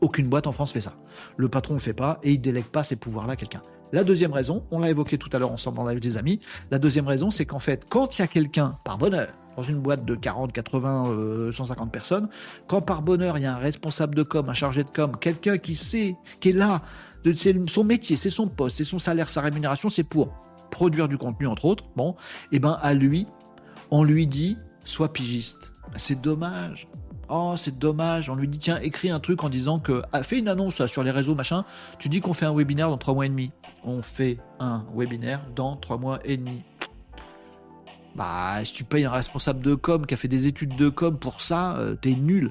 [0.00, 0.94] Aucune boîte en France fait ça.
[1.36, 3.62] Le patron ne le fait pas et il délègue pas ses pouvoirs-là à quelqu'un.
[3.92, 6.40] La deuxième raison, on l'a évoqué tout à l'heure ensemble en live des amis,
[6.70, 9.78] la deuxième raison, c'est qu'en fait, quand il y a quelqu'un, par bonheur, dans une
[9.78, 12.28] boîte de 40, 80, 150 personnes,
[12.66, 15.56] quand par bonheur, il y a un responsable de com, un chargé de com, quelqu'un
[15.56, 16.82] qui sait, qui est là,
[17.34, 20.34] c'est son métier, c'est son poste, c'est son salaire, sa rémunération, c'est pour
[20.70, 22.10] produire du contenu, entre autres, bon,
[22.52, 23.26] et eh ben à lui,
[23.90, 25.72] on lui dit, sois pigiste.
[25.96, 26.88] C'est dommage.
[27.28, 28.30] Oh, c'est dommage.
[28.30, 30.02] On lui dit, tiens, écris un truc en disant que.
[30.12, 31.64] Ah, fais une annonce sur les réseaux, machin.
[31.98, 33.50] Tu dis qu'on fait un webinaire dans trois mois et demi.
[33.84, 36.64] On fait un webinaire dans trois mois et demi.
[38.16, 41.18] Bah, si tu payes un responsable de com qui a fait des études de com
[41.18, 42.50] pour ça, euh, t'es nul.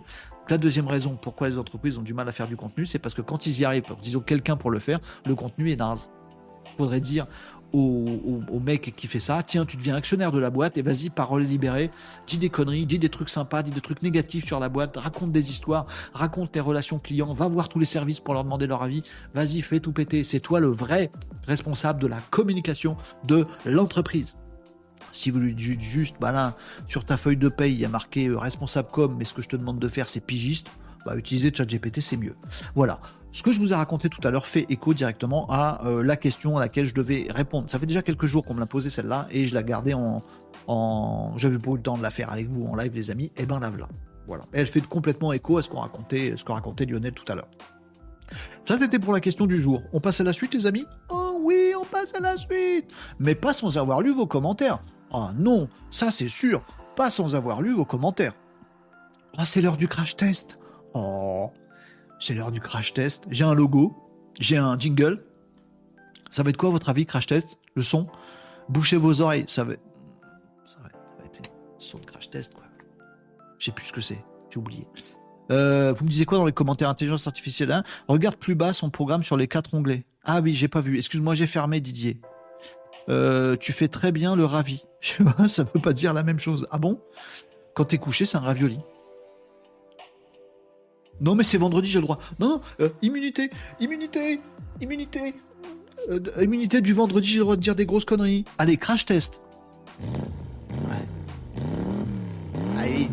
[0.49, 3.13] La deuxième raison pourquoi les entreprises ont du mal à faire du contenu, c'est parce
[3.13, 6.09] que quand ils y arrivent, disons quelqu'un pour le faire, le contenu est naze.
[6.77, 7.27] Faudrait dire
[7.73, 11.43] au, mec qui fait ça, tiens, tu deviens actionnaire de la boîte et vas-y, parole
[11.43, 11.91] libérée,
[12.25, 15.31] dis des conneries, dis des trucs sympas, dis des trucs négatifs sur la boîte, raconte
[15.31, 18.83] des histoires, raconte tes relations clients, va voir tous les services pour leur demander leur
[18.83, 19.01] avis,
[19.33, 21.11] vas-y, fais tout péter, c'est toi le vrai
[21.45, 24.35] responsable de la communication de l'entreprise.
[25.11, 26.55] Si vous lui dites juste, bah là,
[26.87, 29.41] sur ta feuille de paye, il y a marqué euh, responsable com, mais ce que
[29.41, 30.67] je te demande de faire, c'est pigiste,
[31.05, 32.35] bah, utiliser ChatGPT, c'est mieux.
[32.75, 32.99] Voilà.
[33.37, 36.17] Ce que je vous ai raconté tout à l'heure fait écho directement à euh, la
[36.17, 37.69] question à laquelle je devais répondre.
[37.69, 40.23] Ça fait déjà quelques jours qu'on me l'a posé celle-là et je la gardais en.
[41.37, 43.31] J'avais pas eu le temps de la faire avec vous en live, les amis.
[43.37, 43.87] Eh ben la voilà.
[44.25, 44.43] Voilà.
[44.53, 47.47] elle fait complètement écho à ce qu'on racontait, ce qu'on racontait Lionel tout à l'heure.
[48.63, 49.83] Ça, c'était pour la question du jour.
[49.93, 50.87] On passe à la suite, les amis?
[51.09, 54.79] Oh oui, on passe à la suite Mais pas sans avoir lu vos commentaires.
[55.11, 56.63] Oh non, ça c'est sûr,
[56.95, 58.33] pas sans avoir lu vos commentaires.
[59.37, 60.57] Oh, c'est l'heure du crash test.
[60.95, 61.51] Oh,
[62.19, 63.25] c'est l'heure du crash test.
[63.29, 63.95] J'ai un logo,
[64.39, 65.23] j'ai un jingle.
[66.29, 67.57] Ça va être quoi, votre avis, crash test?
[67.75, 68.07] Le son?
[68.69, 69.45] Bouchez vos oreilles.
[69.47, 69.73] Ça va,
[70.65, 70.89] ça va,
[71.25, 72.63] être un son de crash test, quoi.
[73.59, 74.23] Je sais plus ce que c'est.
[74.49, 74.87] J'ai oublié.
[75.51, 76.89] Euh, vous me disiez quoi dans les commentaires?
[76.89, 77.83] Intelligence artificielle hein?
[78.07, 80.05] Regarde plus bas son programme sur les quatre onglets.
[80.25, 80.97] Ah oui, j'ai pas vu.
[80.97, 82.19] Excuse-moi, j'ai fermé, Didier.
[83.09, 84.83] Euh, tu fais très bien le ravi.
[85.47, 86.67] ça veut pas dire la même chose.
[86.71, 86.99] Ah bon?
[87.73, 88.79] Quand t'es couché, c'est un ravioli.
[91.21, 92.19] Non, mais c'est vendredi, j'ai le droit.
[92.39, 93.49] Non, non, euh, immunité,
[93.79, 94.39] immunité,
[94.81, 95.33] immunité.
[96.09, 98.45] Euh, immunité du vendredi, j'ai le droit de dire des grosses conneries.
[98.57, 99.41] Allez, crash test.
[99.99, 100.95] Ouais.
[102.77, 103.09] Allez.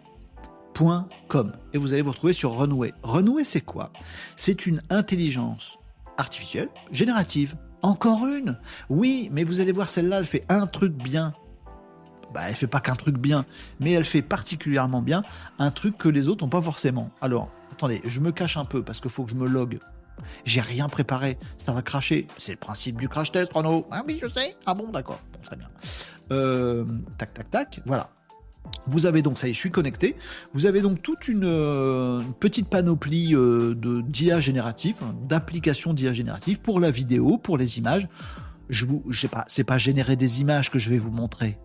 [1.74, 2.94] et vous allez vous retrouver sur Runway.
[3.04, 3.92] Runway, c'est quoi?
[4.36, 5.78] C'est une intelligence
[6.18, 7.56] artificielle générative.
[7.82, 8.58] Encore une?
[8.90, 11.34] Oui, mais vous allez voir, celle-là, elle fait un truc bien.
[12.34, 13.46] Bah, elle fait pas qu'un truc bien,
[13.80, 15.24] mais elle fait particulièrement bien
[15.60, 17.12] un truc que les autres n'ont pas forcément.
[17.22, 19.80] Alors, attendez, je me cache un peu parce qu'il faut que je me log.
[20.46, 22.28] J'ai rien préparé, ça va cracher.
[22.38, 23.86] C'est le principe du crash test, Renaud.
[23.92, 24.56] Ah oui, je sais.
[24.66, 25.20] Ah bon, d'accord.
[25.44, 25.70] très bien.
[26.32, 26.86] Euh,
[27.18, 27.82] tac, tac, tac.
[27.86, 28.10] Voilà.
[28.88, 30.16] Vous avez donc, ça y est, je suis connecté.
[30.54, 36.14] Vous avez donc toute une, euh, petite panoplie euh, de d'IA génératif, hein, d'applications d'IA
[36.14, 38.08] génératif pour la vidéo, pour les images.
[38.70, 41.58] Je vous, je sais pas, c'est pas générer des images que je vais vous montrer.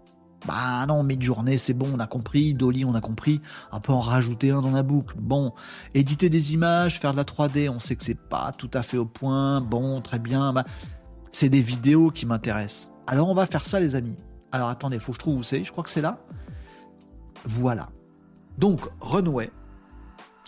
[0.47, 2.55] Bah non, mid-journée, c'est bon, on a compris.
[2.55, 3.41] Dolly, on a compris.
[3.73, 5.17] On peut en rajouter un dans la boucle.
[5.19, 5.53] Bon,
[5.95, 8.99] éditer des images, faire de la 3D, on sait que c'est pas tout à fait
[8.99, 9.61] au point.
[9.61, 10.53] Bon, très bien.
[10.53, 10.65] Bah,
[11.33, 12.91] c'est des vidéos qui m'intéressent.
[13.07, 14.17] Alors on va faire ça, les amis.
[14.53, 15.65] Alors attendez, faut que je trouve où c'est.
[15.65, 16.21] Je crois que c'est là.
[17.45, 17.91] Voilà.
[18.59, 19.51] Donc, Runway,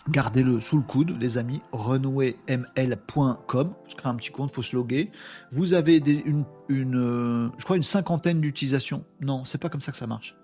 [0.08, 5.10] gardez-le sous le coude, les amis, runwayml.com, se crée un petit compte, faut se loguer.
[5.52, 9.04] Vous avez une, euh, je crois une cinquantaine d'utilisations.
[9.20, 10.36] Non, c'est pas comme ça que ça marche.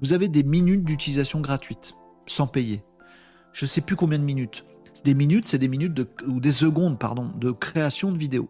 [0.00, 1.94] Vous avez des minutes d'utilisation gratuites,
[2.26, 2.82] sans payer.
[3.52, 4.64] Je sais plus combien de minutes.
[5.04, 8.48] Des minutes, c'est des minutes ou des secondes, pardon, de création de vidéo.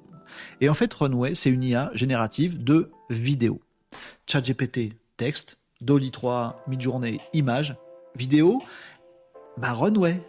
[0.60, 3.60] Et en fait, Runway, c'est une IA générative de vidéo.
[4.26, 7.76] ChatGPT, texte, Dolly 3, mid-journée, image,
[8.16, 8.62] vidéo,
[9.59, 10.22] bah Runway.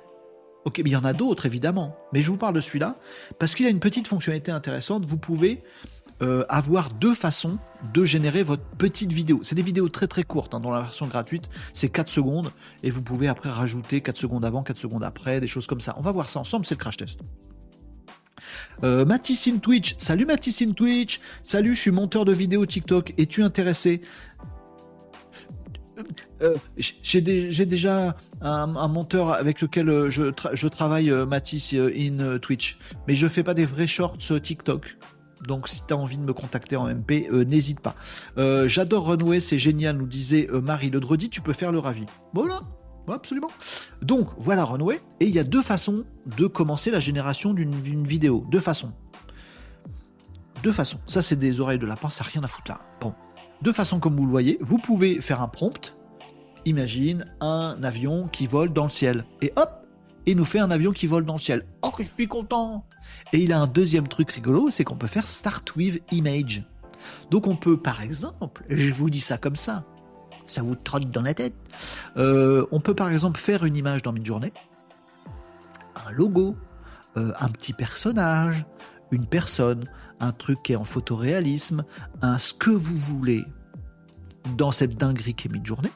[0.65, 2.95] Ok, mais il y en a d'autres évidemment, mais je vous parle de celui-là
[3.38, 5.05] parce qu'il a une petite fonctionnalité intéressante.
[5.05, 5.63] Vous pouvez
[6.23, 7.59] euh, avoir deux façons
[7.93, 9.41] de générer votre petite vidéo.
[9.43, 10.55] C'est des vidéos très très courtes.
[10.55, 10.59] Hein.
[10.61, 12.51] Dans la version gratuite, c'est 4 secondes
[12.81, 15.93] et vous pouvez après rajouter 4 secondes avant, 4 secondes après, des choses comme ça.
[15.99, 17.19] On va voir ça ensemble, c'est le crash test.
[18.84, 23.43] Euh, Mathis Twitch, salut Mathis in Twitch, salut, je suis monteur de vidéos TikTok, es-tu
[23.43, 24.01] intéressé
[26.41, 32.77] euh, j'ai déjà un, monteur avec lequel euh, je, travaille, euh, Mathis, in Twitch.
[33.07, 34.97] Mais je fais pas des vrais shorts TikTok.
[35.47, 37.95] Donc si tu as envie de me contacter en MP, n'hésite pas.
[38.67, 42.05] J'adore Runway, c'est génial, nous disait Marie Le Dredi, tu peux faire le ravi.
[42.34, 42.61] Voilà,
[43.07, 43.51] absolument.
[44.01, 46.03] Donc voilà Runway, et il y a deux façons
[46.38, 48.43] de commencer la génération d'une vidéo.
[48.49, 48.93] Deux façons.
[50.63, 50.99] Deux façons.
[51.05, 52.80] Ça c'est des oreilles de lapin, ça n'a rien à foutre là.
[52.99, 53.13] Bon.
[53.65, 54.59] Deux façons comme vous le voyez.
[54.61, 55.97] Vous pouvez faire un prompt,
[56.65, 59.25] imagine un avion qui vole dans le ciel.
[59.41, 59.87] Et hop,
[60.27, 61.65] il nous fait un avion qui vole dans le ciel.
[61.81, 62.85] Oh, que je suis content
[63.33, 66.63] Et il a un deuxième truc rigolo, c'est qu'on peut faire Start with Image.
[67.31, 69.83] Donc on peut, par exemple, je vous dis ça comme ça,
[70.45, 71.55] ça vous trotte dans la tête,
[72.17, 74.53] euh, on peut par exemple faire une image dans Midjourney,
[76.05, 76.55] un logo,
[77.17, 78.63] euh, un petit personnage,
[79.09, 79.85] une personne,
[80.19, 81.85] un truc qui est en photoréalisme,
[82.21, 83.43] un ce que vous voulez
[84.57, 85.91] dans cette dinguerie qui est Midjourney.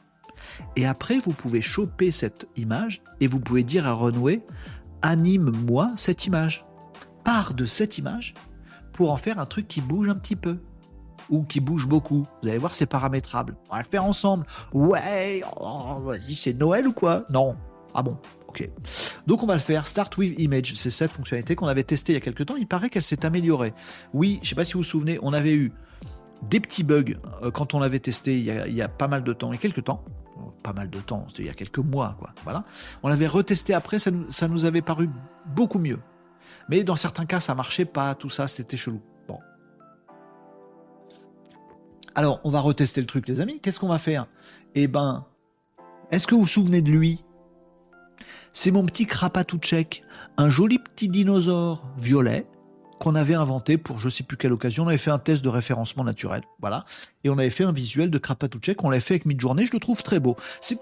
[0.75, 4.45] Et après, vous pouvez choper cette image et vous pouvez dire à Runway,
[5.01, 6.65] anime-moi cette image.
[7.23, 8.33] Pars de cette image
[8.93, 10.57] pour en faire un truc qui bouge un petit peu
[11.29, 12.25] ou qui bouge beaucoup.
[12.41, 13.55] Vous allez voir, c'est paramétrable.
[13.69, 14.45] On va le faire ensemble.
[14.73, 17.25] Ouais, oh, vas-y, c'est Noël ou quoi?
[17.29, 17.55] Non.
[17.93, 18.17] Ah bon,
[18.49, 18.69] ok.
[19.27, 19.87] Donc on va le faire.
[19.87, 22.55] Start with Image, c'est cette fonctionnalité qu'on avait testée il y a quelques temps.
[22.55, 23.73] Il paraît qu'elle s'est améliorée.
[24.13, 25.71] Oui, je ne sais pas si vous vous souvenez, on avait eu
[26.49, 29.51] des petits bugs euh, quand on l'avait testé il y, a, pas mal de temps,
[29.51, 30.03] il y a quelques temps,
[30.63, 32.31] pas mal de temps, il y a quelques mois, quoi.
[32.43, 32.63] Voilà.
[33.03, 35.09] On l'avait retesté après, ça nous, ça nous avait paru
[35.45, 35.99] beaucoup mieux.
[36.69, 39.01] Mais dans certains cas, ça marchait pas, tout ça, c'était chelou.
[39.27, 39.39] Bon.
[42.15, 43.59] Alors, on va retester le truc, les amis.
[43.59, 44.27] Qu'est-ce qu'on va faire?
[44.75, 45.25] Eh ben,
[46.11, 47.23] est-ce que vous vous souvenez de lui?
[48.61, 50.03] C'est mon petit Krapatouchek,
[50.35, 52.45] un joli petit dinosaure violet
[52.99, 54.83] qu'on avait inventé pour je sais plus quelle occasion.
[54.83, 56.83] On avait fait un test de référencement naturel, voilà,
[57.23, 58.83] et on avait fait un visuel de Krapatouchek.
[58.83, 59.65] On l'avait fait avec Midjourney.
[59.65, 60.35] Je le trouve très beau.
[60.59, 60.77] C'est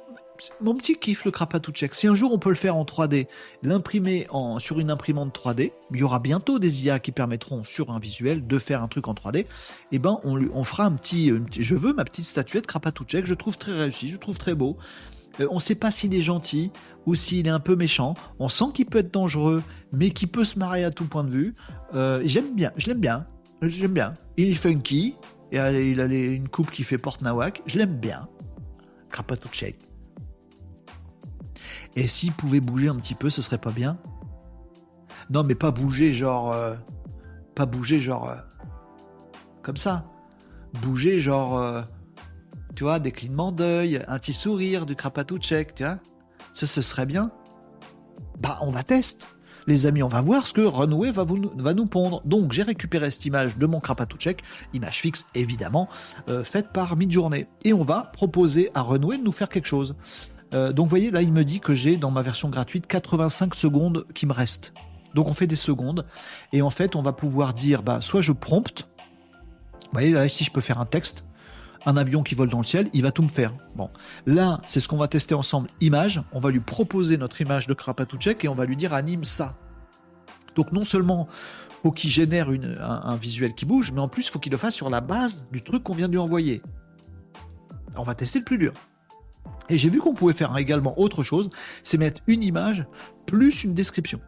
[0.60, 1.94] mon petit kiff le Krapatouchek.
[1.94, 3.28] Si un jour on peut le faire en 3D,
[3.62, 4.28] l'imprimer
[4.58, 8.48] sur une imprimante 3D, il y aura bientôt des IA qui permettront sur un visuel
[8.48, 9.41] de faire un truc en 3D.
[9.41, 9.48] Et
[9.91, 13.28] eh ben on, fera un petit, je veux ma petite statuette Krapatouchek.
[13.28, 14.78] Je trouve très réussi, je trouve très beau.
[15.39, 16.72] Euh, on ne sait pas s'il est gentil
[17.05, 18.15] ou s'il est un peu méchant.
[18.39, 21.30] On sent qu'il peut être dangereux, mais qu'il peut se marier à tout point de
[21.30, 21.55] vue.
[21.93, 23.26] Euh, j'aime bien, je l'aime bien,
[23.61, 24.15] j'aime bien.
[24.38, 25.15] Il est funky,
[25.51, 25.57] et
[25.91, 27.61] il a une coupe qui fait porte nawak.
[27.65, 28.27] Je l'aime bien.
[29.09, 29.80] Krapatouchek.
[31.95, 33.97] Et s'il pouvait bouger un petit peu, ce serait pas bien
[35.30, 36.51] Non, mais pas bouger genre.
[36.51, 36.76] Euh,
[37.55, 38.31] pas bouger genre.
[39.64, 40.05] comme ça.
[40.81, 41.85] Bouger genre
[42.78, 43.12] tu vois, des
[43.54, 45.98] d'œil, un petit sourire, du krapatouchek, tu vois.
[46.54, 47.32] Ça, ce serait bien.
[48.40, 49.26] Bah, on va tester.
[49.66, 51.26] Les amis, on va voir ce que Runway va,
[51.74, 52.22] nous pondre.
[52.24, 54.44] Donc, j'ai récupéré cette image de mon krapatouchek,
[54.76, 55.90] image fixe évidemment,
[56.30, 57.48] euh, faite par Midjourney.
[57.64, 59.95] Et on va proposer à Runway de nous faire quelque chose.
[60.54, 63.56] Euh, donc, vous voyez, là, il me dit que j'ai dans ma version gratuite 85
[63.56, 64.72] secondes qui me restent.
[65.16, 66.06] Donc, on fait des secondes.
[66.54, 68.88] Et en fait, on va pouvoir dire, bah, soit je prompte.
[69.74, 71.24] Vous voyez, là, ici, je peux faire un texte
[71.86, 73.54] un avion qui vole dans le ciel, il va tout me faire.
[73.76, 73.90] Bon,
[74.26, 75.70] là, c'est ce qu'on va tester ensemble.
[75.82, 79.24] Image, on va lui proposer notre image de Krapatouchek et on va lui dire anime
[79.24, 79.56] ça.
[80.56, 81.28] Donc non seulement
[81.82, 84.90] faut qu'il génère un, visuel qui bouge, mais en plus faut qu'il le fasse sur
[84.90, 86.62] la base du truc qu'on vient de lui envoyer.
[87.95, 88.74] On va tester le plus dur.
[89.70, 91.49] Et j'ai vu qu'on pouvait faire également autre chose,
[91.84, 92.86] c'est mettre une image
[93.26, 94.20] plus une description.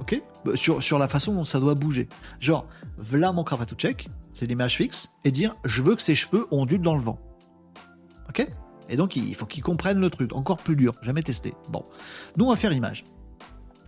[0.00, 2.08] Ok bah, sur, sur la façon dont ça doit bouger.
[2.40, 2.66] Genre,
[2.96, 6.94] voilà mon check, c'est l'image fixe, et dire je veux que ses cheveux ondulent dans
[6.94, 7.18] le vent.
[8.28, 8.46] Ok
[8.88, 10.34] Et donc il faut qu'ils comprennent le truc.
[10.34, 11.54] Encore plus dur, jamais testé.
[11.68, 11.84] Bon.
[12.36, 13.04] Nous on va faire image.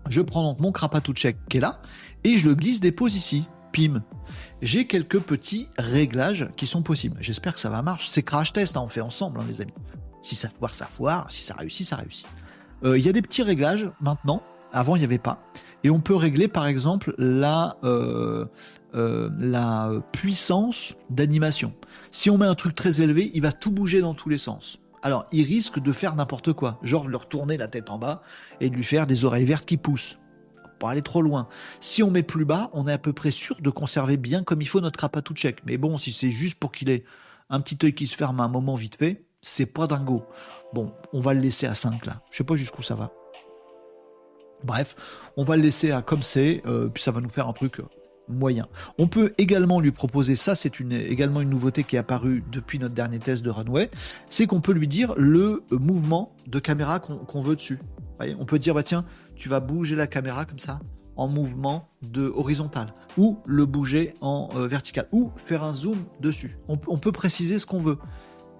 [0.08, 1.80] Je prends donc mon check qui est là,
[2.24, 3.46] et je le glisse dépose ici.
[3.70, 4.02] Pim.
[4.62, 7.18] J'ai quelques petits réglages qui sont possibles.
[7.20, 8.08] J'espère que ça va marcher.
[8.10, 9.74] C'est crash test, hein, on fait ensemble, hein, les amis.
[10.22, 11.30] Si ça foire, ça foire.
[11.30, 12.26] Si ça réussit, ça réussit.
[12.84, 14.42] Euh, il y a des petits réglages maintenant.
[14.72, 15.42] Avant, il n'y avait pas.
[15.84, 18.46] Et on peut régler, par exemple, la, euh,
[18.94, 21.72] euh, la puissance d'animation.
[22.10, 24.78] Si on met un truc très élevé, il va tout bouger dans tous les sens.
[25.02, 26.78] Alors, il risque de faire n'importe quoi.
[26.82, 28.22] Genre de leur tourner la tête en bas
[28.60, 30.18] et de lui faire des oreilles vertes qui poussent.
[30.80, 31.48] Pour aller trop loin.
[31.80, 34.62] Si on met plus bas, on est à peu près sûr de conserver bien comme
[34.62, 35.60] il faut notre check.
[35.66, 37.04] Mais bon, si c'est juste pour qu'il ait
[37.50, 40.24] un petit œil qui se ferme à un moment vite fait, c'est pas dingo.
[40.72, 42.20] Bon, on va le laisser à 5 là.
[42.30, 43.10] Je sais pas jusqu'où ça va.
[44.64, 44.96] Bref,
[45.36, 47.80] on va le laisser à comme c'est, euh, puis ça va nous faire un truc
[47.80, 47.84] euh,
[48.28, 48.66] moyen.
[48.98, 52.94] On peut également lui proposer, ça c'est également une nouveauté qui est apparue depuis notre
[52.94, 53.90] dernier test de Runway,
[54.28, 57.78] c'est qu'on peut lui dire le euh, mouvement de caméra qu'on veut dessus.
[58.20, 59.04] on peut dire, bah tiens,
[59.36, 60.80] tu vas bouger la caméra comme ça,
[61.16, 66.58] en mouvement de horizontal, ou le bouger en vertical, ou faire un zoom dessus.
[66.68, 67.98] On peut préciser ce qu'on veut.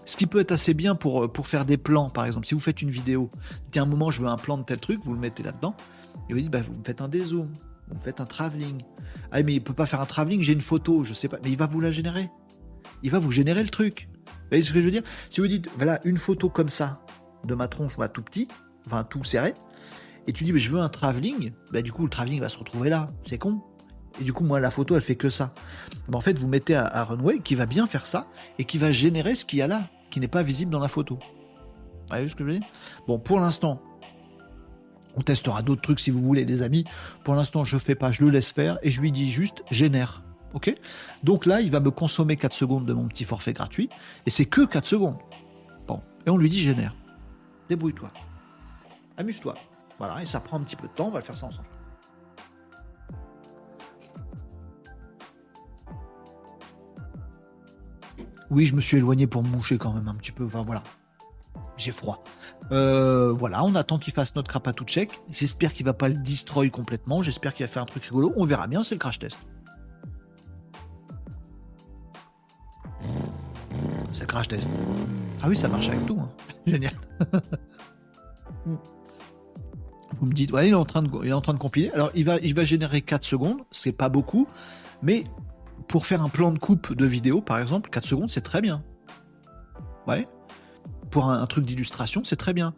[0.09, 2.47] Ce qui peut être assez bien pour, euh, pour faire des plans, par exemple.
[2.47, 3.31] Si vous faites une vidéo,
[3.75, 5.77] il un moment, je veux un plan de tel truc, vous le mettez là-dedans,
[6.31, 7.53] et vous dites, bah, vous me faites un dézoom,
[7.89, 8.81] vous me faites un travelling.
[9.33, 11.51] Ah, mais il peut pas faire un travelling, j'ai une photo, je sais pas, mais
[11.51, 12.31] il va vous la générer.
[13.03, 14.09] Il va vous générer le truc.
[14.25, 15.03] Vous voyez ce que je veux dire?
[15.29, 17.03] Si vous dites, voilà, une photo comme ça,
[17.45, 18.49] de ma tronche, voilà, tout petit,
[18.87, 19.53] enfin tout serré,
[20.27, 22.57] et tu dis, mais je veux un travelling, bah, du coup, le travelling va se
[22.57, 23.11] retrouver là.
[23.27, 23.61] C'est con.
[24.23, 25.53] Et du coup, moi, la photo, elle fait que ça.
[26.11, 28.27] en fait, vous mettez à Runway qui va bien faire ça
[28.59, 30.89] et qui va générer ce qu'il y a là qui n'est pas visible dans la
[30.89, 31.17] photo.
[31.17, 32.69] Vous voyez ce que je veux dire?
[33.07, 33.81] Bon, pour l'instant,
[35.17, 36.85] on testera d'autres trucs si vous voulez, les amis.
[37.25, 40.23] Pour l'instant, je fais pas, je le laisse faire et je lui dis juste génère.
[40.55, 40.75] Ok?
[41.23, 43.91] Donc là, il va me consommer 4 secondes de mon petit forfait gratuit
[44.25, 45.19] et c'est que 4 secondes.
[45.87, 46.95] Bon, et on lui dit génère.
[47.69, 48.11] Débrouille-toi.
[49.19, 49.57] Amuse-toi.
[49.99, 51.68] Voilà, et ça prend un petit peu de temps, on va le faire ça ensemble.
[58.51, 60.45] Oui, je me suis éloigné pour me moucher quand même un petit peu.
[60.45, 60.83] Enfin voilà.
[61.77, 62.25] J'ai froid.
[62.73, 65.11] Euh, voilà, on attend qu'il fasse notre crapatou check.
[65.31, 67.23] J'espère qu'il va pas le destroy complètement.
[67.23, 68.33] J'espère qu'il va faire un truc rigolo.
[68.37, 69.39] On verra bien, c'est le crash test.
[74.13, 74.71] C'est le crash test.
[75.43, 76.19] Ah oui, ça marche avec tout.
[76.21, 76.29] Hein.
[76.67, 76.95] Génial.
[80.21, 81.91] Vous me dites, ouais, il est en train de, il est en train de compiler.
[81.91, 83.59] Alors, il va, il va générer 4 secondes.
[83.71, 84.49] C'est pas beaucoup.
[85.03, 85.25] Mais
[85.89, 88.85] pour faire un plan de coupe de vidéo, par exemple, 4 secondes, c'est très bien.
[90.07, 90.29] Ouais.
[91.11, 92.75] Pour un, truc d'illustration, c'est très bien.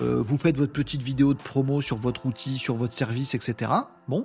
[0.00, 3.70] Euh, vous faites votre petite vidéo de promo sur votre outil, sur votre service, etc.
[4.08, 4.22] Bon,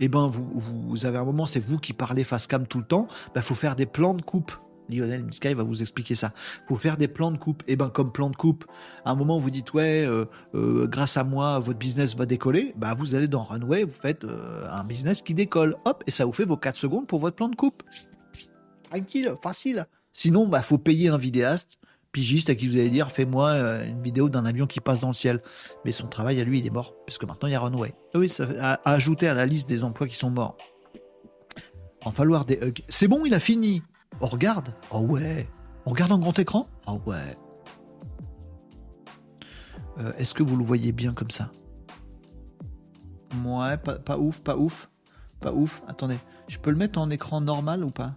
[0.00, 2.84] et eh ben vous, avez un moment, c'est vous qui parlez face cam tout le
[2.84, 3.08] temps.
[3.28, 4.52] Il ben, faut faire des plans de coupe.
[4.92, 6.32] Lionel Misky va vous expliquer ça.
[6.66, 8.64] Pour faire des plans de coupe, et eh ben comme plan de coupe,
[9.04, 12.74] à un moment vous dites ouais, euh, euh, grâce à moi votre business va décoller,
[12.76, 16.24] bah vous allez dans Runway, vous faites euh, un business qui décolle, hop, et ça
[16.24, 17.82] vous fait vos 4 secondes pour votre plan de coupe.
[18.90, 19.86] Tranquille, facile.
[20.12, 21.78] Sinon, bah faut payer un vidéaste
[22.12, 23.54] pigiste à qui vous allez dire fais-moi
[23.86, 25.40] une vidéo d'un avion qui passe dans le ciel.
[25.84, 27.94] Mais son travail à lui, il est mort, puisque maintenant il y a Runway.
[28.14, 30.58] Ah oui, ça a ajouté à la liste des emplois qui sont morts.
[32.04, 32.82] En falloir des hugs.
[32.88, 33.82] C'est bon, il a fini.
[34.22, 35.48] On regarde Oh ouais
[35.84, 36.68] On regarde en grand écran?
[36.86, 37.36] Oh ouais
[39.98, 41.50] euh, Est-ce que vous le voyez bien comme ça?
[43.44, 44.88] Ouais, pas, ouf, pas ouf.
[45.40, 45.82] Pas ouf.
[45.88, 48.14] Attendez, je peux le mettre en écran normal ou pas?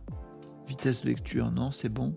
[0.68, 2.16] Vitesse de lecture, non, c'est bon.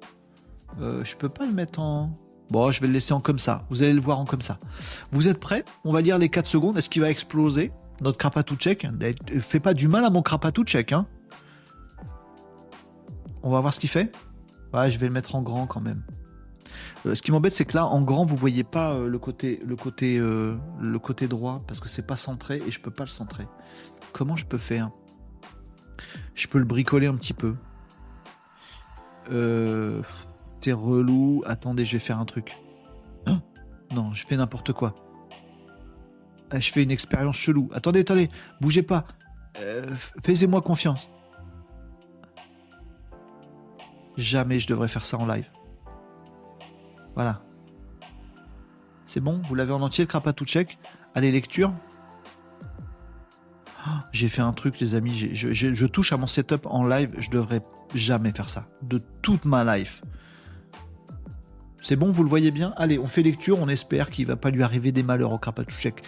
[0.80, 2.10] Euh, je peux pas le mettre en.
[2.50, 3.64] Bon, je vais le laisser en comme ça.
[3.70, 4.58] Vous allez le voir en comme ça.
[5.12, 5.64] Vous êtes prêts?
[5.84, 6.76] On va lire les 4 secondes.
[6.76, 7.72] Est-ce qu'il va exploser?
[8.00, 8.86] Notre crapatou check
[9.40, 11.06] Fais pas du mal à mon crapatou check, hein
[13.42, 14.14] on va voir ce qu'il fait.
[14.72, 16.02] Ouais, je vais le mettre en grand quand même.
[17.06, 19.60] Euh, ce qui m'embête, c'est que là, en grand, vous voyez pas euh, le côté,
[19.64, 23.04] le côté, euh, le côté droit parce que c'est pas centré et je peux pas
[23.04, 23.44] le centrer.
[24.12, 24.90] Comment je peux faire?
[26.34, 27.54] Je peux le bricoler un petit peu.
[30.60, 31.42] c'est relou.
[31.46, 32.58] Attendez, je vais faire un truc.
[33.26, 33.40] Hein?
[33.90, 34.94] Non, je fais n'importe quoi.
[36.52, 37.68] Je fais une expérience chelou.
[37.74, 38.28] Attendez, attendez,
[38.60, 39.04] bougez pas.
[40.22, 41.08] Faites-moi confiance.
[44.18, 45.48] Jamais je devrais faire ça en live.
[47.14, 47.40] Voilà.
[49.06, 49.40] C'est bon?
[49.46, 50.76] Vous l'avez en entier, le crapatou check?
[51.14, 51.72] Allez, lecture.
[53.86, 55.12] Oh, j'ai fait un truc, les amis.
[55.32, 57.14] Je, touche à mon setup en live.
[57.18, 57.62] Je devrais
[57.94, 58.66] jamais faire ça.
[58.82, 60.02] De toute ma life.
[61.80, 62.74] C'est bon, vous le voyez bien?
[62.76, 66.02] Allez, on fait lecture, on espère qu'il va pas lui arriver des malheurs au Krapatouchek.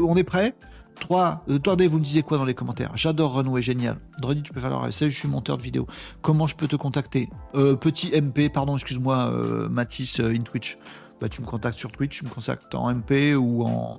[0.00, 0.54] On est prêt?
[0.98, 1.44] 3.
[1.48, 2.92] Euh, attendez, vous me disiez quoi dans les commentaires?
[2.94, 3.98] J'adore Renouer, génial.
[4.20, 5.86] Dredi, tu peux faire le je suis monteur de vidéo.
[6.22, 7.28] Comment je peux te contacter?
[7.54, 10.78] Euh, Petit MP, pardon, excuse-moi, euh, Mathis in Twitch.
[11.20, 13.98] Bah, tu me contactes sur Twitch, tu me contactes en MP ou en.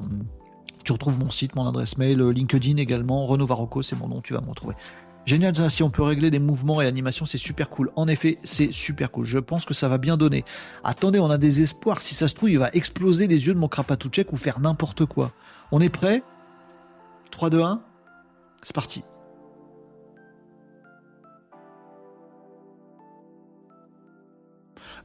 [0.84, 3.26] Tu retrouves mon site, mon adresse mail, LinkedIn également.
[3.26, 4.76] Renaud Varocco, c'est mon nom, tu vas me retrouver.
[5.28, 7.92] Génial, si on peut régler des mouvements et animations, c'est super cool.
[7.98, 9.26] En effet, c'est super cool.
[9.26, 10.46] Je pense que ça va bien donner.
[10.86, 12.02] Attendez, on a des espoirs.
[12.02, 15.06] Si ça se trouve, il va exploser les yeux de mon Krapatouchek ou faire n'importe
[15.06, 15.34] quoi.
[15.74, 16.24] On est prêt?
[17.32, 17.82] 3, 2, 1,
[18.64, 19.04] c'est parti.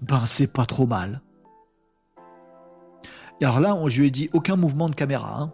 [0.01, 1.21] Ben, c'est pas trop mal.
[3.41, 5.41] Alors là, je lui ai dit aucun mouvement de caméra.
[5.41, 5.53] Hein.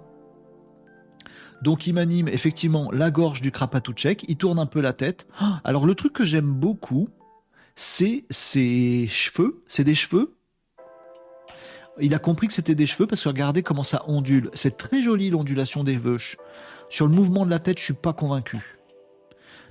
[1.63, 5.27] Donc il m'anime effectivement la gorge du Krapatouchek, il tourne un peu la tête.
[5.65, 7.09] Alors le truc que j'aime beaucoup,
[7.75, 10.38] c'est ses cheveux, c'est des cheveux.
[12.01, 14.51] Il a compris que c'était des cheveux parce que regardez comment ça ondule.
[14.55, 16.37] C'est très joli l'ondulation des veuches.
[16.89, 18.79] Sur le mouvement de la tête, je suis pas convaincu.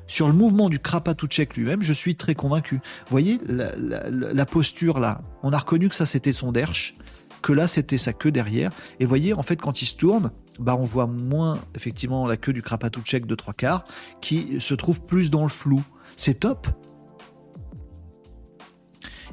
[0.07, 2.75] Sur le mouvement du Krapatouchek lui-même, je suis très convaincu.
[2.75, 6.95] Vous voyez la, posture là, on a reconnu que ça c'était son derche,
[7.41, 8.71] que là c'était sa queue derrière.
[9.01, 12.53] Et voyez, en fait, quand il se tourne, bah, on voit moins effectivement la queue
[12.53, 13.83] du Krapatouchek de trois quarts
[14.21, 15.83] qui se trouve plus dans le flou.
[16.15, 16.67] C'est top.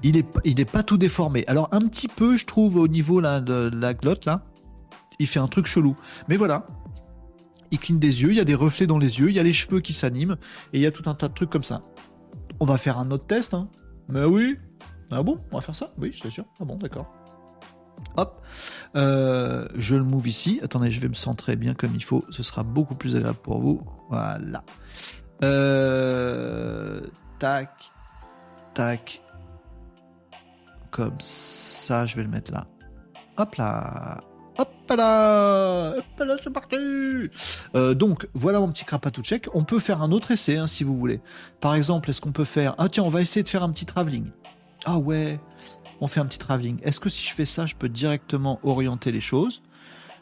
[0.06, 1.44] Il est, il est pas tout déformé.
[1.46, 4.44] Alors un petit peu, je trouve, au niveau là, de la glotte, là,
[5.18, 5.96] il fait un truc chelou.
[6.28, 6.66] Mais voilà,
[7.70, 9.42] il cligne des yeux, il y a des reflets dans les yeux, il y a
[9.42, 10.36] les cheveux qui s'animent,
[10.72, 11.80] et il y a tout un tas de trucs comme ça.
[12.60, 13.68] On va faire un autre test, hein.
[14.08, 14.58] Mais oui.
[15.10, 15.88] Ah bon, on va faire ça?
[15.98, 16.44] Oui, je suis sûr.
[16.60, 17.12] Ah bon, d'accord.
[18.16, 18.42] Hop,
[18.96, 20.60] euh, je le move ici.
[20.62, 22.24] Attendez, je vais me centrer bien comme il faut.
[22.30, 23.82] Ce sera beaucoup plus agréable pour vous.
[24.10, 24.62] Voilà.
[25.42, 27.00] Euh,
[27.38, 27.90] tac,
[28.74, 29.23] tac.
[30.94, 32.68] Comme ça, je vais le mettre là.
[33.36, 34.20] Hop là.
[34.58, 36.76] Hop là Hop là, c'est parti
[37.74, 39.48] euh, Donc, voilà mon petit Krapatouchek.
[39.54, 41.20] On peut faire un autre essai, hein, si vous voulez.
[41.60, 42.76] Par exemple, est-ce qu'on peut faire...
[42.78, 44.30] Ah tiens, on va essayer de faire un petit travelling.
[44.84, 45.40] Ah ouais
[46.00, 46.78] on fait un petit travelling.
[46.84, 49.62] Est-ce que si je fais ça, je peux directement orienter les choses?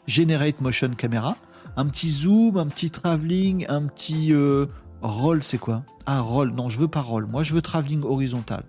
[0.07, 1.37] Generate motion camera.
[1.77, 4.65] Un petit zoom, un petit travelling, un petit euh,
[5.03, 5.83] roll, c'est quoi?
[6.07, 6.49] Ah, roll.
[6.49, 7.27] Non, je veux pas roll.
[7.27, 8.63] Moi, je veux travelling horizontal.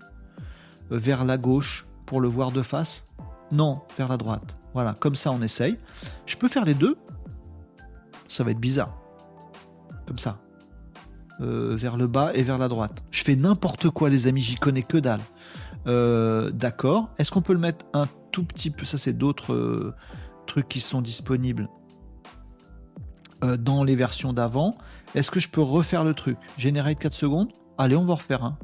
[0.91, 3.07] Vers la gauche pour le voir de face
[3.53, 4.57] Non, vers la droite.
[4.75, 5.79] Voilà, comme ça, on essaye.
[6.27, 6.97] Je peux faire les deux
[8.29, 8.97] Ça va être bizarre.
[10.07, 10.39] Comme ça.
[11.41, 13.05] Euh, vers le bas et vers la droite.
[13.11, 15.21] Je fais n'importe quoi, les amis, j'y connais que dalle.
[15.87, 17.11] Euh, d'accord.
[17.19, 18.85] Est-ce qu'on peut le mettre un tout petit peu?
[18.85, 19.95] Ça, c'est d'autres euh,
[20.47, 21.69] trucs qui sont disponibles
[23.59, 24.75] dans les versions d'avant.
[25.15, 26.39] Est-ce que je peux refaire le truc?
[26.57, 27.53] Générer 4 secondes?
[27.77, 28.57] Allez, on va refaire un.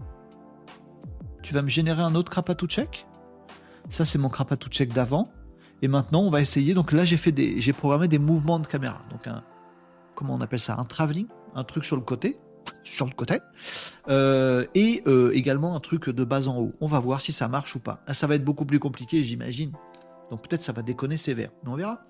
[1.43, 2.33] Tu vas me générer un autre
[2.67, 3.07] check?
[3.89, 4.31] Ça, c'est mon
[4.71, 5.33] check d'avant.
[5.83, 6.75] Et maintenant, on va essayer.
[6.75, 9.03] Donc là, j'ai fait des, j'ai programmé des mouvements de caméra.
[9.11, 9.43] Donc un,
[10.15, 10.77] comment on appelle ça?
[10.79, 12.39] Un travelling, un truc sur le côté
[12.85, 13.39] sur le côté,
[14.09, 16.75] euh, et euh, également un truc de bas en haut.
[16.81, 18.03] On va voir si ça marche ou pas.
[18.07, 19.73] Ah, ça va être beaucoup plus compliqué, j'imagine.
[20.31, 22.01] Donc peut-être ça va déconner sévère, mais on verra.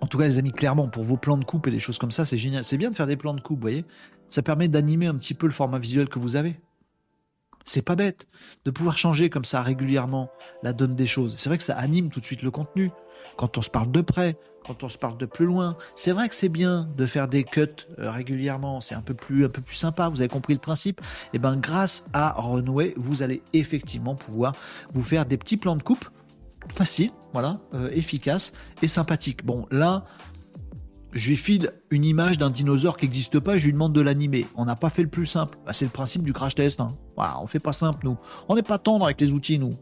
[0.00, 2.10] En tout cas, les amis, clairement, pour vos plans de coupe et des choses comme
[2.10, 2.64] ça, c'est génial.
[2.64, 3.84] C'est bien de faire des plans de coupe, vous voyez.
[4.28, 6.60] Ça permet d'animer un petit peu le format visuel que vous avez.
[7.64, 8.26] C'est pas bête
[8.64, 10.30] de pouvoir changer comme ça régulièrement
[10.62, 11.36] la donne des choses.
[11.36, 12.90] C'est vrai que ça anime tout de suite le contenu.
[13.36, 15.76] Quand on se parle de près, quand on se parle de plus loin.
[15.96, 17.66] C'est vrai que c'est bien de faire des cuts
[17.98, 21.00] euh, régulièrement, c'est un peu plus un peu plus sympa, vous avez compris le principe?
[21.00, 24.54] Et eh ben grâce à Renouer, vous allez effectivement pouvoir
[24.92, 26.08] vous faire des petits plans de coupe
[26.76, 28.52] faciles, voilà, euh, efficaces
[28.82, 29.44] et sympathiques.
[29.44, 30.04] Bon, là,
[31.12, 34.00] je lui file une image d'un dinosaure qui n'existe pas et je lui demande de
[34.00, 34.46] l'animer.
[34.56, 35.58] On n'a pas fait le plus simple.
[35.66, 36.80] Bah, c'est le principe du crash test.
[36.80, 36.92] Hein.
[37.16, 38.16] Voilà, on fait pas simple, nous.
[38.48, 39.74] On n'est pas tendre avec les outils, nous.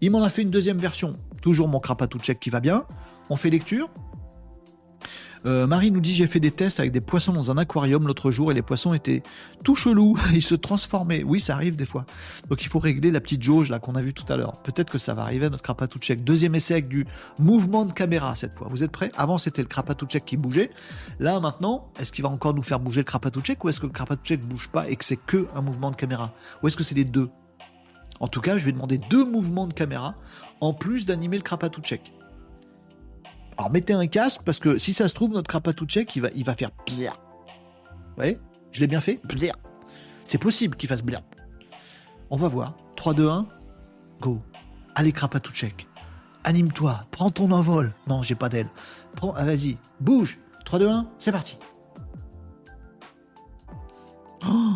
[0.00, 1.16] Il m'en a fait une deuxième version.
[1.40, 1.80] Toujours mon
[2.20, 2.84] check qui va bien.
[3.30, 3.88] On fait lecture.
[5.44, 8.30] Euh, Marie nous dit j'ai fait des tests avec des poissons dans un aquarium l'autre
[8.30, 9.22] jour et les poissons étaient
[9.64, 11.24] tout chelous, ils se transformaient.
[11.24, 12.06] Oui, ça arrive des fois.
[12.48, 14.62] Donc il faut régler la petite jauge là qu'on a vu tout à l'heure.
[14.62, 16.22] Peut-être que ça va arriver à notre check.
[16.22, 17.06] Deuxième essai avec du
[17.38, 18.68] mouvement de caméra cette fois.
[18.70, 19.10] Vous êtes prêts?
[19.16, 19.68] Avant c'était le
[20.06, 20.70] check qui bougeait.
[21.18, 24.36] Là maintenant, est-ce qu'il va encore nous faire bouger le check ou est-ce que le
[24.36, 26.32] ne bouge pas et que c'est que un mouvement de caméra?
[26.62, 27.30] Ou est-ce que c'est les deux?
[28.20, 30.14] En tout cas, je vais demander deux mouvements de caméra
[30.60, 32.12] en plus d'animer le check.
[33.58, 36.44] Alors mettez un casque parce que si ça se trouve, notre Krapatouchek, il va, il
[36.44, 37.12] va faire bien.
[37.12, 38.38] Vous voyez?
[38.70, 39.20] Je l'ai bien fait?
[39.24, 39.52] Bien.
[40.24, 41.20] C'est possible qu'il fasse bien.
[42.30, 42.76] On va voir.
[42.96, 43.46] 3, 2, 1,
[44.20, 44.40] go.
[44.94, 45.86] Allez, Krapatouchek.
[46.44, 47.92] Anime-toi, prends ton envol.
[48.06, 48.68] Non, j'ai pas d'aile.
[49.14, 50.38] Prends, ah, vas-y, bouge.
[50.64, 51.58] 3, 2, 1, c'est parti.
[54.46, 54.74] Oh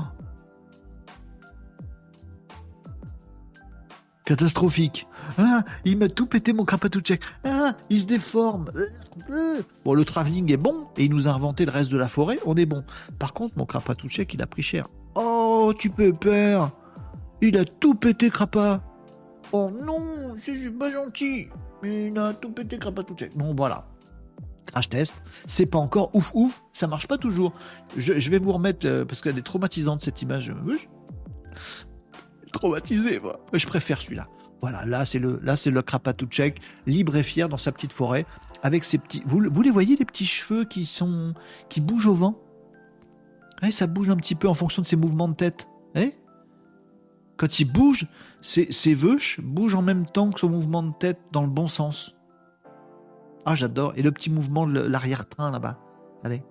[4.27, 5.07] catastrophique.
[5.39, 7.23] Ah, il m'a tout pété mon Krapatouchek.
[7.44, 8.66] Ah, il se déforme.
[9.85, 12.39] Bon, le travelling est bon et il nous a inventé le reste de la forêt,
[12.44, 12.85] on est bon.
[13.19, 14.89] Par contre, mon Krapatouchek, il a pris cher.
[15.15, 16.73] Oh, tu peux peur.
[17.40, 18.82] Il a tout pété, Krapa.
[19.53, 21.48] Oh non, je suis pas gentil.
[21.82, 23.36] Il a tout pété, Krapatouchek.
[23.36, 23.86] Bon, voilà.
[24.66, 27.53] Crash test, c'est pas encore ouf ouf, ça marche pas toujours.
[27.97, 30.53] Je, vais vous remettre, euh, parce qu'elle est traumatisante cette image.
[32.59, 33.41] Traumatisé, moi.
[33.53, 34.28] Je préfère celui-là.
[34.61, 38.24] Voilà, là c'est le, là c'est le Krapatouchek, libre et fier dans sa petite forêt,
[38.62, 39.23] avec ses petits.
[39.27, 41.35] Vous, vous les voyez les petits cheveux qui sont,
[41.69, 42.41] qui bougent au vent?
[43.62, 45.69] Ouais, ça bouge un petit peu en fonction de ses mouvements de tête.
[45.95, 46.12] Eh?
[47.37, 48.07] Quand il bouge,
[48.41, 51.66] ses, ses veuches bougent en même temps que son mouvement de tête dans le bon
[51.66, 52.16] sens.
[53.45, 53.93] Ah, j'adore.
[53.97, 55.78] Et le petit mouvement de l'arrière-train là-bas.
[56.24, 56.43] Allez.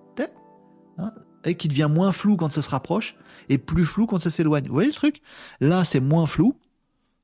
[0.98, 1.12] Hein?
[1.46, 3.16] Et qui devient moins flou quand ça se rapproche
[3.48, 4.66] et plus flou quand ça s'éloigne.
[4.66, 5.22] Vous voyez le truc?
[5.60, 6.58] Là, c'est moins flou.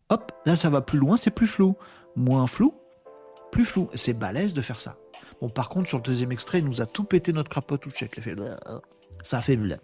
[0.08, 1.76] Hop, là, ça va plus loin, c'est plus flou.
[2.16, 2.74] Moins flou,
[3.50, 3.90] plus flou.
[3.94, 4.96] C'est balèze de faire ça.
[5.40, 8.20] Bon, par contre, sur le deuxième extrait, il nous a tout pété notre crapote check.
[9.22, 9.76] Ça fait le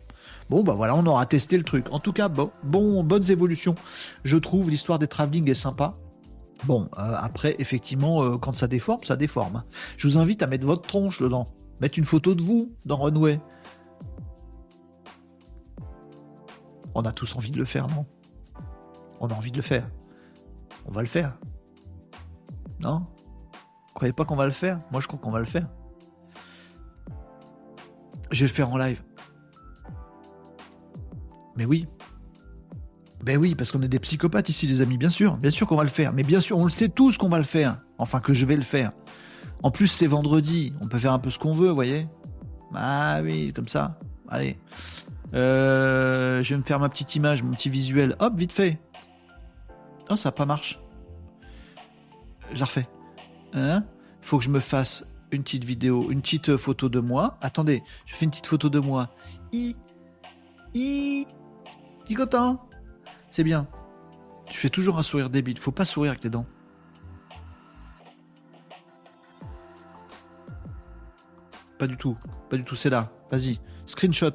[0.50, 1.86] Bon, bah voilà, on aura testé le truc.
[1.90, 3.74] En tout cas, bon, bon bonnes évolutions.
[4.24, 5.96] Je trouve l'histoire des travelling est sympa.
[6.64, 9.62] Bon, euh, après, effectivement, euh, quand ça déforme, ça déforme.
[9.96, 11.46] Je vous invite à mettre votre tronche dedans.
[11.80, 13.40] Mettre une photo de vous dans Runway.
[16.94, 18.06] On a tous envie de le faire, non?
[19.20, 19.88] On a envie de le faire.
[20.86, 21.38] On va le faire.
[22.82, 23.06] Non?
[23.88, 24.78] Vous croyez pas qu'on va le faire?
[24.90, 25.68] Moi, je crois qu'on va le faire.
[28.30, 29.02] Je vais le faire en live.
[31.56, 31.88] Mais oui,
[33.24, 35.36] ben oui, parce qu'on est des psychopathes ici, les amis, bien sûr.
[35.36, 36.12] Bien sûr qu'on va le faire.
[36.12, 37.78] Mais bien sûr, on le sait tous qu'on va le faire.
[37.98, 38.92] Enfin, que je vais le faire.
[39.62, 40.72] En plus, c'est vendredi.
[40.80, 42.06] On peut faire un peu ce qu'on veut, vous voyez?
[42.74, 43.98] Ah oui, comme ça.
[44.28, 44.56] Allez.
[45.34, 48.16] Euh, je vais me faire ma petite image, mon petit visuel.
[48.18, 48.78] Hop, vite fait.
[50.10, 50.78] Oh, ça pas marché.
[52.52, 52.88] Je la refais.
[53.52, 53.84] Hein?
[54.22, 57.36] Faut que je me fasse une petite vidéo, une petite photo de moi.
[57.40, 59.10] Attendez, je fais une petite photo de moi.
[59.52, 59.76] I.
[60.74, 61.26] I.
[62.06, 62.68] Dis content
[63.30, 63.66] c'est bien.
[64.46, 65.58] Tu fais toujours un sourire débile.
[65.58, 66.46] Faut pas sourire avec tes dents.
[71.78, 72.16] Pas du tout.
[72.48, 72.74] Pas du tout.
[72.74, 73.12] C'est là.
[73.30, 73.60] Vas-y.
[73.86, 74.32] Screenshot.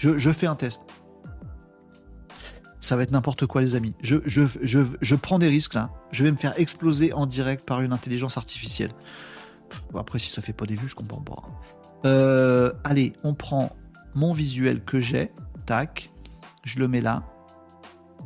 [0.00, 0.80] Je, fais un test.
[2.80, 3.94] Ça va être n'importe quoi, les amis.
[4.00, 5.90] Je, prends des risques là.
[6.10, 8.92] Je vais me faire exploser en direct par une intelligence artificielle.
[9.94, 11.42] après, si ça fait pas des vues, je comprends pas.
[12.06, 13.76] Euh, allez, on prend
[14.14, 15.30] mon visuel que j'ai.
[15.66, 16.08] Tac.
[16.64, 17.22] Je le mets là.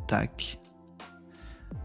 [0.07, 0.59] Tac.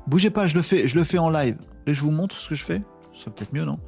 [0.06, 1.56] Bougez pas, je le fais, je le fais en live.
[1.86, 2.80] Et je vous montre ce que je fais.
[3.12, 3.80] Serait peut-être mieux, non?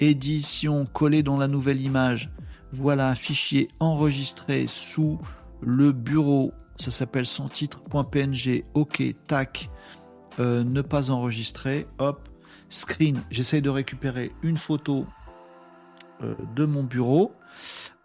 [0.00, 2.32] Édition, coller dans la nouvelle image.
[2.72, 5.20] Voilà un fichier enregistré sous
[5.60, 6.52] le bureau.
[6.76, 8.64] Ça s'appelle son titre.png.
[8.74, 9.70] Ok, tac.
[10.40, 11.86] Euh, ne pas enregistrer.
[11.98, 12.28] Hop.
[12.68, 13.20] Screen.
[13.30, 15.06] J'essaye de récupérer une photo
[16.22, 17.32] euh, de mon bureau.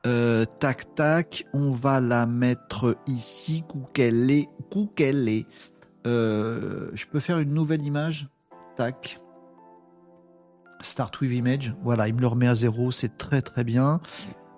[0.05, 4.47] Euh, tac tac, on va la mettre ici, où qu'elle est,
[4.95, 5.45] qu'elle est.
[6.05, 8.30] Je peux faire une nouvelle image.
[8.76, 9.19] Tac.
[10.81, 11.76] Start with image.
[11.84, 13.99] Voilà, il me le remet à zéro, c'est très très bien.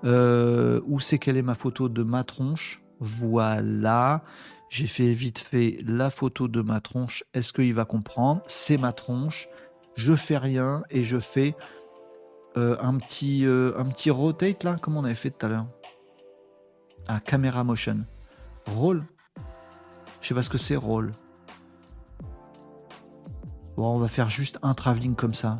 [0.03, 2.80] Où c'est qu'elle est ma photo de ma tronche?
[3.01, 4.23] Voilà.
[4.69, 7.25] J'ai fait vite fait la photo de ma tronche.
[7.33, 8.41] Est-ce qu'il va comprendre?
[8.45, 9.49] C'est ma tronche.
[9.95, 11.55] Je fais rien et je fais
[12.57, 15.67] euh, un, petit, euh, un petit rotate là, comme on avait fait tout à l'heure.
[17.07, 18.05] Ah, camera motion.
[18.67, 19.03] Roll.
[20.21, 21.11] Je sais pas ce que c'est, roll.
[23.75, 25.57] Bon, on va faire juste un travelling comme ça.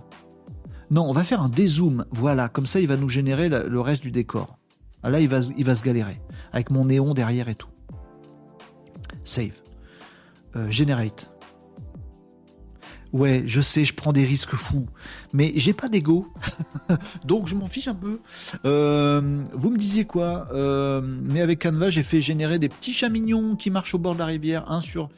[0.92, 2.06] Non, on va faire un dézoom.
[2.12, 4.58] Voilà, comme ça, il va nous générer le reste du décor.
[5.04, 6.22] Là, il va, se galérer.
[6.52, 7.70] Avec mon néon derrière et tout.
[9.24, 9.62] Save.
[10.56, 11.32] Euh, generate.
[13.14, 14.86] Ouais, je sais, je prends des risques fous,
[15.34, 16.32] mais j'ai pas d'ego,
[17.26, 18.22] donc je m'en fiche un peu.
[18.64, 20.48] Euh, vous me disiez quoi?
[20.54, 24.14] Euh, Mais avec Canva, j'ai fait générer des petits chats mignons qui marchent au bord
[24.14, 24.72] de la rivière.
[24.72, 25.10] Un sur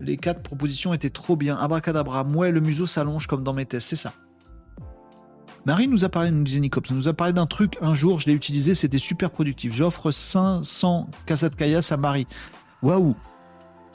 [0.00, 1.56] les quatre propositions était trop bien.
[1.56, 4.12] Abracadabra, ouais, le museau s'allonge comme dans mes tests, c'est ça.
[5.66, 8.26] Marie nous a parlé, nous disait Nicops, nous a parlé d'un truc un jour, je
[8.26, 9.74] l'ai utilisé, c'était super productif.
[9.74, 12.26] J'offre 500 Kayas à Marie.
[12.82, 13.14] Waouh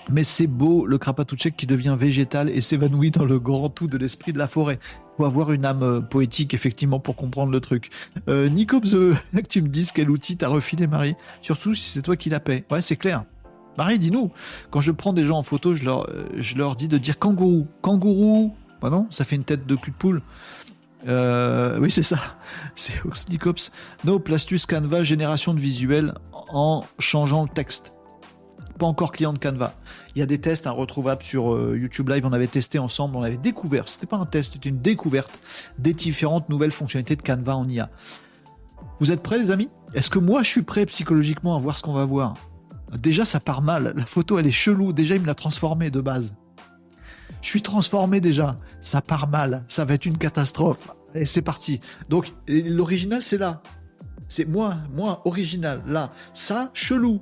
[0.10, 3.98] mais c'est beau le Krapatouchek qui devient végétal et s'évanouit dans le grand tout de
[3.98, 4.80] l'esprit de la forêt.
[5.18, 7.90] Faut avoir une âme euh, poétique effectivement pour comprendre le truc.
[8.30, 9.16] Euh, Nico que
[9.50, 12.66] tu me dises quel outil t'as refilé Marie, surtout si c'est toi qui la paie.
[12.70, 13.24] Ouais, c'est clair.
[13.78, 14.32] Marie, dis-nous.
[14.70, 17.20] Quand je prends des gens en photo, je leur, euh, je leur dis de dire
[17.20, 17.68] kangourou.
[17.82, 18.54] Kangourou.
[18.82, 20.22] Bah non, ça fait une tête de cul de poule.
[21.08, 22.20] Euh, oui, c'est ça.
[22.76, 23.72] C'est Oxnicops.
[24.04, 26.14] No, Plastus Canva, génération de visuels
[26.50, 27.94] en changeant le texte.
[28.80, 29.74] pas encore client de Canva.
[30.16, 32.26] Il y a des tests hein, retrouvables sur euh, YouTube Live.
[32.26, 33.88] On avait testé ensemble, on avait découvert.
[33.88, 35.40] C'était pas un test, c'était une découverte
[35.78, 37.90] des différentes nouvelles fonctionnalités de Canva en IA.
[39.00, 39.70] Vous êtes prêts, les amis?
[39.94, 42.36] Est-ce que moi, je suis prêt psychologiquement à voir ce qu'on va voir?
[42.98, 43.94] Déjà, ça part mal.
[43.96, 44.94] La photo, elle est chelou.
[44.94, 46.36] Déjà, il me l'a transformée de base.
[47.42, 48.58] Je suis transformé déjà.
[48.82, 49.66] Ça part mal.
[49.68, 50.95] Ça va être une catastrophe.
[51.24, 51.80] C'est parti.
[52.10, 53.62] Donc, l'original, c'est là.
[54.28, 55.82] C'est moi, moi, original.
[55.86, 56.12] Là.
[56.34, 57.22] Ça, chelou.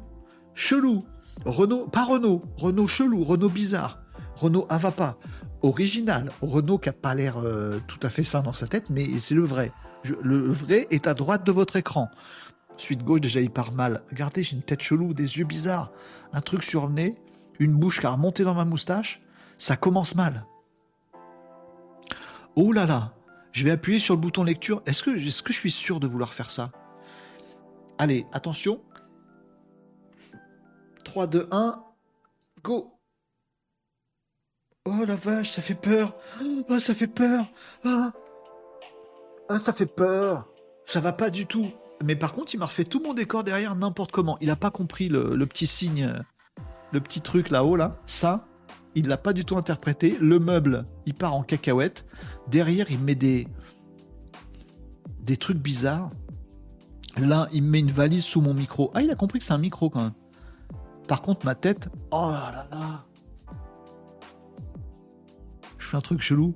[0.56, 1.06] Chelou.
[1.46, 2.42] Renault, pas Renault.
[2.58, 3.24] Renault chelou.
[3.24, 4.00] Renault bizarre.
[4.36, 5.18] Renault Avapa.
[5.62, 6.32] Original.
[6.42, 9.36] Renault qui a pas l'air euh, tout à fait sain dans sa tête, mais c'est
[9.36, 9.72] le vrai.
[10.22, 12.10] le vrai est à droite de votre écran.
[12.78, 14.02] Suite gauche, déjà, il part mal.
[14.10, 15.92] Regardez, j'ai une tête chelou, des yeux bizarres,
[16.32, 17.16] un truc sur le nez,
[17.60, 19.22] une bouche qui a remonté dans ma moustache.
[19.58, 20.46] Ça commence mal.
[22.56, 23.14] Oh là là,
[23.54, 24.82] je vais appuyer sur le bouton lecture.
[24.86, 26.72] Est-ce que, je suis sûr de vouloir faire ça?
[27.98, 28.84] Allez, attention.
[31.06, 31.84] 3, 2, 1,
[32.64, 33.00] go
[34.86, 36.18] Oh la vache, ça fait peur
[36.68, 37.46] Oh, ça fait peur
[37.86, 38.12] ah.
[39.48, 40.50] ah, ça fait peur
[40.84, 41.72] Ça va pas du tout
[42.04, 44.38] mais par contre, il m'a refait tout mon décor derrière n'importe comment.
[44.42, 46.14] Il n'a pas compris le, petit signe,
[46.92, 47.98] le petit truc là-haut, là.
[48.06, 48.46] Ça,
[48.94, 50.18] il l'a pas du tout interprété.
[50.20, 52.06] Le meuble, il part en cacahuète.
[52.48, 53.48] Derrière, il met des,
[55.22, 56.12] des trucs bizarres.
[57.18, 58.92] Là, il met une valise sous mon micro.
[58.94, 60.14] Ah, il a compris que c'est un micro quand même.
[61.08, 63.06] Par contre, ma tête, oh là là.
[65.78, 66.56] Je fais un truc chelou.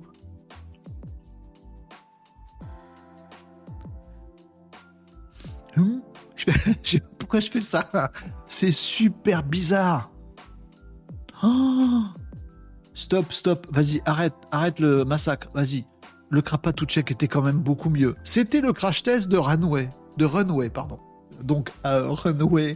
[7.18, 8.10] pourquoi je fais ça
[8.46, 10.10] C'est super bizarre.
[11.42, 12.04] Oh
[12.98, 15.84] stop, stop, vas-y, arrête, arrête le massacre, vas-y.
[16.30, 16.42] Le
[16.86, 18.16] check était quand même beaucoup mieux.
[18.22, 19.88] C'était le crash test de Runway,
[20.18, 20.98] de Runway, pardon.
[21.42, 22.74] Donc runwayml.com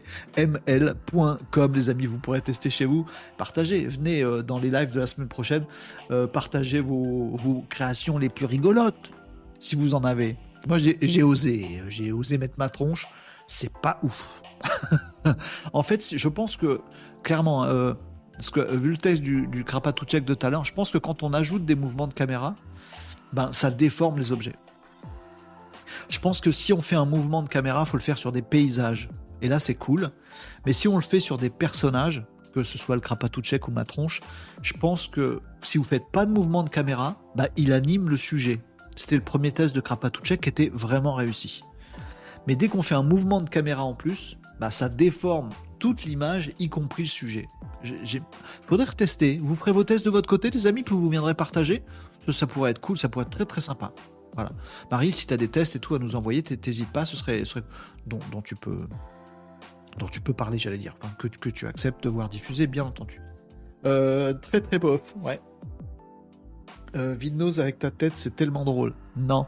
[1.75, 3.05] les amis, vous pourrez tester chez vous.
[3.37, 5.65] Partagez, venez euh, dans les lives de la semaine prochaine,
[6.13, 9.11] euh, partagez vos, vos créations les plus rigolotes,
[9.59, 10.37] si vous en avez.
[10.69, 13.09] Moi j'ai osé, j'ai osé mettre ma tronche
[13.47, 14.43] c'est pas ouf.
[15.73, 16.81] en fait, je pense que,
[17.23, 17.95] clairement, euh,
[18.43, 19.49] parce que vu le test du,
[20.05, 22.57] check de talent, je pense que quand on ajoute des mouvements de caméra,
[23.33, 24.57] ben, ça déforme les objets.
[26.09, 28.43] Je pense que si on fait un mouvement de caméra, faut le faire sur des
[28.43, 29.11] paysages.
[29.43, 30.11] Et là, c'est cool.
[30.67, 33.03] Mais si on le fait sur des personnages, que ce soit le
[33.43, 34.21] check ou ma tronche,
[34.61, 38.17] je pense que si vous faites pas de mouvement de caméra, ben, il anime le
[38.17, 38.59] sujet.
[38.97, 39.83] C'était le premier test de
[40.25, 41.63] check qui était vraiment réussi.
[42.49, 45.51] Mais dès qu'on fait un mouvement de caméra en plus, bah, ça déforme
[45.83, 47.49] toute l'image, y compris le sujet.
[47.83, 48.23] Il
[48.63, 49.41] faudrait retester.
[49.43, 51.83] Vous ferez vos tests de votre côté, les amis, puis vous viendrez partager.
[52.29, 53.93] Ça, pourrait être cool, ça pourrait être très très sympa.
[54.35, 54.53] Voilà.
[54.93, 57.43] Marie, si tu as des tests et tout à nous envoyer, t'hésites pas, ce serait,
[58.07, 58.87] dont, tu peux
[59.99, 63.21] dont tu peux parler, j'allais dire, que, que, tu acceptes de voir diffuser, bien entendu.
[63.85, 65.41] Euh, très très bof, ouais.
[66.95, 67.17] Euh,
[67.59, 68.95] avec ta tête, c'est tellement drôle.
[69.17, 69.47] Non.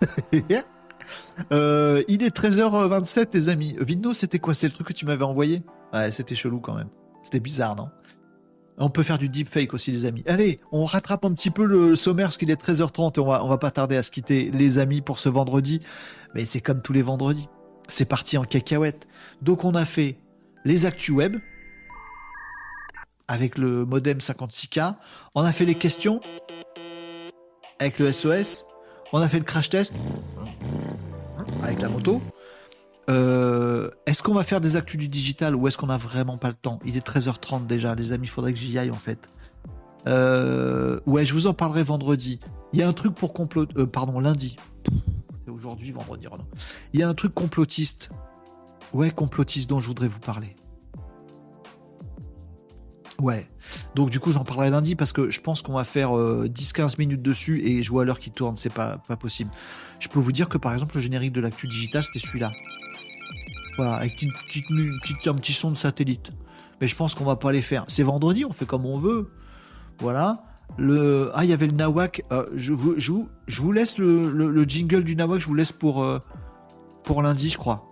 [1.52, 3.76] Euh, il est 13h27, les amis.
[3.80, 4.54] Vino, c'était quoi?
[4.54, 5.62] C'était le truc que tu m'avais envoyé?
[5.92, 6.88] Ouais, c'était chelou quand même.
[7.22, 7.88] C'était bizarre, non?
[8.80, 10.22] On peut faire du deepfake aussi, les amis.
[10.26, 13.44] Allez, on rattrape un petit peu le sommaire, parce qu'il est 13h30 et on va,
[13.44, 15.80] on va pas tarder à se quitter, les amis, pour ce vendredi.
[16.34, 17.48] Mais c'est comme tous les vendredis.
[17.88, 19.08] C'est parti en cacahuète.
[19.42, 20.18] Donc, on a fait
[20.64, 21.36] les actus web
[23.26, 24.94] avec le modem 56K.
[25.34, 26.20] On a fait les questions
[27.78, 28.64] avec le SOS.
[29.12, 29.94] On a fait le crash test
[31.62, 32.20] avec la moto.
[33.08, 36.48] Euh, est-ce qu'on va faire des actus du digital ou est-ce qu'on a vraiment pas
[36.48, 36.78] le temps?
[36.84, 39.30] Il est 13h30 déjà, les amis, il faudrait que j'y aille en fait.
[40.06, 42.40] Euh, ouais, je vous en parlerai vendredi.
[42.72, 43.66] Il y a un truc pour complot...
[43.76, 44.56] Euh, pardon, lundi.
[45.44, 46.26] C'est aujourd'hui, vendredi,
[46.92, 48.10] Il y a un truc complotiste.
[48.92, 50.56] Ouais, complotiste dont je voudrais vous parler.
[53.20, 53.48] Ouais.
[53.94, 56.88] Donc du coup, j'en parlerai lundi parce que je pense qu'on va faire 10-15 euh,
[56.98, 59.50] minutes dessus et je vois l'heure qui tourne, c'est pas, pas possible.
[59.98, 62.52] Je peux vous dire que par exemple, le générique de l'actu digital, c'était celui-là.
[63.76, 66.32] Voilà, avec une petite, un petit son de satellite.
[66.80, 67.84] Mais je pense qu'on va pas les faire.
[67.88, 69.30] C'est vendredi, on fait comme on veut.
[69.98, 70.44] Voilà.
[70.76, 71.30] Le...
[71.34, 72.24] Ah, il y avait le Nawak.
[72.30, 73.12] Euh, je, vous, je,
[73.62, 76.18] vous, laisse le, jingle du Nawak, je vous laisse pour, euh,
[77.04, 77.84] pour lundi, je crois.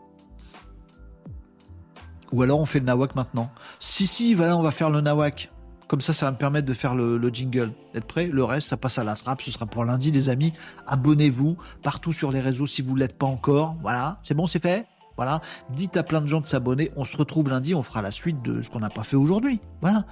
[2.33, 3.51] Ou alors on fait le nawak maintenant.
[3.79, 5.51] Si, si, voilà, on va faire le nawak.
[5.89, 7.73] Comme ça, ça va me permettre de faire le, jingle.
[7.95, 9.41] D'être prêt Le reste, ça passe à la strap.
[9.41, 10.53] Ce sera pour lundi, les amis.
[10.87, 13.77] Abonnez-vous partout sur les réseaux si vous ne l'êtes pas encore.
[13.83, 14.87] Voilà, c'est bon, c'est fait
[15.17, 15.41] Voilà.
[15.71, 16.91] Dites à plein de gens de s'abonner.
[16.97, 17.75] On se retrouve lundi.
[17.75, 19.61] On fera la suite de ce qu'on n'a pas fait aujourd'hui.
[19.81, 20.07] Voilà.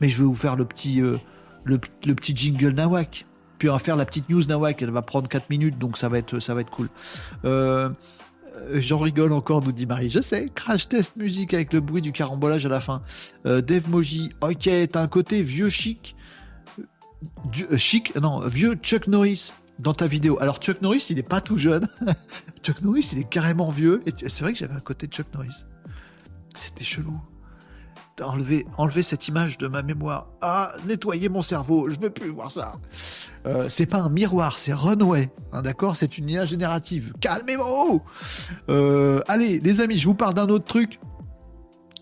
[0.00, 1.18] Mais je vais vous faire le petit, euh,
[2.22, 3.26] jingle nawak.
[3.58, 4.80] Puis on va faire la petite news nawak.
[4.80, 6.88] Elle va prendre 4 minutes, donc ça va être, ça va être cool.
[7.44, 7.90] Euh,
[8.74, 10.10] J'en rigole encore, nous dit Marie.
[10.10, 13.02] Je sais, crash test musique avec le bruit du carambolage à la fin.
[13.46, 16.16] Euh, Dave Moji, ok, t'as un côté vieux chic.
[17.70, 20.38] Euh, chic, non, vieux Chuck Norris dans ta vidéo.
[20.40, 21.88] Alors Chuck Norris, il est pas tout jeune.
[22.62, 24.02] Chuck Norris, il est carrément vieux.
[24.26, 25.64] C'est vrai que j'avais un côté Chuck Norris.
[26.54, 27.20] C'était chelou.
[28.20, 30.28] Enlever, cette image de ma mémoire.
[30.40, 32.74] Ah, nettoyer mon cerveau, je veux plus voir ça.
[33.46, 35.30] Euh, c'est pas un miroir, c'est Runway.
[35.52, 35.96] Hein, D'accord?
[35.96, 37.12] C'est une IA générative.
[37.20, 38.02] Calmez-vous
[38.68, 41.00] euh, Allez, les amis, je vous parle d'un autre truc.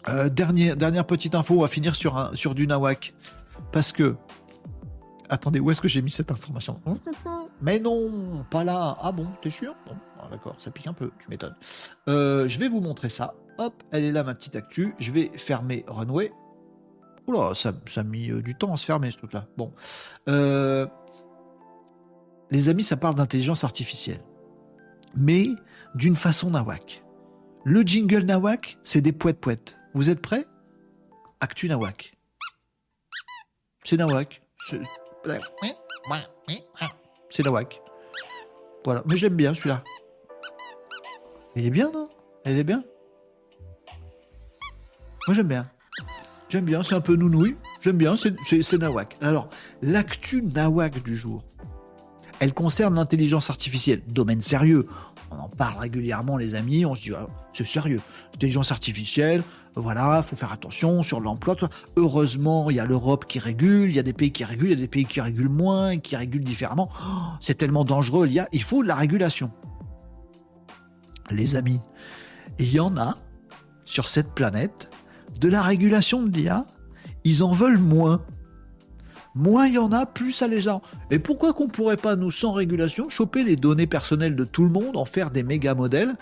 [0.09, 3.15] Euh, dernière, petite info, on va finir sur, du Nawak.
[3.73, 4.17] Parce que.
[5.29, 6.81] Attendez, où est-ce que j'ai mis cette information?
[7.61, 8.97] Mais non, pas là.
[9.03, 9.75] Ah bon, t'es sûr?
[9.87, 11.57] Bon, ah, d'accord, ça pique un peu, tu m'étonnes.
[12.07, 13.35] Je vais vous montrer ça.
[13.59, 14.95] Hop, elle est là, ma petite actu.
[14.99, 16.33] Je vais fermer Runway.
[17.27, 19.47] Oula, ça, ça a mis euh, du temps à se fermer, ce truc-là.
[19.57, 19.73] Bon.
[20.29, 20.87] Euh,
[22.51, 24.21] les amis, ça parle d'intelligence artificielle.
[25.17, 25.49] Mais
[25.95, 27.03] d'une façon nawak.
[27.65, 29.79] Le jingle nawak, c'est des poètes poètes.
[29.95, 30.45] Vous êtes prêts?
[31.41, 32.17] Actu nawak.
[33.83, 34.43] C'est nawak.
[34.59, 34.81] C'est
[37.43, 37.83] nawak.
[38.85, 39.03] Voilà.
[39.07, 39.83] Mais j'aime bien celui-là.
[41.57, 42.09] Il est bien, non?
[42.45, 42.85] Elle est bien?
[45.27, 45.67] Moi, j'aime bien.
[46.49, 47.57] J'aime bien, c'est un peu nounouille.
[47.81, 49.17] J'aime bien, c'est- nawak.
[49.21, 49.49] Alors,
[49.83, 51.43] l'actu nawak du jour,
[52.39, 54.03] elle concerne l'intelligence artificielle.
[54.07, 54.87] Domaine sérieux.
[55.33, 56.87] On en parle régulièrement, les amis.
[56.87, 58.01] On se dit, ah, c'est sérieux.
[58.35, 59.43] Intelligence artificielle,
[59.75, 61.57] voilà, faut faire attention sur l'emploi.
[61.97, 64.79] Heureusement, il y a l'Europe qui régule, il y a des pays qui régulent, il
[64.79, 66.89] y a des pays qui régulent moins, qui régulent différemment.
[67.05, 67.09] Oh,
[67.41, 69.51] c'est tellement dangereux, il, y a, il faut de la régulation.
[71.31, 71.81] Les amis,
[72.59, 73.19] il y en a
[73.85, 74.91] sur cette planète
[75.39, 76.67] de la régulation de l'IA,
[77.25, 78.23] ils en veulent moins.
[79.35, 80.81] Moins il y en a, plus ça les a.
[81.11, 84.71] Et pourquoi qu'on pourrait pas, nous, sans régulation, choper les données personnelles de tout le
[84.71, 86.15] monde, en faire des méga modèles,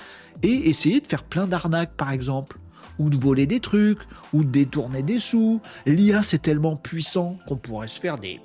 [0.42, 2.58] et essayer de faire plein d'arnaques, par exemple
[2.98, 3.98] ou de voler des trucs,
[4.32, 5.60] ou de détourner des sous.
[5.86, 8.40] L'IA, c'est tellement puissant qu'on pourrait se faire des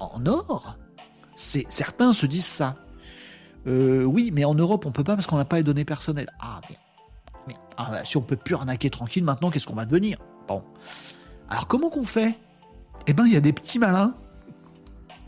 [0.00, 0.76] en or.
[1.36, 2.76] Certains se disent ça.
[3.66, 6.30] Euh, oui, mais en Europe, on peut pas parce qu'on n'a pas les données personnelles.
[6.40, 6.76] Ah, mais
[7.76, 10.18] ah, bah, si on peut plus arnaquer tranquille, maintenant, qu'est-ce qu'on va devenir?
[10.48, 10.62] Bon.
[11.48, 12.38] Alors, comment qu'on fait?
[13.06, 14.14] Eh ben, il y a des petits malins,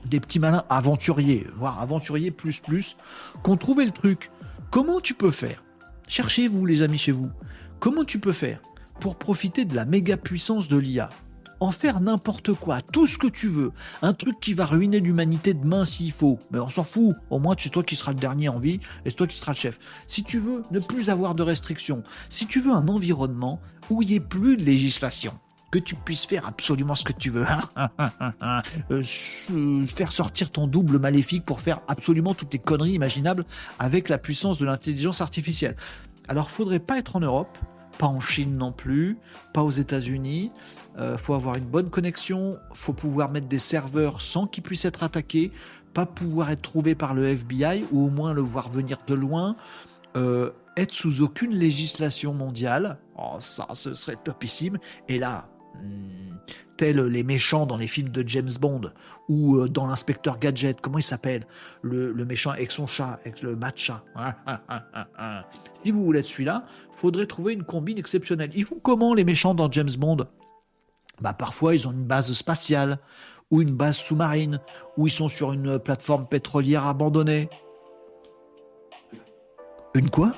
[0.05, 2.97] des petits malins aventuriers, voire aventuriers plus plus,
[3.43, 4.31] qui ont trouvé le truc.
[4.71, 5.63] Comment tu peux faire?
[6.09, 7.31] Cherchez-vous, les amis, chez vous.
[7.81, 8.61] Comment tu peux faire
[9.01, 11.11] pour profiter de la méga puissance de l'IA
[11.61, 13.73] en faire n'importe quoi, tout ce que tu veux,
[14.03, 17.55] un truc qui va ruiner l'humanité demain s'il faut, mais on s'en fout, au moins
[17.59, 19.79] c'est toi qui seras le dernier en vie et c'est toi qui seras le chef.
[20.07, 23.61] Si tu veux ne plus avoir de restrictions, si tu veux un environnement
[23.91, 25.33] où il n'y ait plus de législation,
[25.73, 27.45] que tu puisses faire absolument ce que tu veux,
[28.91, 33.45] Euh, se- faire sortir ton double maléfique pour faire absolument toutes les conneries imaginables
[33.79, 35.77] avec la puissance de l'intelligence artificielle.
[36.29, 37.59] Alors faudrait pas être en Europe,
[37.99, 39.19] pas en Chine non plus,
[39.53, 40.51] pas aux États-Unis.
[40.99, 45.03] Euh, faut avoir une bonne connexion, faut pouvoir mettre des serveurs sans qu'ils puissent être
[45.03, 45.53] attaqués,
[45.93, 49.57] pas pouvoir être trouvé par le FBI ou au moins le voir venir de loin,
[50.17, 52.99] euh, être sous aucune législation mondiale.
[53.19, 54.79] Oh, ça, ce serait topissime.
[55.09, 56.37] Et là, hmm,
[56.79, 58.93] tels les méchants dans les films de James Bond
[59.29, 61.47] ou euh, dans l'inspecteur Gadget, comment il s'appelle?
[61.83, 64.03] Le, méchant avec son chat, avec le matcha.
[65.83, 68.51] si vous voulez être celui-là, faudrait trouver une combine exceptionnelle.
[68.55, 70.27] Ils font comment les méchants dans James Bond?
[71.21, 72.99] Bah, Parfois, ils ont une base spatiale
[73.51, 74.61] ou une base sous-marine,
[74.97, 77.49] ou ils sont sur une plateforme pétrolière abandonnée.
[79.95, 80.33] Une quoi?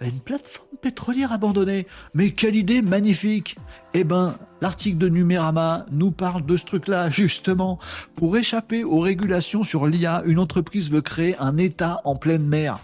[0.00, 1.86] Une plateforme pétrolière abandonnée.
[2.14, 3.56] Mais quelle idée magnifique
[3.94, 7.78] Eh ben, l'article de Numérama nous parle de ce truc-là, justement.
[8.14, 12.78] Pour échapper aux régulations sur l'IA, une entreprise veut créer un État en pleine mer.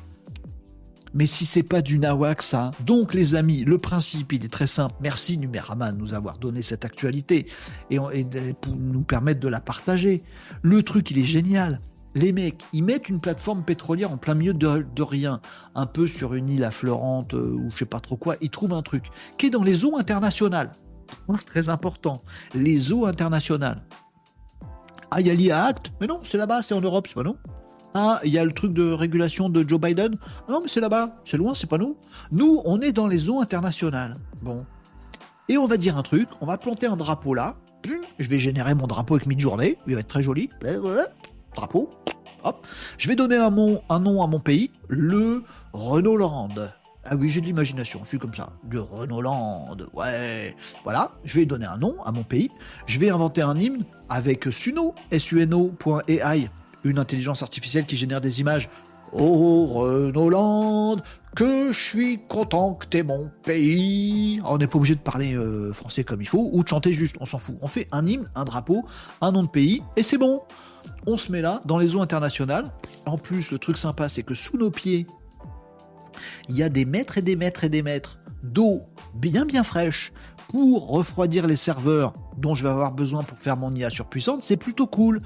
[1.15, 2.71] Mais si c'est pas du nawak, ça.
[2.87, 4.95] Donc, les amis, le principe, il est très simple.
[5.01, 7.47] Merci Numérama de nous avoir donné cette actualité
[7.91, 10.23] et, et de- pour nous permettre de la partager.
[10.63, 11.81] Le truc, il est génial.
[12.15, 15.41] Les mecs, ils mettent une plateforme pétrolière en plein milieu de, rien,
[15.75, 18.37] un peu sur une île affleurante euh, ou je sais pas trop quoi.
[18.43, 19.07] Ils trouvent un truc
[19.39, 20.73] qui est dans les eaux internationales.
[21.29, 22.23] Oh, Très important.
[22.55, 23.83] Les eaux internationales.
[25.11, 25.93] Ah, il y a l'IA Act?
[26.01, 27.37] Mais non, c'est là-bas, c'est en Europe, c'est pas nous.
[27.95, 30.17] Ah, il y a le truc de régulation de Joe Biden
[30.49, 31.97] Ah Non, mais c'est là-bas, c'est loin, c'est pas nous.
[32.31, 34.17] Nous, on est dans les eaux internationales.
[34.41, 34.65] Bon.
[35.49, 37.57] Et on va dire un truc, on va planter un drapeau là.
[38.19, 40.49] Je vais générer mon drapeau avec mid-journée, il va être très joli.
[41.55, 41.91] Drapeau.
[42.45, 42.67] Hop.
[42.99, 46.55] Je vais donner un, nom à mon pays, le Renault-Land.
[47.05, 48.51] Ah oui, j'ai de l'imagination, je suis comme ça.
[48.71, 50.57] Le Renault-Land, ouais.
[50.85, 52.51] Voilà, je vais donner un nom à mon pays.
[52.87, 56.49] Je vais inventer un hymne avec Suno, suno.ai,
[56.85, 58.69] une intelligence artificielle qui génère des images
[59.13, 60.97] Oh Renaud
[61.37, 64.41] que je suis content que t'es mon pays.
[64.45, 67.17] on n'est pas obligé de parler euh, français comme il faut ou de chanter juste,
[67.21, 67.57] on s'en fout.
[67.61, 68.85] On fait un hymne, un drapeau,
[69.21, 70.43] un nom de pays et c'est bon.
[71.07, 72.71] On se met là dans les eaux internationales.
[73.07, 75.07] En plus, le truc sympa, c'est que sous nos pieds,
[76.49, 78.83] il y a des mètres et des mètres et des mètres d'eau
[79.15, 80.13] bien bien fraîche
[80.49, 84.43] pour refroidir les serveurs dont je vais avoir besoin pour faire mon IA surpuissante.
[84.43, 85.23] C'est plutôt cool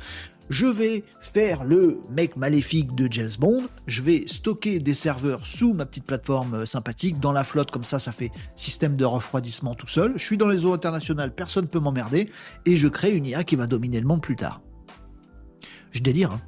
[0.49, 5.73] je vais faire le mec maléfique de James Bond, je vais stocker des serveurs sous
[5.73, 9.75] ma petite plateforme euh, sympathique, dans la flotte, comme ça, ça fait système de refroidissement
[9.75, 10.13] tout seul.
[10.17, 12.31] Je suis dans les eaux internationales, personne ne peut m'emmerder,
[12.65, 14.61] et je crée une IA qui va dominer le monde plus tard.
[15.91, 16.41] Je délire, hein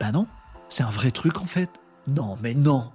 [0.00, 0.26] Ben non,
[0.68, 1.70] c'est un vrai truc en fait.
[2.06, 2.90] Non, mais non,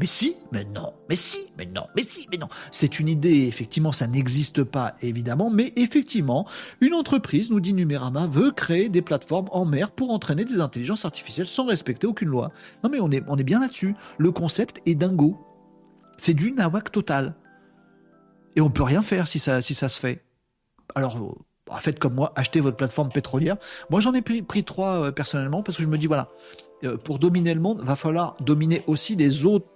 [0.00, 2.48] mais si, mais non, mais si, mais non, mais si, mais non.
[2.70, 6.48] C'est une idée, effectivement, ça n'existe pas, évidemment, mais effectivement,
[6.80, 11.04] une entreprise, nous dit Numérama, veut créer des plateformes en mer pour entraîner des intelligences
[11.04, 12.50] artificielles sans respecter aucune loi.
[12.82, 13.94] Non mais on est, on est bien là-dessus.
[14.16, 15.38] Le concept est dingo.
[16.16, 17.34] C'est du nawak total.
[18.56, 20.24] Et on peut rien faire si ça, si ça se fait.
[20.94, 21.36] Alors,
[21.66, 23.58] bah, faites comme moi, achetez votre plateforme pétrolière.
[23.90, 26.30] Moi, j'en ai pris, pris trois euh, personnellement parce que je me dis, voilà,
[26.84, 29.66] euh, pour dominer le monde, va falloir dominer aussi les autres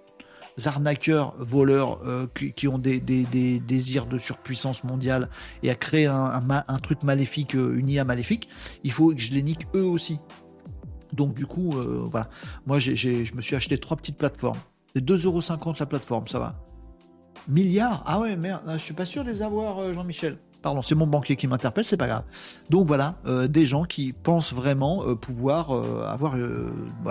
[0.65, 5.29] arnaqueurs, voleurs euh, qui, ont des, désirs de surpuissance mondiale
[5.63, 8.47] et à créer un, truc maléfique, euh, une IA maléfique,
[8.83, 10.19] il faut que je les nique eux aussi.
[11.13, 12.29] Donc du coup, euh, voilà.
[12.65, 14.59] Moi, je me suis acheté trois petites plateformes.
[14.93, 16.55] C'est 2,50€ la plateforme, ça va.
[17.47, 18.03] Milliards?
[18.05, 20.37] Ah ouais, merde, je suis pas sûr de les avoir, Jean-Michel.
[20.65, 22.23] Pardon, c'est mon banquier qui m'interpelle, c'est pas grave.
[22.71, 26.33] Donc voilà, euh, des gens qui pensent vraiment euh, pouvoir euh, avoir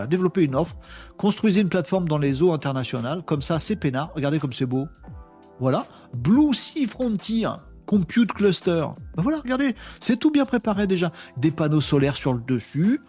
[0.08, 0.74] développer une offre.
[1.18, 4.10] Construisez une plateforme dans les eaux internationales, comme ça c'est peinard.
[4.16, 4.88] Regardez comme c'est beau.
[5.60, 7.48] Voilà, Blue Sea Frontier.
[7.86, 8.86] Compute Cluster.
[9.14, 11.12] Ben voilà, regardez, c'est tout bien préparé déjà.
[11.36, 13.00] Des panneaux solaires sur le dessus,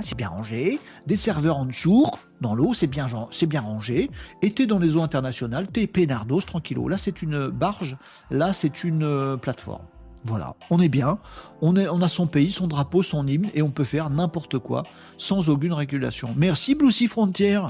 [0.00, 0.80] c'est bien rangé.
[1.06, 2.06] Des serveurs en dessous,
[2.40, 4.10] dans l'eau, c'est bien, c'est bien rangé.
[4.42, 6.88] Et t'es dans les eaux internationales, t'es pénardos, tranquillo.
[6.88, 7.96] Là, c'est une barge,
[8.32, 9.84] là, c'est une plateforme.
[10.24, 11.18] Voilà, on est bien,
[11.62, 14.58] on, est, on a son pays, son drapeau, son hymne, et on peut faire n'importe
[14.58, 14.84] quoi
[15.18, 16.32] sans aucune régulation.
[16.36, 17.60] Merci Blue Sea Frontier.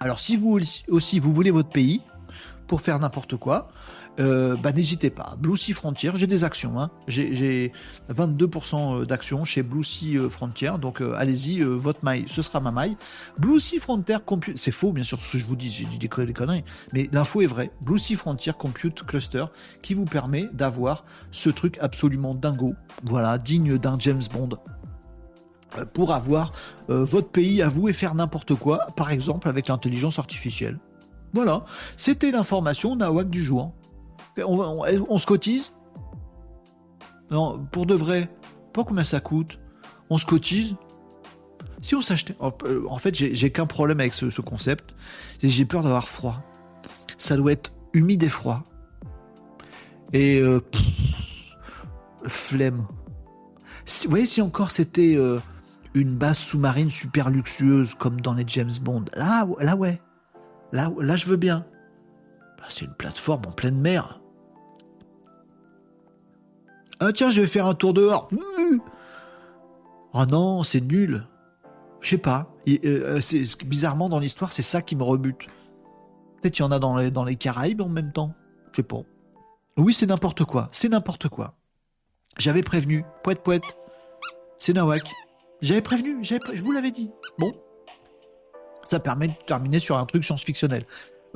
[0.00, 0.58] Alors si vous
[0.88, 2.00] aussi vous voulez votre pays
[2.66, 3.68] pour faire n'importe quoi,
[4.20, 5.36] euh, bah, n'hésitez pas.
[5.38, 6.80] Blue Sea Frontier, j'ai des actions.
[6.80, 6.90] Hein.
[7.08, 7.72] J'ai
[8.10, 10.72] 22% euh, d'actions chez Blue Sea euh, Frontier.
[10.80, 12.96] Donc allez-y, votre maille, ce sera ma maille.
[13.38, 15.98] Blue Sea Frontier Compute, c'est faux bien sûr ce que je vous dis, j'ai dit
[15.98, 17.70] des conneries, mais l'info est vraie.
[17.82, 19.46] Blue Sea Frontier Compute Cluster
[19.82, 22.74] qui vous permet d'avoir ce truc absolument dingo,
[23.04, 24.50] voilà, digne d'un James Bond
[25.92, 26.52] pour avoir
[26.86, 30.78] votre pays à vous et faire n'importe quoi, par exemple avec l'intelligence artificielle.
[31.32, 31.64] Voilà,
[31.96, 33.72] c'était l'information Nawak du jour.
[34.38, 35.72] On, se cotise?
[37.30, 38.28] Non, pour de vrai,
[38.72, 39.58] pas combien ça coûte.
[40.10, 40.76] On se cotise.
[41.80, 42.34] Si on s'achetait.
[42.40, 44.94] Euh, en fait, j'ai qu'un problème avec ce, concept.
[45.42, 46.42] J'ai peur d'avoir froid.
[47.16, 48.64] Ça doit être humide et froid.
[50.12, 50.40] Et.
[50.40, 50.60] Euh,
[52.26, 52.86] flemme.
[53.86, 55.38] vous voyez, si encore c'était euh,
[55.94, 59.46] une base sous-marine super luxueuse comme dans les James Bond, là,
[59.76, 60.00] ouais.
[60.72, 61.64] Là, je veux bien.
[62.68, 64.20] C'est une plateforme en pleine mer.
[67.00, 68.28] Ah tiens, je vais faire un tour dehors.
[70.12, 71.26] Oh non, c'est nul.
[72.00, 72.54] Je sais pas.
[72.68, 73.20] Euh,
[73.64, 75.46] bizarrement, dans l'histoire, c'est ça qui me rebute.
[76.40, 78.34] Peut-être qu'il y en a dans les, dans les Caraïbes en même temps.
[78.72, 79.02] Je sais pas.
[79.76, 80.68] Oui, c'est n'importe quoi.
[80.70, 81.54] C'est n'importe quoi.
[82.38, 83.04] J'avais prévenu.
[83.22, 83.76] Poète, poète.
[84.58, 85.10] C'est Nawak.
[85.62, 86.22] J'avais prévenu.
[86.22, 87.10] Je vous l'avais dit.
[87.38, 87.52] Bon.
[88.84, 90.84] Ça permet de terminer sur un truc science-fictionnel.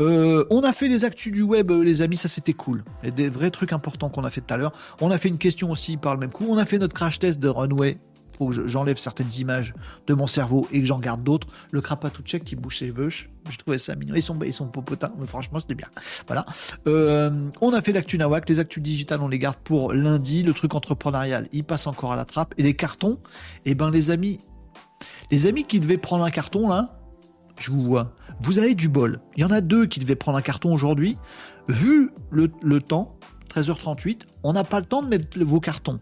[0.00, 2.84] Euh, on a fait les actus du web, euh, les amis, ça c'était cool.
[3.02, 4.72] Et des vrais trucs importants qu'on a fait tout à l'heure.
[5.00, 6.46] On a fait une question aussi par le même coup.
[6.48, 7.98] On a fait notre crash test de Runway.
[8.38, 9.74] Faut que j'enlève certaines images
[10.06, 11.48] de mon cerveau et que j'en garde d'autres.
[11.72, 11.82] Le
[12.24, 13.30] check qui bouge ses veuches.
[13.50, 14.14] Je trouvais ça mignon.
[14.14, 15.88] Ils sont, ils sont popotins, mais franchement, c'était bien.
[16.28, 16.46] Voilà.
[16.86, 18.48] Euh, on a fait l'actu Nawak.
[18.48, 20.44] Les actus digitales, on les garde pour lundi.
[20.44, 22.54] Le truc entrepreneurial, il passe encore à la trappe.
[22.58, 23.18] Et les cartons,
[23.64, 24.38] eh ben, les amis,
[25.32, 27.00] les amis qui devaient prendre un carton, là,
[27.58, 28.14] je vous vois.
[28.42, 29.20] Vous avez du bol.
[29.36, 31.18] Il y en a deux qui devaient prendre un carton aujourd'hui.
[31.68, 33.18] Vu le, temps,
[33.50, 36.00] 13h38, on n'a pas le temps de mettre vos cartons.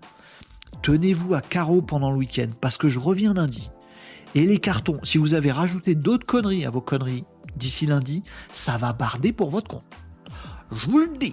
[0.82, 3.70] Tenez-vous à carreau pendant le week-end parce que je reviens lundi.
[4.34, 7.24] Et les cartons, si vous avez rajouté d'autres conneries à vos conneries
[7.56, 8.22] d'ici lundi,
[8.52, 9.84] ça va barder pour votre compte.
[10.72, 11.32] Je vous le dis.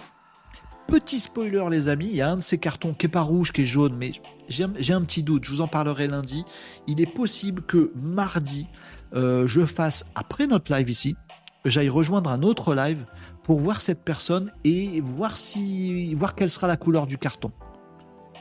[0.86, 3.52] Petit spoiler les amis, il y a un de ces cartons qui est pas rouge,
[3.52, 4.12] qui est jaune, mais
[4.48, 6.44] j'ai un petit doute, je vous en parlerai lundi.
[6.86, 8.66] Il est possible que mardi,
[9.14, 11.16] euh, je fasse, après notre live ici,
[11.64, 13.04] j'aille rejoindre un autre live
[13.42, 17.52] pour voir cette personne et voir, si, voir quelle sera la couleur du carton.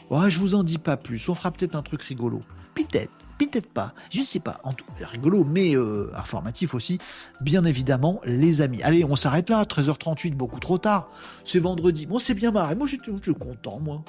[0.10, 2.41] Ouais, je vous en dis pas plus, on fera peut-être un truc rigolo.
[2.76, 4.60] Peut-être, Peut-être pas, je sais pas.
[4.64, 7.00] En tout rigolo, mais euh, informatif aussi,
[7.41, 8.82] bien évidemment, les amis.
[8.84, 11.08] Allez, on s'arrête là, 13h38, beaucoup trop tard.
[11.44, 12.06] C'est vendredi.
[12.06, 12.76] Bon, c'est bien marré.
[12.76, 14.04] Moi, j'étais content, moi.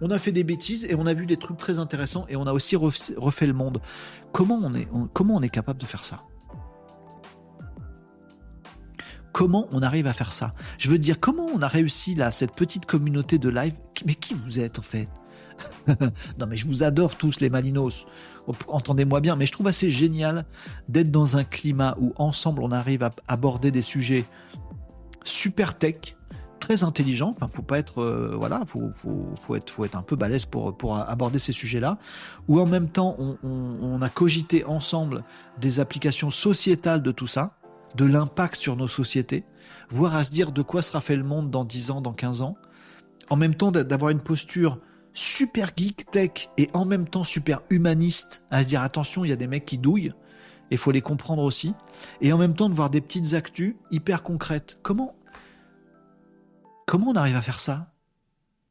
[0.00, 2.46] On a fait des bêtises et on a vu des trucs très intéressants et on
[2.46, 3.80] a aussi refait le monde.
[4.32, 6.20] Comment on est, capable de faire ça?
[9.32, 10.54] Comment on arrive à faire ça?
[10.78, 13.74] Je veux dire, comment on a réussi là, cette petite communauté de live?
[14.06, 15.08] Mais qui vous êtes en fait?
[16.38, 18.06] Non mais je vous adore tous les Malinos,
[18.66, 20.44] entendez-moi bien, mais je trouve assez génial
[20.88, 24.24] d'être dans un climat où ensemble on arrive à aborder des sujets
[25.24, 26.16] super tech,
[26.64, 28.90] très intelligents, enfin faut pas être, euh, voilà, faut,
[29.36, 31.98] faut, être, faut être un peu balèze pour, pour aborder ces sujets-là,
[32.48, 35.24] où en même temps on, on a cogité ensemble
[35.60, 37.58] des applications sociétales de tout ça,
[37.96, 39.44] de l'impact sur nos sociétés,
[39.90, 42.40] voire à se dire de quoi sera fait le monde dans 10 ans, dans 15
[42.40, 42.56] ans,
[43.28, 44.78] en même temps d'avoir une posture
[45.12, 49.32] super geek tech et en même temps super humaniste, à se dire attention, il y
[49.34, 50.14] a des mecs qui douillent,
[50.70, 51.74] et faut les comprendre aussi,
[52.22, 54.78] et en même temps de voir des petites actus hyper concrètes.
[54.82, 55.14] Comment
[56.86, 57.92] Comment on arrive à faire ça?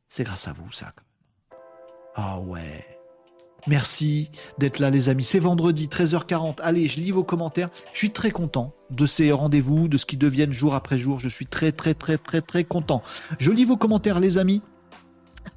[0.08, 0.94] C'est grâce à vous, ça.
[2.16, 2.86] Ah ouais.
[3.66, 5.24] Merci d'être là, les amis.
[5.24, 6.60] C'est vendredi, 13h40.
[6.62, 7.70] Allez, je lis vos commentaires.
[7.94, 11.20] Je suis très content de ces rendez-vous, de ce qui deviennent jour après jour.
[11.20, 13.02] Je suis très, très, très, très, très content.
[13.40, 14.62] Je lis vos commentaires, les amis.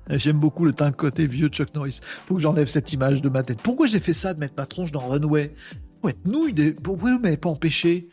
[0.09, 2.01] J'aime beaucoup le teint côté vieux Chuck Norris.
[2.27, 3.61] Faut que j'enlève cette image de ma tête.
[3.61, 5.53] Pourquoi j'ai fait ça de mettre ma tronche dans Runway?
[6.01, 6.73] Pour être nouille, des...
[6.73, 8.09] pourquoi vous m'avez pas empêché?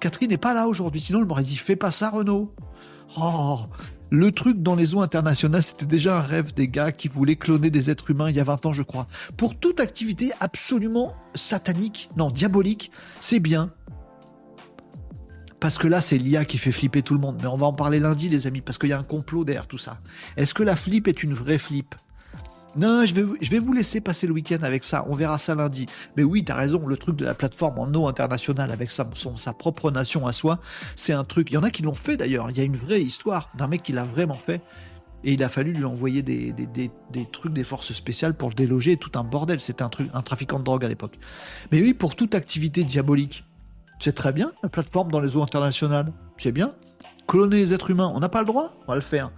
[0.00, 2.54] Catherine n'est pas là aujourd'hui, sinon elle m'aurait dit fais pas ça Renaud.
[3.16, 3.60] Oh,
[4.10, 7.70] le truc dans les eaux internationales, c'était déjà un rêve des gars qui voulaient cloner
[7.70, 9.06] des êtres humains il y a 20 ans, je crois.
[9.36, 12.90] Pour toute activité absolument satanique, non, diabolique,
[13.20, 13.72] c'est bien.
[15.60, 17.38] Parce que là, c'est l'IA qui fait flipper tout le monde.
[17.40, 19.66] Mais on va en parler lundi, les amis, parce qu'il y a un complot derrière
[19.66, 19.98] tout ça.
[20.36, 21.94] Est-ce que la flip est une vraie flip?
[22.78, 25.04] Non, je vais, vous laisser passer le week-end avec ça.
[25.08, 25.86] On verra ça lundi.
[26.16, 29.04] Mais oui, tu as raison, le truc de la plateforme en eau internationale avec sa,
[29.04, 30.60] propre nation à soi,
[30.94, 31.50] c'est un truc.
[31.50, 32.50] Il y en a qui l'ont fait d'ailleurs.
[32.50, 34.62] Il y a une vraie histoire d'un mec qui l'a vraiment fait.
[35.24, 36.54] Et il a fallu lui envoyer des,
[37.32, 39.60] trucs des forces spéciales pour le déloger, tout un bordel.
[39.60, 41.18] C'était un, un trafiquant de drogue à l'époque.
[41.72, 43.44] Mais oui, pour toute activité diabolique,
[43.98, 46.12] c'est très bien, la plateforme dans les eaux internationales.
[46.36, 46.74] C'est bien.
[47.26, 49.32] Cloner les êtres humains, on n'a pas le droit On va le faire.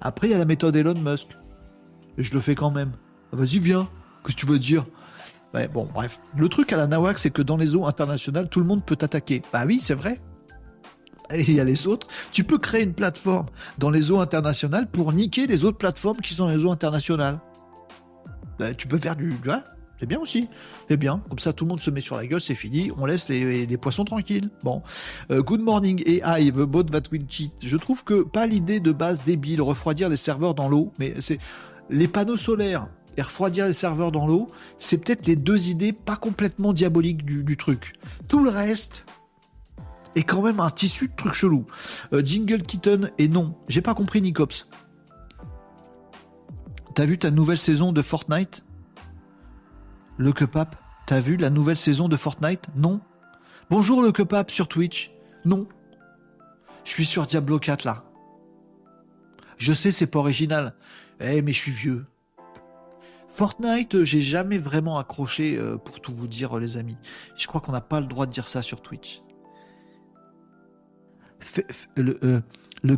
[0.00, 1.36] Après, il y a la méthode Elon Musk.
[2.18, 2.92] Je le fais quand même.
[3.32, 3.88] Ah, vas-y, viens.
[4.24, 4.84] Qu'est-ce que tu veux dire?
[5.72, 6.20] Bon, bref.
[6.36, 8.96] Le truc à la Nawak, c'est que dans les eaux internationales, tout le monde peut
[8.96, 9.42] t'attaquer.
[9.52, 10.20] Bah oui, c'est vrai.
[11.30, 12.08] Et il y a les autres.
[12.32, 13.46] Tu peux créer une plateforme
[13.78, 17.40] dans les eaux internationales pour niquer les autres plateformes qui sont dans les eaux internationales.
[18.58, 19.34] Bah, tu peux faire du.
[19.98, 20.48] C'est bien aussi.
[20.88, 21.22] C'est bien.
[21.28, 22.92] Comme ça, tout le monde se met sur la gueule, c'est fini.
[22.98, 24.50] On laisse les, poissons tranquilles.
[24.62, 24.82] Bon.
[25.30, 27.52] Euh, good morning AI, the bot that will cheat.
[27.62, 31.38] Je trouve que pas l'idée de base débile, refroidir les serveurs dans l'eau, mais c'est
[31.90, 36.16] les panneaux solaires et refroidir les serveurs dans l'eau, c'est peut-être les deux idées pas
[36.16, 37.94] complètement diaboliques du, truc.
[38.28, 39.06] Tout le reste
[40.14, 41.66] est quand même un tissu de trucs chelou.
[42.12, 44.68] Euh, Jingle Kitten et non, j'ai pas compris Nicops.
[46.94, 48.64] T'as vu ta nouvelle saison de Fortnite?
[50.16, 50.76] Le Cupap
[51.06, 52.66] T'as vu la nouvelle saison de Fortnite?
[52.74, 53.00] Non.
[53.70, 55.12] Bonjour le Cupap sur Twitch
[55.44, 55.68] Non.
[56.84, 58.04] Je suis sur Diablo 4 là.
[59.56, 60.74] Je sais, c'est pas original.
[61.20, 62.06] Eh, mais je suis vieux.
[63.28, 66.96] Fortnite, euh, j'ai jamais vraiment accroché, euh, pour tout vous dire, les amis.
[67.34, 69.22] Je crois qu'on n'a pas le droit de dire ça sur Twitch.
[71.96, 72.40] le, euh,
[72.82, 72.96] le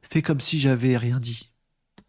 [0.00, 1.52] fais comme si j'avais rien dit.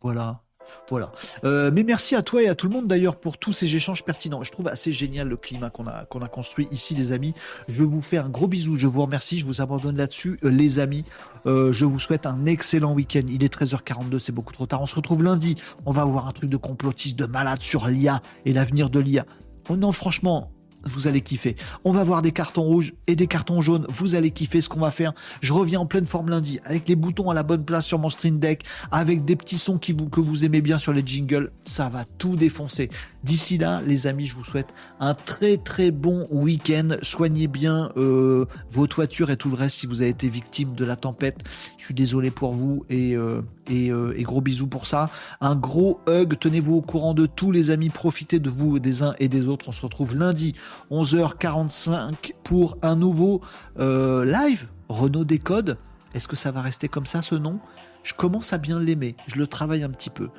[0.02, 0.44] Voilà.
[0.90, 1.12] Voilà.
[1.44, 4.04] Euh, mais merci à toi et à tout le monde d'ailleurs pour tous ces échanges
[4.04, 4.44] pertinents.
[4.44, 7.34] Je trouve assez génial le climat qu'on a, construit ici, les amis.
[7.68, 8.78] Je vous fais un gros bisou.
[8.78, 9.40] Je vous remercie.
[9.40, 11.06] Je vous abandonne là-dessus, euh, les amis.
[11.46, 13.24] Euh, je vous souhaite un excellent week-end.
[13.28, 14.82] Il est 13h42, c'est beaucoup trop tard.
[14.82, 15.56] On se retrouve lundi.
[15.86, 19.26] On va avoir un truc de complotiste, de malade sur l'IA et l'avenir de l'IA.
[19.70, 20.52] Oh non, franchement,
[20.84, 21.56] vous allez kiffer.
[21.84, 24.80] On va voir des cartons rouges et des cartons jaunes, vous allez kiffer ce qu'on
[24.80, 25.14] va faire.
[25.42, 28.10] Je reviens en pleine forme lundi, avec les boutons à la bonne place sur mon
[28.10, 32.06] stream deck, avec des petits sons que vous aimez bien sur les jingles, ça va
[32.18, 32.90] tout défoncer.
[33.24, 36.90] D'ici là, les amis, je vous souhaite un très très bon week-end.
[37.02, 40.84] Soignez bien euh, vos toitures et tout le reste si vous avez été victime de
[40.84, 41.40] la tempête.
[41.78, 43.42] Je suis désolé pour vous et, euh,
[43.72, 45.10] euh, et, gros bisous pour ça.
[45.40, 49.16] Un gros hug, tenez-vous au courant de tous les amis, profitez de vous des uns
[49.20, 49.70] et des autres.
[49.70, 50.54] On se retrouve lundi
[50.92, 53.40] 11h45 pour un nouveau
[53.78, 54.68] live.
[54.90, 55.78] Renault Décode.
[56.14, 57.60] Est-ce que ça va rester comme ça ce nom?
[58.04, 59.16] Je commence à bien l'aimer.
[59.28, 60.30] Je le travaille un petit peu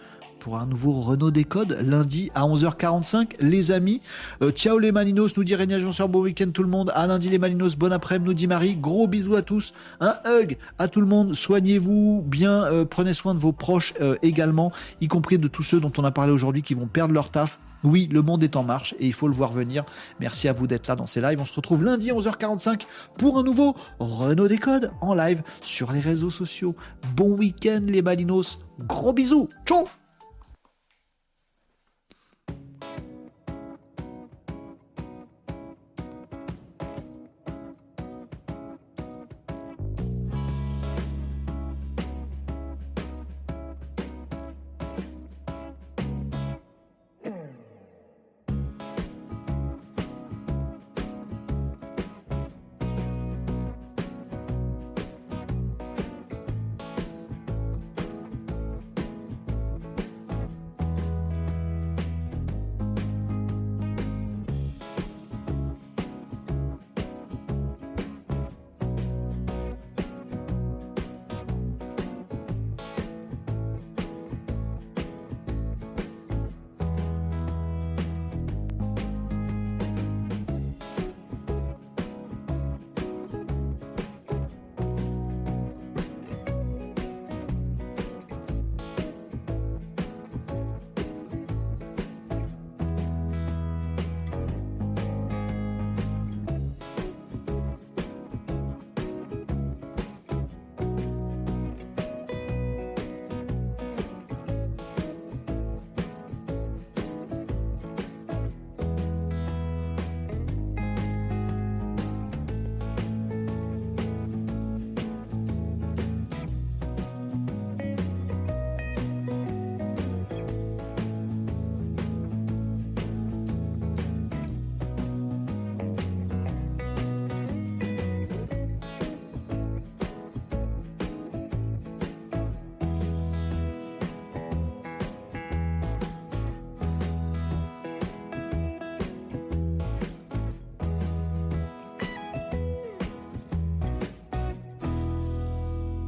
[0.44, 4.02] pour un nouveau Renault Décode lundi à 11h45, les amis.
[4.42, 6.92] Euh, ciao les Malinos, nous dit Régnier Agenceur, bon week-end tout le monde.
[6.94, 8.76] À lundi les Malinos, bon après-midi, nous dit Marie.
[8.76, 11.32] Gros bisous à tous, un hug à tout le monde.
[11.32, 15.80] Soignez-vous bien, euh, prenez soin de vos proches euh, également, y compris de tous ceux
[15.80, 17.58] dont on a parlé aujourd'hui qui vont perdre leur taf.
[17.82, 19.84] Oui, le monde est en marche et il faut le voir venir.
[20.20, 21.40] Merci à vous d'être là dans ces lives.
[21.40, 22.82] On se retrouve lundi à 11h45
[23.16, 26.76] pour un nouveau Renault Décode en live sur les réseaux sociaux.
[27.16, 28.58] Bon week-end les Malinos.
[28.78, 29.48] Gros bisous.
[29.64, 29.86] Ciao